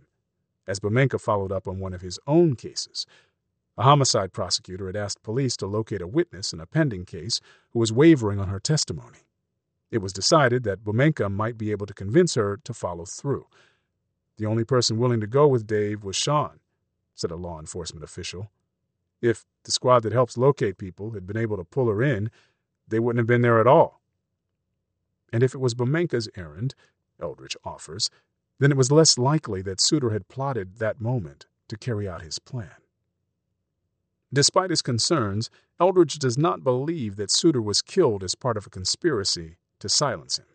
as 0.66 0.80
Bomenka 0.80 1.20
followed 1.20 1.52
up 1.52 1.68
on 1.68 1.80
one 1.80 1.94
of 1.94 2.02
his 2.02 2.20
own 2.26 2.56
cases, 2.56 3.06
a 3.78 3.84
homicide 3.84 4.34
prosecutor 4.34 4.88
had 4.88 4.96
asked 4.96 5.24
police 5.24 5.58
to 5.58 5.68
locate 5.68 6.02
a 6.02 6.08
witness 6.08 6.54
in 6.54 6.60
a 6.60 6.66
pending 6.66 7.06
case 7.06 7.42
who 7.72 7.80
was 7.80 7.92
wavering 7.92 8.40
on 8.40 8.50
her 8.50 8.60
testimony. 8.60 9.20
It 9.92 9.98
was 10.00 10.14
decided 10.14 10.64
that 10.64 10.84
Bomenka 10.84 11.32
might 11.32 11.58
be 11.58 11.72
able 11.72 11.86
to 11.86 11.94
convince 11.94 12.36
her 12.36 12.58
to 12.64 12.74
follow 12.74 13.06
through. 13.06 13.48
The 14.38 14.46
only 14.46 14.64
person 14.64 14.98
willing 14.98 15.22
to 15.22 15.28
go 15.28 15.48
with 15.48 15.68
Dave 15.68 16.04
was 16.04 16.16
Sean, 16.16 16.60
said 17.16 17.32
a 17.32 17.36
law 17.36 17.60
enforcement 17.60 18.04
official. 18.04 18.52
If 19.22 19.46
the 19.64 19.72
squad 19.72 20.02
that 20.04 20.14
helps 20.14 20.38
locate 20.38 20.78
people 20.78 21.12
had 21.12 21.26
been 21.26 21.38
able 21.38 21.58
to 21.58 21.64
pull 21.64 21.88
her 21.88 22.02
in, 22.02 22.30
they 22.88 23.00
wouldn't 23.00 23.20
have 23.20 23.28
been 23.28 23.42
there 23.42 23.60
at 23.60 23.68
all. 23.68 24.02
And 25.32 25.42
if 25.42 25.54
it 25.54 25.60
was 25.60 25.74
Bomenka's 25.74 26.30
errand, 26.36 26.76
Eldridge 27.20 27.58
offers, 27.64 28.10
then 28.60 28.72
it 28.72 28.78
was 28.78 28.92
less 28.92 29.18
likely 29.18 29.62
that 29.64 29.80
Suiter 29.80 30.12
had 30.12 30.28
plotted 30.28 30.78
that 30.78 31.02
moment 31.02 31.46
to 31.70 31.78
carry 31.78 32.08
out 32.08 32.22
his 32.22 32.40
plan. 32.40 32.83
Despite 34.34 34.72
his 34.72 34.82
concerns, 34.82 35.52
Eldridge 35.80 36.18
does 36.18 36.40
not 36.40 36.64
believe 36.64 37.18
that 37.18 37.30
Suiter 37.30 37.62
was 37.62 37.84
killed 37.84 38.24
as 38.24 38.34
part 38.34 38.58
of 38.58 38.66
a 38.66 38.72
conspiracy 38.72 39.58
to 39.78 39.88
silence 39.88 40.40
him. 40.40 40.48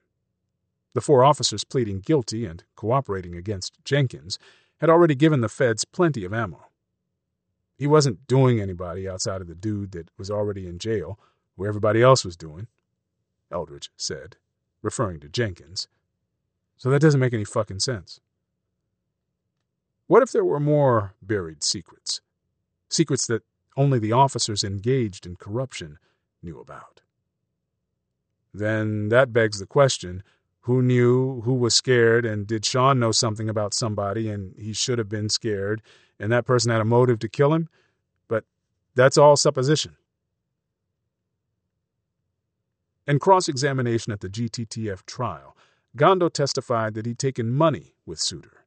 The 0.95 1.01
four 1.01 1.23
officers 1.23 1.63
pleading 1.63 2.01
guilty 2.01 2.45
and 2.45 2.65
cooperating 2.75 3.37
against 3.37 3.79
Jenkins 3.85 4.37
had 4.81 4.91
already 4.91 5.15
given 5.15 5.43
the 5.43 5.49
feds 5.49 5.85
plenty 5.85 6.25
of 6.25 6.35
ammo. 6.35 6.67
He 7.77 7.87
wasn't 7.87 8.27
doing 8.27 8.61
anybody 8.61 9.09
outside 9.09 9.41
of 9.41 9.47
the 9.47 9.55
dude 9.55 9.93
that 9.93 10.11
was 10.19 10.29
already 10.29 10.67
in 10.67 10.81
jail, 10.81 11.21
where 11.55 11.69
everybody 11.69 12.03
else 12.03 12.25
was 12.25 12.37
doing, 12.37 12.67
Eldridge 13.53 13.93
said, 13.97 14.37
referring 14.83 15.21
to 15.21 15.29
Jenkins. 15.29 15.87
So 16.77 16.91
that 16.91 17.01
doesn't 17.01 17.21
make 17.21 17.35
any 17.35 17.45
fucking 17.45 17.79
sense. 17.79 18.19
What 20.09 20.25
if 20.25 20.33
there 20.33 20.45
were 20.45 20.59
more 20.59 21.15
buried 21.23 21.63
secrets? 21.63 22.21
Secrets 22.89 23.27
that 23.29 23.43
only 23.79 24.01
the 24.01 24.13
officers 24.13 24.65
engaged 24.65 25.25
in 25.25 25.37
corruption 25.37 25.99
knew 26.43 26.59
about. 26.59 27.01
Then 28.53 29.09
that 29.09 29.33
begs 29.33 29.61
the 29.61 29.67
question 29.67 30.25
who 30.63 30.83
knew, 30.83 31.41
who 31.43 31.55
was 31.55 31.75
scared, 31.75 32.27
and 32.27 32.47
did 32.47 32.67
Sean 32.67 32.99
know 32.99 33.13
something 33.13 33.49
about 33.49 33.73
somebody 33.73 34.29
and 34.29 34.55
he 34.59 34.73
should 34.73 34.99
have 34.99 35.09
been 35.09 35.31
scared, 35.31 35.81
and 36.19 36.31
that 36.33 36.45
person 36.45 36.71
had 36.73 36.81
a 36.81 36.85
motive 36.85 37.21
to 37.21 37.29
kill 37.29 37.55
him? 37.55 37.69
But 38.27 38.45
that's 38.95 39.17
all 39.17 39.37
supposition. 39.37 39.97
In 43.07 43.19
cross 43.19 43.49
examination 43.49 44.13
at 44.13 44.21
the 44.21 44.29
GTTF 44.29 45.07
trial, 45.07 45.57
Gondo 45.97 46.29
testified 46.29 46.95
that 46.95 47.07
he'd 47.07 47.19
taken 47.19 47.51
money 47.51 47.95
with 48.05 48.19
Suiter, 48.19 48.65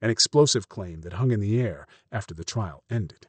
an 0.00 0.10
explosive 0.10 0.68
claim 0.68 1.00
that 1.00 1.14
hung 1.14 1.32
in 1.32 1.40
the 1.40 1.60
air 1.60 1.86
after 2.10 2.34
the 2.34 2.44
trial 2.44 2.84
ended. 2.88 3.26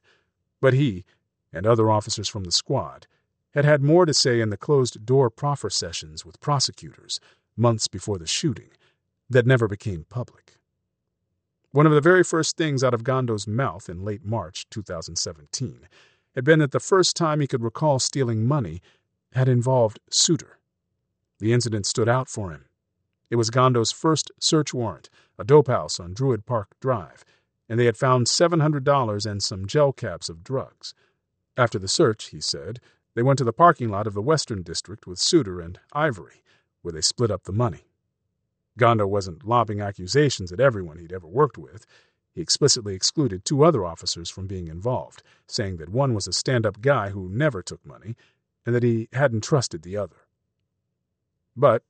But 0.66 0.74
he, 0.74 1.06
and 1.54 1.68
other 1.68 1.92
officers 1.92 2.28
from 2.28 2.44
the 2.44 2.52
squad, 2.52 3.06
had 3.52 3.66
had 3.66 3.84
more 3.84 4.04
to 4.08 4.16
say 4.16 4.42
in 4.42 4.50
the 4.50 4.58
closed 4.58 5.06
door 5.06 5.30
proffer 5.30 5.70
sessions 5.70 6.26
with 6.26 6.42
prosecutors 6.42 7.20
months 7.56 7.88
before 7.88 8.18
the 8.18 8.26
shooting 8.26 8.72
that 9.30 9.46
never 9.46 9.68
became 9.68 10.08
public. 10.10 10.58
One 11.70 11.86
of 11.86 11.92
the 11.92 12.02
very 12.02 12.24
first 12.24 12.58
things 12.58 12.84
out 12.84 12.96
of 12.96 13.04
Gondo's 13.04 13.46
mouth 13.46 13.90
in 13.90 14.04
late 14.04 14.26
March 14.26 14.68
2017 14.72 15.88
had 16.34 16.44
been 16.44 16.58
that 16.58 16.72
the 16.72 16.80
first 16.80 17.16
time 17.16 17.42
he 17.42 17.48
could 17.48 17.62
recall 17.62 18.00
stealing 18.00 18.48
money 18.48 18.82
had 19.34 19.48
involved 19.48 20.00
Suiter. 20.10 20.58
The 21.38 21.54
incident 21.54 21.86
stood 21.86 22.10
out 22.10 22.28
for 22.28 22.50
him. 22.50 22.66
It 23.30 23.36
was 23.36 23.52
Gondo's 23.52 23.92
first 23.92 24.32
search 24.40 24.74
warrant, 24.74 25.12
a 25.38 25.44
dope 25.44 25.68
house 25.68 26.00
on 26.00 26.16
Druid 26.16 26.48
Park 26.48 26.70
Drive, 26.80 27.24
and 27.68 27.80
they 27.80 27.86
had 27.86 27.98
found 27.98 28.28
$700 28.28 29.26
and 29.30 29.44
some 29.44 29.66
gel 29.66 29.92
caps 29.92 30.30
of 30.30 30.44
drugs. 30.44 30.94
After 31.58 31.80
the 31.80 31.88
search, 31.88 32.30
he 32.30 32.42
said, 32.42 32.80
they 33.16 33.24
went 33.24 33.38
to 33.38 33.46
the 33.46 33.54
parking 33.54 33.90
lot 33.90 34.08
of 34.08 34.14
the 34.14 34.22
Western 34.22 34.62
District 34.62 35.08
with 35.08 35.20
Suiter 35.20 35.64
and 35.64 35.80
Ivory, 35.94 36.44
where 36.82 36.92
they 36.92 37.02
split 37.02 37.32
up 37.32 37.44
the 37.44 37.54
money. 37.54 37.88
Gondo 38.78 39.08
wasn't 39.08 39.48
lobbing 39.48 39.80
accusations 39.80 40.52
at 40.52 40.60
everyone 40.60 40.98
he'd 40.98 41.14
ever 41.14 41.28
worked 41.28 41.58
with. 41.58 41.86
He 42.34 42.42
explicitly 42.42 42.94
excluded 42.94 43.46
two 43.46 43.64
other 43.64 43.86
officers 43.86 44.30
from 44.30 44.48
being 44.48 44.68
involved, 44.68 45.24
saying 45.48 45.78
that 45.78 45.90
one 45.90 46.14
was 46.14 46.28
a 46.28 46.34
stand 46.34 46.66
up 46.66 46.82
guy 46.82 47.12
who 47.12 47.30
never 47.30 47.64
took 47.64 47.86
money 47.86 48.18
and 48.66 48.76
that 48.76 48.84
he 48.84 49.08
hadn't 49.14 49.44
trusted 49.44 49.84
the 49.84 49.96
other. 49.96 50.18
But 51.56 51.84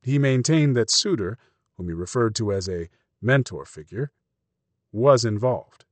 he 0.00 0.18
maintained 0.18 0.76
that 0.76 0.88
Suiter, 0.88 1.36
whom 1.76 1.88
he 1.88 1.94
referred 1.94 2.34
to 2.36 2.52
as 2.52 2.68
a 2.68 2.88
mentor 3.20 3.66
figure, 3.66 4.10
was 4.94 5.24
involved. 5.24 5.84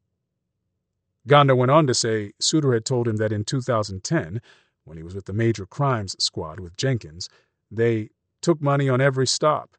Gondo 1.26 1.54
went 1.54 1.70
on 1.70 1.86
to 1.88 1.94
say 1.94 2.32
Suiter 2.40 2.72
had 2.72 2.84
told 2.84 3.08
him 3.08 3.16
that 3.16 3.32
in 3.32 3.44
2010, 3.44 4.40
when 4.84 4.96
he 4.96 5.02
was 5.02 5.14
with 5.14 5.26
the 5.26 5.32
Major 5.32 5.66
Crimes 5.66 6.16
Squad 6.18 6.60
with 6.60 6.76
Jenkins, 6.76 7.28
they 7.70 8.10
took 8.40 8.62
money 8.62 8.88
on 8.88 9.00
every 9.00 9.26
stop, 9.26 9.76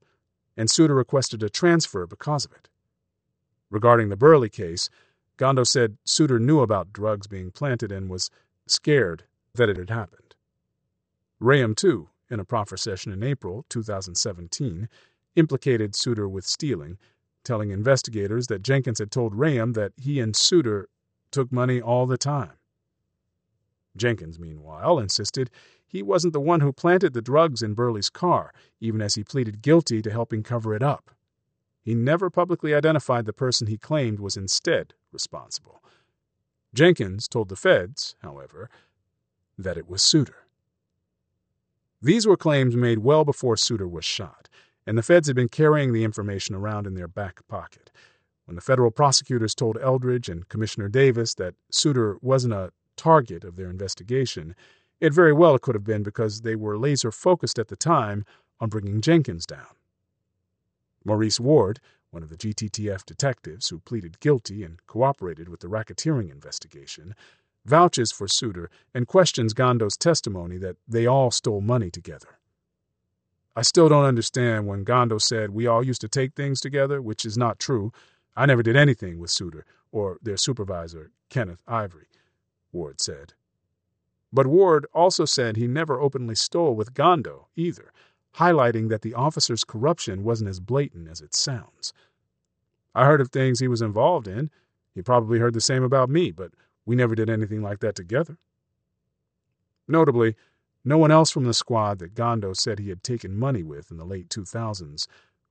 and 0.56 0.70
Suiter 0.70 0.96
requested 0.96 1.42
a 1.42 1.50
transfer 1.50 2.06
because 2.06 2.46
of 2.46 2.52
it. 2.52 2.70
Regarding 3.70 4.10
the 4.10 4.18
Burley 4.18 4.50
case, 4.50 4.90
Gondo 5.38 5.64
said 5.64 5.98
Suiter 6.06 6.40
knew 6.40 6.60
about 6.60 6.94
drugs 6.94 7.28
being 7.28 7.50
planted 7.50 7.92
and 7.92 8.10
was 8.10 8.30
scared 8.68 9.24
that 9.56 9.70
it 9.70 9.78
had 9.78 9.90
happened. 9.90 10.36
Rayam, 11.42 11.76
too, 11.76 12.10
in 12.30 12.40
a 12.40 12.46
proffer 12.46 12.78
session 12.78 13.12
in 13.12 13.24
April 13.24 13.66
2017, 13.70 14.88
implicated 15.36 15.94
Suiter 15.94 16.30
with 16.30 16.46
stealing, 16.46 16.98
telling 17.44 17.72
investigators 17.72 18.48
that 18.48 18.64
Jenkins 18.64 19.00
had 19.00 19.12
told 19.12 19.34
Rayam 19.34 19.74
that 19.74 19.94
he 19.98 20.20
and 20.20 20.34
Suiter 20.34 20.86
took 21.32 21.52
money 21.52 21.82
all 21.82 22.06
the 22.06 22.18
time. 22.18 22.54
Jenkins, 23.96 24.40
meanwhile, 24.40 25.00
insisted 25.00 25.50
he 25.86 26.02
wasn't 26.02 26.34
the 26.34 26.40
one 26.40 26.62
who 26.62 26.74
planted 26.74 27.14
the 27.14 27.22
drugs 27.22 27.62
in 27.62 27.76
Burley's 27.76 28.10
car, 28.10 28.54
even 28.80 29.02
as 29.02 29.16
he 29.16 29.24
pleaded 29.24 29.62
guilty 29.62 30.02
to 30.02 30.12
helping 30.12 30.42
cover 30.42 30.74
it 30.74 30.82
up. 30.82 31.12
He 31.84 31.94
never 31.94 32.30
publicly 32.30 32.74
identified 32.74 33.26
the 33.26 33.34
person 33.34 33.68
he 33.68 33.78
claimed 33.78 34.20
was 34.20 34.38
instead 34.38 34.94
responsible. 35.12 35.84
Jenkins 36.74 37.28
told 37.28 37.50
the 37.50 37.56
feds, 37.56 38.16
however, 38.22 38.70
that 39.58 39.78
it 39.78 39.88
was 39.88 40.02
Suiter. 40.02 40.48
These 42.02 42.26
were 42.26 42.38
claims 42.38 42.76
made 42.76 43.00
well 43.00 43.24
before 43.24 43.56
Suiter 43.56 43.90
was 43.90 44.04
shot, 44.04 44.50
and 44.86 44.98
the 44.98 45.04
feds 45.04 45.28
had 45.28 45.36
been 45.36 45.50
carrying 45.50 45.94
the 45.94 46.04
information 46.04 46.56
around 46.56 46.88
in 46.88 46.94
their 46.94 47.08
back 47.08 47.48
pocket. 47.48 47.92
When 48.46 48.56
the 48.56 48.62
federal 48.62 48.92
prosecutors 48.92 49.56
told 49.56 49.78
Eldridge 49.82 50.30
and 50.30 50.48
Commissioner 50.50 50.90
Davis 50.90 51.34
that 51.36 51.56
Suiter 51.72 52.18
wasn't 52.22 52.54
a 52.54 52.72
target 52.98 53.44
of 53.44 53.56
their 53.56 53.70
investigation, 53.70 54.56
it 55.00 55.14
very 55.14 55.34
well 55.34 55.58
could 55.58 55.76
have 55.76 55.84
been 55.84 56.04
because 56.04 56.42
they 56.42 56.56
were 56.56 56.78
laser 56.78 57.12
focused 57.12 57.58
at 57.58 57.70
the 57.70 57.76
time 57.76 58.26
on 58.60 58.70
bringing 58.70 59.02
Jenkins 59.02 59.46
down. 59.46 59.68
Maurice 61.06 61.40
Ward, 61.40 61.80
one 62.12 62.24
of 62.24 62.30
the 62.30 62.38
GTTF 62.38 63.06
detectives 63.06 63.70
who 63.70 63.80
pleaded 63.80 64.20
guilty 64.20 64.64
and 64.64 64.86
cooperated 64.88 65.50
with 65.50 65.62
the 65.62 65.68
racketeering 65.68 66.32
investigation, 66.32 67.16
vouches 67.66 68.12
for 68.12 68.28
Suiter 68.28 68.68
and 68.94 69.08
questions 69.08 69.54
Gondo's 69.54 69.98
testimony 69.98 70.58
that 70.58 70.78
they 70.88 71.06
all 71.06 71.32
stole 71.32 71.62
money 71.62 71.90
together. 71.90 72.40
I 73.56 73.62
still 73.62 73.88
don't 73.88 74.06
understand 74.06 74.68
when 74.68 74.84
Gondo 74.84 75.20
said 75.20 75.52
we 75.52 75.68
all 75.68 75.86
used 75.86 76.02
to 76.02 76.08
take 76.08 76.34
things 76.34 76.60
together, 76.60 77.02
which 77.02 77.26
is 77.26 77.38
not 77.38 77.60
true. 77.60 77.92
I 78.36 78.46
never 78.46 78.64
did 78.64 78.76
anything 78.76 79.20
with 79.20 79.30
Suiter 79.30 79.64
or 79.92 80.18
their 80.24 80.38
supervisor, 80.38 81.12
Kenneth 81.30 81.62
Ivory, 81.68 82.08
Ward 82.72 83.00
said. 83.00 83.34
But 84.32 84.48
Ward 84.48 84.88
also 84.94 85.26
said 85.26 85.56
he 85.56 85.68
never 85.68 86.02
openly 86.02 86.34
stole 86.34 86.76
with 86.76 86.96
Gondo 86.96 87.48
either, 87.56 87.92
highlighting 88.38 88.90
that 88.90 89.04
the 89.04 89.14
officer's 89.14 89.64
corruption 89.64 90.24
wasn't 90.24 90.50
as 90.50 90.60
blatant 90.60 91.08
as 91.08 91.22
it 91.22 91.36
sounds. 91.36 91.94
I 92.96 93.06
heard 93.06 93.22
of 93.22 93.30
things 93.30 93.60
he 93.60 93.68
was 93.68 93.84
involved 93.84 94.28
in. 94.28 94.50
He 94.96 95.04
probably 95.04 95.38
heard 95.38 95.54
the 95.54 95.62
same 95.62 95.84
about 95.84 96.10
me, 96.10 96.32
but 96.32 96.52
we 96.86 96.96
never 96.96 97.14
did 97.14 97.30
anything 97.30 97.62
like 97.62 97.80
that 97.80 97.96
together. 97.96 98.38
Notably, 99.88 100.36
no 100.86 100.98
one 100.98 101.12
else 101.12 101.32
from 101.32 101.46
the 101.46 101.54
squad 101.54 102.00
that 102.00 102.16
Gondo 102.16 102.54
said 102.54 102.80
he 102.80 102.90
had 102.90 103.04
taken 103.04 103.38
money 103.38 103.64
with 103.64 103.90
in 103.90 103.98
the 103.98 104.06
late 104.06 104.30
2000s 104.30 105.08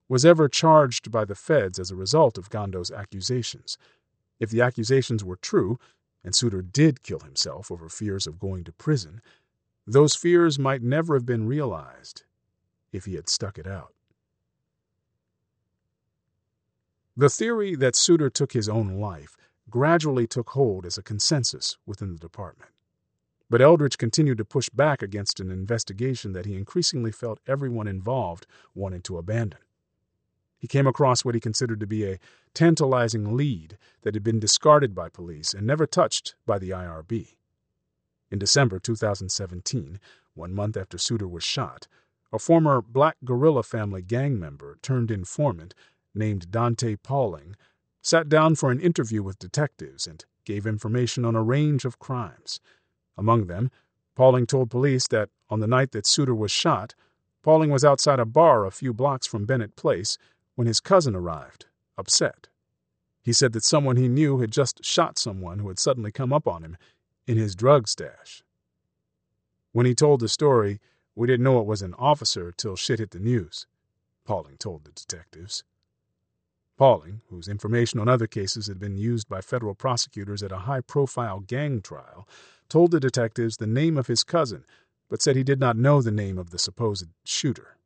was 0.08 0.24
ever 0.24 0.48
charged 0.48 1.10
by 1.10 1.24
the 1.24 1.34
feds 1.34 1.78
as 1.78 1.90
a 1.90 1.96
result 1.96 2.36
of 2.36 2.50
Gondo's 2.50 2.90
accusations. 2.90 3.78
If 4.38 4.50
the 4.50 4.60
accusations 4.60 5.24
were 5.24 5.36
true, 5.36 5.78
and 6.22 6.34
Suiter 6.34 6.62
did 6.62 7.02
kill 7.02 7.20
himself 7.20 7.70
over 7.70 7.88
fears 7.88 8.26
of 8.26 8.38
going 8.38 8.64
to 8.64 8.72
prison, 8.72 9.22
those 9.86 10.14
fears 10.14 10.58
might 10.58 10.82
never 10.82 11.14
have 11.14 11.26
been 11.26 11.46
realized 11.46 12.24
if 12.92 13.06
he 13.06 13.14
had 13.14 13.28
stuck 13.28 13.58
it 13.58 13.66
out. 13.66 13.94
The 17.16 17.30
theory 17.30 17.74
that 17.76 17.94
Suiter 17.94 18.32
took 18.32 18.52
his 18.52 18.68
own 18.68 18.98
life 19.00 19.36
gradually 19.70 20.26
took 20.26 20.50
hold 20.50 20.84
as 20.84 20.98
a 20.98 21.02
consensus 21.02 21.78
within 21.86 22.12
the 22.12 22.18
department. 22.18 22.71
But 23.52 23.60
Eldridge 23.60 23.98
continued 23.98 24.38
to 24.38 24.46
push 24.46 24.70
back 24.70 25.02
against 25.02 25.38
an 25.38 25.50
investigation 25.50 26.32
that 26.32 26.46
he 26.46 26.56
increasingly 26.56 27.12
felt 27.12 27.38
everyone 27.46 27.86
involved 27.86 28.46
wanted 28.74 29.04
to 29.04 29.18
abandon. 29.18 29.58
He 30.56 30.66
came 30.66 30.86
across 30.86 31.22
what 31.22 31.34
he 31.34 31.40
considered 31.40 31.78
to 31.80 31.86
be 31.86 32.06
a 32.06 32.18
tantalizing 32.54 33.36
lead 33.36 33.76
that 34.04 34.14
had 34.14 34.24
been 34.24 34.40
discarded 34.40 34.94
by 34.94 35.10
police 35.10 35.52
and 35.52 35.66
never 35.66 35.86
touched 35.86 36.34
by 36.46 36.58
the 36.58 36.70
IRB. 36.70 37.36
In 38.30 38.38
December 38.38 38.78
2017, 38.78 40.00
one 40.32 40.54
month 40.54 40.78
after 40.78 40.96
Suiter 40.96 41.28
was 41.28 41.44
shot, 41.44 41.88
a 42.32 42.38
former 42.38 42.80
Black 42.80 43.18
Guerrilla 43.22 43.64
Family 43.64 44.00
gang 44.00 44.40
member 44.40 44.78
turned 44.80 45.10
informant 45.10 45.74
named 46.14 46.50
Dante 46.50 46.96
Pauling 46.96 47.56
sat 48.00 48.30
down 48.30 48.54
for 48.54 48.70
an 48.70 48.80
interview 48.80 49.22
with 49.22 49.38
detectives 49.38 50.06
and 50.06 50.24
gave 50.46 50.66
information 50.66 51.26
on 51.26 51.36
a 51.36 51.42
range 51.42 51.84
of 51.84 51.98
crimes. 51.98 52.58
Among 53.16 53.46
them, 53.46 53.70
Pauling 54.14 54.46
told 54.46 54.70
police 54.70 55.08
that 55.08 55.30
on 55.48 55.60
the 55.60 55.66
night 55.66 55.92
that 55.92 56.06
Suiter 56.06 56.34
was 56.34 56.50
shot, 56.50 56.94
Pauling 57.42 57.70
was 57.70 57.84
outside 57.84 58.20
a 58.20 58.24
bar 58.24 58.64
a 58.64 58.70
few 58.70 58.92
blocks 58.92 59.26
from 59.26 59.46
Bennett 59.46 59.76
Place 59.76 60.16
when 60.54 60.66
his 60.66 60.80
cousin 60.80 61.14
arrived, 61.14 61.66
upset. 61.98 62.48
He 63.22 63.32
said 63.32 63.52
that 63.52 63.64
someone 63.64 63.96
he 63.96 64.08
knew 64.08 64.38
had 64.40 64.50
just 64.50 64.84
shot 64.84 65.18
someone 65.18 65.58
who 65.58 65.68
had 65.68 65.78
suddenly 65.78 66.12
come 66.12 66.32
up 66.32 66.46
on 66.46 66.62
him 66.62 66.76
in 67.26 67.36
his 67.36 67.54
drug 67.54 67.88
stash. 67.88 68.42
When 69.72 69.86
he 69.86 69.94
told 69.94 70.20
the 70.20 70.28
story, 70.28 70.80
we 71.14 71.26
didn't 71.26 71.44
know 71.44 71.60
it 71.60 71.66
was 71.66 71.82
an 71.82 71.94
officer 71.94 72.52
till 72.52 72.76
shit 72.76 72.98
hit 72.98 73.10
the 73.10 73.18
news, 73.18 73.66
Pauling 74.24 74.56
told 74.56 74.84
the 74.84 74.92
detectives. 74.92 75.64
Pauling, 76.76 77.20
whose 77.28 77.48
information 77.48 78.00
on 78.00 78.08
other 78.08 78.26
cases 78.26 78.66
had 78.66 78.78
been 78.78 78.96
used 78.96 79.28
by 79.28 79.40
federal 79.40 79.74
prosecutors 79.74 80.42
at 80.42 80.52
a 80.52 80.58
high 80.58 80.80
profile 80.80 81.40
gang 81.40 81.80
trial, 81.80 82.26
told 82.68 82.90
the 82.90 83.00
detectives 83.00 83.56
the 83.56 83.66
name 83.66 83.98
of 83.98 84.06
his 84.06 84.24
cousin, 84.24 84.64
but 85.08 85.20
said 85.20 85.36
he 85.36 85.44
did 85.44 85.60
not 85.60 85.76
know 85.76 86.00
the 86.00 86.10
name 86.10 86.38
of 86.38 86.50
the 86.50 86.58
supposed 86.58 87.08
shooter. 87.24 87.76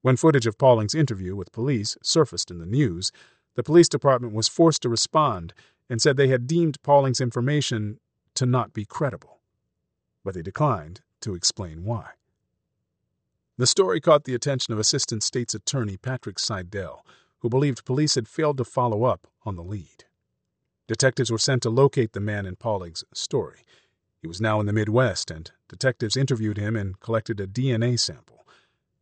When 0.00 0.16
footage 0.16 0.46
of 0.46 0.58
Pauling's 0.58 0.96
interview 0.96 1.36
with 1.36 1.52
police 1.52 1.96
surfaced 2.02 2.50
in 2.50 2.58
the 2.58 2.66
news, 2.66 3.12
the 3.54 3.62
police 3.62 3.88
department 3.88 4.34
was 4.34 4.48
forced 4.48 4.82
to 4.82 4.88
respond 4.88 5.54
and 5.88 6.02
said 6.02 6.16
they 6.16 6.28
had 6.28 6.46
deemed 6.46 6.82
Pauling's 6.82 7.20
information 7.20 8.00
to 8.34 8.46
not 8.46 8.72
be 8.72 8.84
credible. 8.84 9.38
But 10.24 10.34
they 10.34 10.42
declined 10.42 11.02
to 11.20 11.34
explain 11.34 11.84
why. 11.84 12.10
The 13.58 13.66
story 13.66 14.00
caught 14.00 14.24
the 14.24 14.34
attention 14.34 14.72
of 14.72 14.80
Assistant 14.80 15.22
State's 15.22 15.54
Attorney 15.54 15.96
Patrick 15.96 16.38
Seidel, 16.38 17.04
who 17.42 17.48
believed 17.48 17.84
police 17.84 18.14
had 18.14 18.28
failed 18.28 18.56
to 18.56 18.64
follow 18.64 19.02
up 19.02 19.26
on 19.44 19.56
the 19.56 19.64
lead. 19.64 20.04
Detectives 20.86 21.30
were 21.30 21.38
sent 21.38 21.62
to 21.62 21.70
locate 21.70 22.12
the 22.12 22.20
man 22.20 22.46
in 22.46 22.54
Pauling's 22.56 23.04
story. 23.12 23.64
He 24.20 24.28
was 24.28 24.40
now 24.40 24.60
in 24.60 24.66
the 24.66 24.72
Midwest, 24.72 25.30
and 25.30 25.50
detectives 25.68 26.16
interviewed 26.16 26.56
him 26.56 26.76
and 26.76 26.98
collected 27.00 27.40
a 27.40 27.46
DNA 27.46 27.98
sample. 27.98 28.46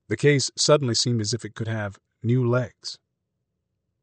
The 0.09 0.17
case 0.17 0.51
suddenly 0.57 0.95
seemed 0.95 1.21
as 1.21 1.35
if 1.35 1.45
it 1.45 1.55
could 1.55 1.69
have 1.69 1.99
new 2.23 2.49
legs. 2.49 2.99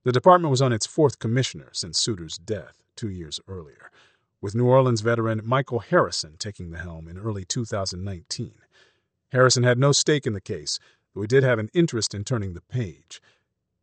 The 0.03 0.11
department 0.11 0.51
was 0.51 0.61
on 0.61 0.71
its 0.71 0.85
fourth 0.85 1.17
commissioner 1.17 1.69
since 1.73 1.99
Suiter's 1.99 2.37
death 2.37 2.83
two 2.95 3.09
years 3.09 3.39
earlier, 3.47 3.91
with 4.39 4.55
New 4.55 4.67
Orleans 4.67 5.01
veteran 5.01 5.41
Michael 5.43 5.79
Harrison 5.79 6.35
taking 6.37 6.69
the 6.69 6.77
helm 6.77 7.07
in 7.07 7.17
early 7.17 7.43
2019. 7.43 8.53
Harrison 9.31 9.63
had 9.63 9.79
no 9.79 9.91
stake 9.91 10.27
in 10.27 10.33
the 10.33 10.39
case, 10.39 10.79
though 11.13 11.21
he 11.21 11.27
did 11.27 11.43
have 11.43 11.59
an 11.59 11.69
interest 11.73 12.13
in 12.13 12.23
turning 12.23 12.53
the 12.53 12.61
page. 12.61 13.19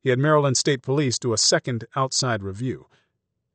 He 0.05 0.11
had 0.11 0.19
Maryland 0.19 0.59
State 0.59 0.83
Police 0.83 1.19
do 1.19 1.33
a 1.33 1.39
second 1.39 1.87
outside 1.97 2.43
review. 2.43 2.89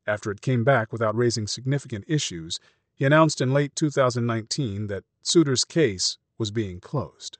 After 0.04 0.32
it 0.32 0.40
came 0.40 0.64
back 0.64 0.90
without 0.90 1.14
raising 1.14 1.46
significant 1.46 2.04
issues, 2.08 2.58
he 2.92 3.04
announced 3.04 3.40
in 3.40 3.52
late 3.52 3.76
2019 3.76 4.88
that 4.88 5.04
Suiter's 5.22 5.64
case 5.64 6.18
was 6.38 6.50
being 6.50 6.80
closed. 6.80 7.38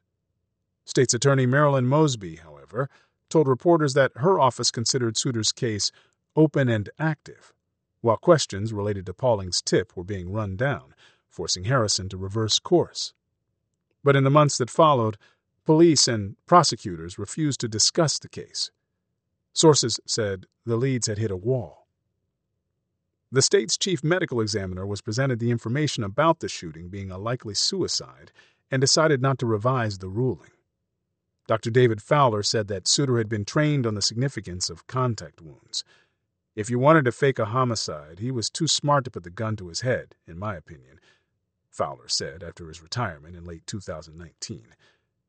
State's 0.84 1.12
Attorney 1.12 1.44
Marilyn 1.44 1.86
Mosby, 1.86 2.36
however, 2.36 2.88
told 3.28 3.48
reporters 3.48 3.94
that 3.94 4.12
her 4.14 4.38
office 4.38 4.70
considered 4.70 5.16
Suiter's 5.16 5.50
case 5.50 5.90
open 6.36 6.68
and 6.68 6.88
active, 6.96 7.52
while 8.02 8.16
questions 8.16 8.72
related 8.72 9.06
to 9.06 9.12
Pauling's 9.12 9.60
tip 9.60 9.96
were 9.96 10.04
being 10.04 10.30
run 10.30 10.54
down, 10.54 10.94
forcing 11.28 11.64
Harrison 11.64 12.08
to 12.10 12.16
reverse 12.16 12.60
course. 12.60 13.12
But 14.04 14.14
in 14.14 14.22
the 14.22 14.30
months 14.30 14.56
that 14.58 14.70
followed, 14.70 15.16
police 15.64 16.06
and 16.06 16.36
prosecutors 16.46 17.18
refused 17.18 17.58
to 17.60 17.68
discuss 17.68 18.16
the 18.16 18.28
case. 18.28 18.70
Sources 19.52 20.00
said 20.06 20.46
the 20.64 20.76
leads 20.76 21.06
had 21.06 21.18
hit 21.18 21.30
a 21.30 21.36
wall. 21.36 21.86
The 23.32 23.42
state's 23.42 23.78
chief 23.78 24.02
medical 24.02 24.40
examiner 24.40 24.86
was 24.86 25.00
presented 25.00 25.38
the 25.38 25.50
information 25.50 26.02
about 26.02 26.40
the 26.40 26.48
shooting 26.48 26.88
being 26.88 27.10
a 27.10 27.18
likely 27.18 27.54
suicide 27.54 28.32
and 28.70 28.80
decided 28.80 29.22
not 29.22 29.38
to 29.38 29.46
revise 29.46 29.98
the 29.98 30.08
ruling. 30.08 30.50
Dr. 31.46 31.70
David 31.70 32.02
Fowler 32.02 32.42
said 32.42 32.68
that 32.68 32.86
Suiter 32.86 33.18
had 33.18 33.28
been 33.28 33.44
trained 33.44 33.86
on 33.86 33.94
the 33.94 34.02
significance 34.02 34.70
of 34.70 34.86
contact 34.86 35.40
wounds. 35.40 35.84
If 36.54 36.70
you 36.70 36.78
wanted 36.78 37.04
to 37.06 37.12
fake 37.12 37.38
a 37.38 37.46
homicide, 37.46 38.18
he 38.18 38.30
was 38.30 38.50
too 38.50 38.68
smart 38.68 39.04
to 39.04 39.10
put 39.10 39.24
the 39.24 39.30
gun 39.30 39.56
to 39.56 39.68
his 39.68 39.80
head, 39.80 40.14
in 40.26 40.38
my 40.38 40.56
opinion, 40.56 41.00
Fowler 41.70 42.08
said 42.08 42.42
after 42.42 42.68
his 42.68 42.82
retirement 42.82 43.36
in 43.36 43.44
late 43.44 43.66
2019. 43.66 44.74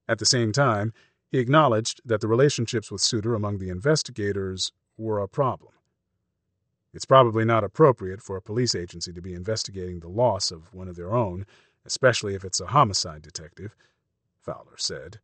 At 0.07 0.19
the 0.19 0.25
same 0.25 0.51
time, 0.51 0.93
he 1.31 1.39
acknowledged 1.39 2.01
that 2.03 2.19
the 2.19 2.27
relationships 2.27 2.91
with 2.91 3.01
Suiter 3.01 3.35
among 3.35 3.57
the 3.57 3.69
investigators 3.69 4.71
were 4.97 5.19
a 5.19 5.29
problem. 5.29 5.71
It's 6.93 7.05
probably 7.05 7.45
not 7.45 7.63
appropriate 7.63 8.21
for 8.21 8.35
a 8.35 8.41
police 8.41 8.75
agency 8.75 9.13
to 9.13 9.21
be 9.21 9.33
investigating 9.33 10.01
the 10.01 10.09
loss 10.09 10.51
of 10.51 10.73
one 10.73 10.89
of 10.89 10.97
their 10.97 11.13
own, 11.13 11.45
especially 11.85 12.35
if 12.35 12.43
it's 12.43 12.59
a 12.59 12.67
homicide 12.67 13.21
detective, 13.21 13.75
Fowler 14.41 14.77
said. 14.77 15.19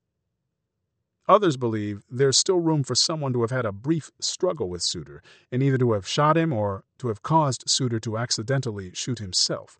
Others 1.27 1.57
believe 1.57 2.05
there's 2.09 2.37
still 2.37 2.61
room 2.61 2.83
for 2.83 2.95
someone 2.95 3.33
to 3.33 3.41
have 3.41 3.51
had 3.51 3.65
a 3.65 3.73
brief 3.73 4.11
struggle 4.21 4.69
with 4.69 4.81
Suiter 4.81 5.19
and 5.51 5.61
either 5.61 5.77
to 5.77 5.91
have 5.91 6.07
shot 6.07 6.37
him 6.37 6.53
or 6.53 6.85
to 6.99 7.09
have 7.09 7.21
caused 7.21 7.67
Suiter 7.67 7.99
to 7.99 8.17
accidentally 8.17 8.91
shoot 8.93 9.19
himself, 9.19 9.77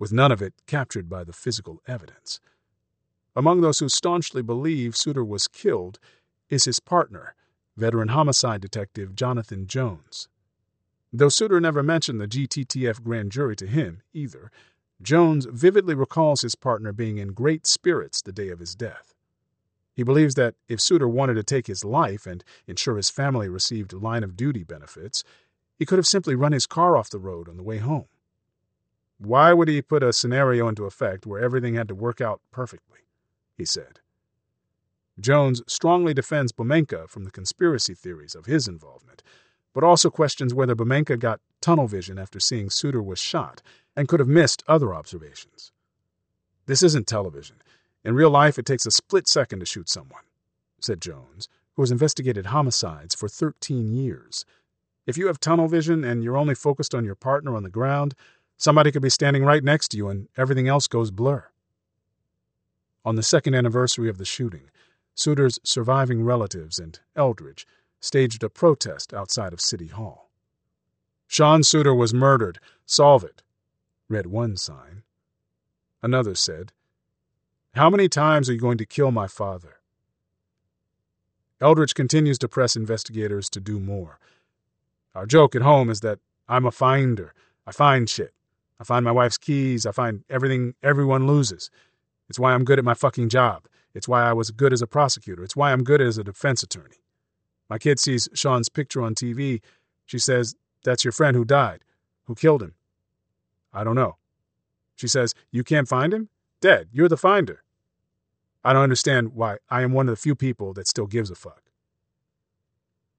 with 0.00 0.12
none 0.12 0.32
of 0.32 0.42
it 0.42 0.54
captured 0.66 1.08
by 1.08 1.22
the 1.22 1.32
physical 1.32 1.80
evidence. 1.86 2.40
Among 3.38 3.60
those 3.60 3.78
who 3.78 3.88
staunchly 3.88 4.42
believe 4.42 4.96
Suiter 4.96 5.24
was 5.24 5.46
killed 5.46 6.00
is 6.50 6.64
his 6.64 6.80
partner, 6.80 7.36
veteran 7.76 8.08
homicide 8.08 8.60
detective 8.60 9.14
Jonathan 9.14 9.68
Jones. 9.68 10.28
Though 11.12 11.28
Suiter 11.28 11.60
never 11.60 11.84
mentioned 11.84 12.20
the 12.20 12.26
GTTF 12.26 13.00
grand 13.00 13.30
jury 13.30 13.54
to 13.54 13.68
him, 13.68 14.02
either, 14.12 14.50
Jones 15.00 15.46
vividly 15.48 15.94
recalls 15.94 16.42
his 16.42 16.56
partner 16.56 16.92
being 16.92 17.18
in 17.18 17.28
great 17.28 17.64
spirits 17.64 18.20
the 18.20 18.32
day 18.32 18.48
of 18.48 18.58
his 18.58 18.74
death. 18.74 19.14
He 19.94 20.02
believes 20.02 20.34
that 20.34 20.56
if 20.66 20.80
Suiter 20.80 21.08
wanted 21.08 21.34
to 21.34 21.44
take 21.44 21.68
his 21.68 21.84
life 21.84 22.26
and 22.26 22.42
ensure 22.66 22.96
his 22.96 23.08
family 23.08 23.48
received 23.48 23.92
line 23.92 24.24
of 24.24 24.36
duty 24.36 24.64
benefits, 24.64 25.22
he 25.78 25.86
could 25.86 26.00
have 26.00 26.08
simply 26.08 26.34
run 26.34 26.50
his 26.50 26.66
car 26.66 26.96
off 26.96 27.08
the 27.08 27.20
road 27.20 27.48
on 27.48 27.56
the 27.56 27.62
way 27.62 27.78
home. 27.78 28.08
Why 29.18 29.52
would 29.52 29.68
he 29.68 29.80
put 29.80 30.02
a 30.02 30.12
scenario 30.12 30.66
into 30.66 30.86
effect 30.86 31.24
where 31.24 31.40
everything 31.40 31.74
had 31.74 31.86
to 31.86 31.94
work 31.94 32.20
out 32.20 32.40
perfectly? 32.50 32.98
He 33.58 33.64
said. 33.64 33.98
Jones 35.20 35.62
strongly 35.66 36.14
defends 36.14 36.52
Bomenka 36.52 37.08
from 37.08 37.24
the 37.24 37.32
conspiracy 37.32 37.92
theories 37.92 38.36
of 38.36 38.46
his 38.46 38.68
involvement, 38.68 39.22
but 39.74 39.82
also 39.82 40.10
questions 40.10 40.54
whether 40.54 40.76
Bomenka 40.76 41.18
got 41.18 41.40
tunnel 41.60 41.88
vision 41.88 42.18
after 42.18 42.38
seeing 42.38 42.68
Suiter 42.68 43.04
was 43.04 43.18
shot 43.18 43.60
and 43.96 44.06
could 44.06 44.20
have 44.20 44.28
missed 44.28 44.62
other 44.68 44.94
observations. 44.94 45.72
This 46.66 46.84
isn't 46.84 47.08
television. 47.08 47.56
In 48.04 48.14
real 48.14 48.30
life, 48.30 48.58
it 48.58 48.66
takes 48.66 48.86
a 48.86 48.92
split 48.92 49.26
second 49.26 49.58
to 49.58 49.66
shoot 49.66 49.88
someone, 49.88 50.22
said 50.80 51.00
Jones, 51.00 51.48
who 51.74 51.82
has 51.82 51.90
investigated 51.90 52.46
homicides 52.46 53.16
for 53.16 53.28
13 53.28 53.92
years. 53.92 54.44
If 55.04 55.18
you 55.18 55.26
have 55.26 55.40
tunnel 55.40 55.66
vision 55.66 56.04
and 56.04 56.22
you're 56.22 56.36
only 56.36 56.54
focused 56.54 56.94
on 56.94 57.04
your 57.04 57.16
partner 57.16 57.56
on 57.56 57.64
the 57.64 57.70
ground, 57.70 58.14
somebody 58.56 58.92
could 58.92 59.02
be 59.02 59.10
standing 59.10 59.44
right 59.44 59.64
next 59.64 59.88
to 59.88 59.96
you 59.96 60.08
and 60.08 60.28
everything 60.36 60.68
else 60.68 60.86
goes 60.86 61.10
blur. 61.10 61.48
On 63.04 63.16
the 63.16 63.22
second 63.22 63.54
anniversary 63.54 64.08
of 64.08 64.18
the 64.18 64.24
shooting, 64.24 64.70
Suiter's 65.14 65.58
surviving 65.64 66.22
relatives 66.22 66.78
and 66.78 66.98
Eldridge 67.16 67.66
staged 68.00 68.42
a 68.44 68.48
protest 68.48 69.12
outside 69.12 69.52
of 69.52 69.60
City 69.60 69.88
Hall. 69.88 70.30
Sean 71.26 71.62
Suiter 71.62 71.96
was 71.96 72.14
murdered. 72.14 72.58
Solve 72.86 73.24
it, 73.24 73.42
read 74.08 74.26
one 74.26 74.56
sign. 74.56 75.02
Another 76.02 76.34
said, 76.34 76.72
how 77.74 77.90
many 77.90 78.08
times 78.08 78.48
are 78.48 78.54
you 78.54 78.58
going 78.58 78.78
to 78.78 78.86
kill 78.86 79.12
my 79.12 79.28
father? 79.28 79.76
Eldridge 81.60 81.94
continues 81.94 82.38
to 82.38 82.48
press 82.48 82.74
investigators 82.74 83.48
to 83.50 83.60
do 83.60 83.78
more. 83.78 84.18
Our 85.14 85.26
joke 85.26 85.54
at 85.54 85.62
home 85.62 85.90
is 85.90 86.00
that 86.00 86.18
I'm 86.48 86.66
a 86.66 86.72
finder. 86.72 87.34
I 87.66 87.72
find 87.72 88.08
shit. 88.08 88.32
I 88.80 88.84
find 88.84 89.04
my 89.04 89.12
wife's 89.12 89.38
keys. 89.38 89.86
I 89.86 89.92
find 89.92 90.24
everything 90.30 90.74
everyone 90.82 91.26
loses. 91.26 91.70
It's 92.28 92.38
why 92.38 92.52
I'm 92.52 92.64
good 92.64 92.78
at 92.78 92.84
my 92.84 92.94
fucking 92.94 93.28
job. 93.28 93.66
It's 93.94 94.08
why 94.08 94.22
I 94.22 94.32
was 94.32 94.50
good 94.50 94.72
as 94.72 94.82
a 94.82 94.86
prosecutor. 94.86 95.42
It's 95.42 95.56
why 95.56 95.72
I'm 95.72 95.82
good 95.82 96.00
as 96.00 96.18
a 96.18 96.24
defense 96.24 96.62
attorney. 96.62 97.02
My 97.68 97.78
kid 97.78 97.98
sees 97.98 98.28
Sean's 98.34 98.68
picture 98.68 99.02
on 99.02 99.14
TV. 99.14 99.60
She 100.06 100.18
says, 100.18 100.54
That's 100.84 101.04
your 101.04 101.12
friend 101.12 101.36
who 101.36 101.44
died. 101.44 101.84
Who 102.24 102.34
killed 102.34 102.62
him? 102.62 102.74
I 103.72 103.84
don't 103.84 103.94
know. 103.94 104.16
She 104.96 105.08
says, 105.08 105.34
You 105.50 105.64
can't 105.64 105.88
find 105.88 106.12
him? 106.12 106.28
Dead. 106.60 106.88
You're 106.92 107.08
the 107.08 107.16
finder. 107.16 107.62
I 108.64 108.72
don't 108.72 108.82
understand 108.82 109.34
why 109.34 109.58
I 109.70 109.82
am 109.82 109.92
one 109.92 110.08
of 110.08 110.12
the 110.12 110.20
few 110.20 110.34
people 110.34 110.74
that 110.74 110.88
still 110.88 111.06
gives 111.06 111.30
a 111.30 111.34
fuck. 111.34 111.62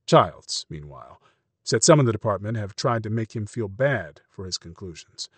Childs, 0.05 0.65
meanwhile, 0.69 1.21
said 1.63 1.83
some 1.83 1.99
in 1.99 2.05
the 2.05 2.11
department 2.11 2.57
have 2.57 2.75
tried 2.75 3.03
to 3.03 3.09
make 3.09 3.35
him 3.35 3.45
feel 3.45 3.67
bad 3.67 4.21
for 4.29 4.45
his 4.45 4.57
conclusions. 4.57 5.29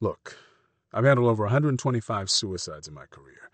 Look, 0.00 0.36
I've 0.92 1.04
handled 1.04 1.28
over 1.28 1.44
125 1.44 2.30
suicides 2.30 2.88
in 2.88 2.94
my 2.94 3.06
career. 3.06 3.50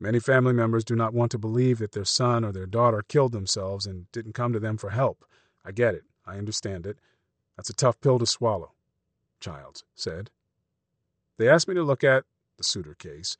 Many 0.00 0.20
family 0.20 0.52
members 0.52 0.84
do 0.84 0.94
not 0.94 1.12
want 1.12 1.30
to 1.32 1.38
believe 1.38 1.78
that 1.78 1.92
their 1.92 2.04
son 2.04 2.44
or 2.44 2.52
their 2.52 2.66
daughter 2.66 3.02
killed 3.06 3.32
themselves 3.32 3.86
and 3.86 4.10
didn't 4.12 4.34
come 4.34 4.52
to 4.52 4.60
them 4.60 4.78
for 4.78 4.90
help. 4.90 5.24
I 5.64 5.72
get 5.72 5.94
it. 5.94 6.04
I 6.24 6.38
understand 6.38 6.86
it. 6.86 6.98
That's 7.56 7.70
a 7.70 7.74
tough 7.74 8.00
pill 8.00 8.18
to 8.20 8.26
swallow, 8.26 8.72
Childs 9.40 9.84
said. 9.94 10.30
They 11.36 11.48
asked 11.48 11.68
me 11.68 11.74
to 11.74 11.82
look 11.82 12.04
at 12.04 12.24
the 12.56 12.64
Suiter 12.64 12.96
case, 12.96 13.36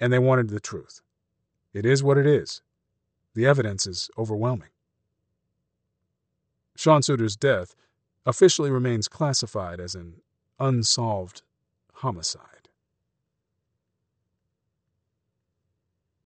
and 0.00 0.12
they 0.12 0.18
wanted 0.18 0.48
the 0.48 0.60
truth. 0.60 1.00
It 1.72 1.86
is 1.86 2.02
what 2.02 2.18
it 2.18 2.26
is. 2.26 2.62
The 3.34 3.46
evidence 3.46 3.86
is 3.86 4.10
overwhelming. 4.18 4.70
Sean 6.76 7.02
Suiter's 7.02 7.36
death 7.36 7.76
officially 8.26 8.70
remains 8.70 9.06
classified 9.06 9.80
as 9.80 9.94
an 9.94 10.20
unsolved 10.58 11.42
homicide. 11.94 12.49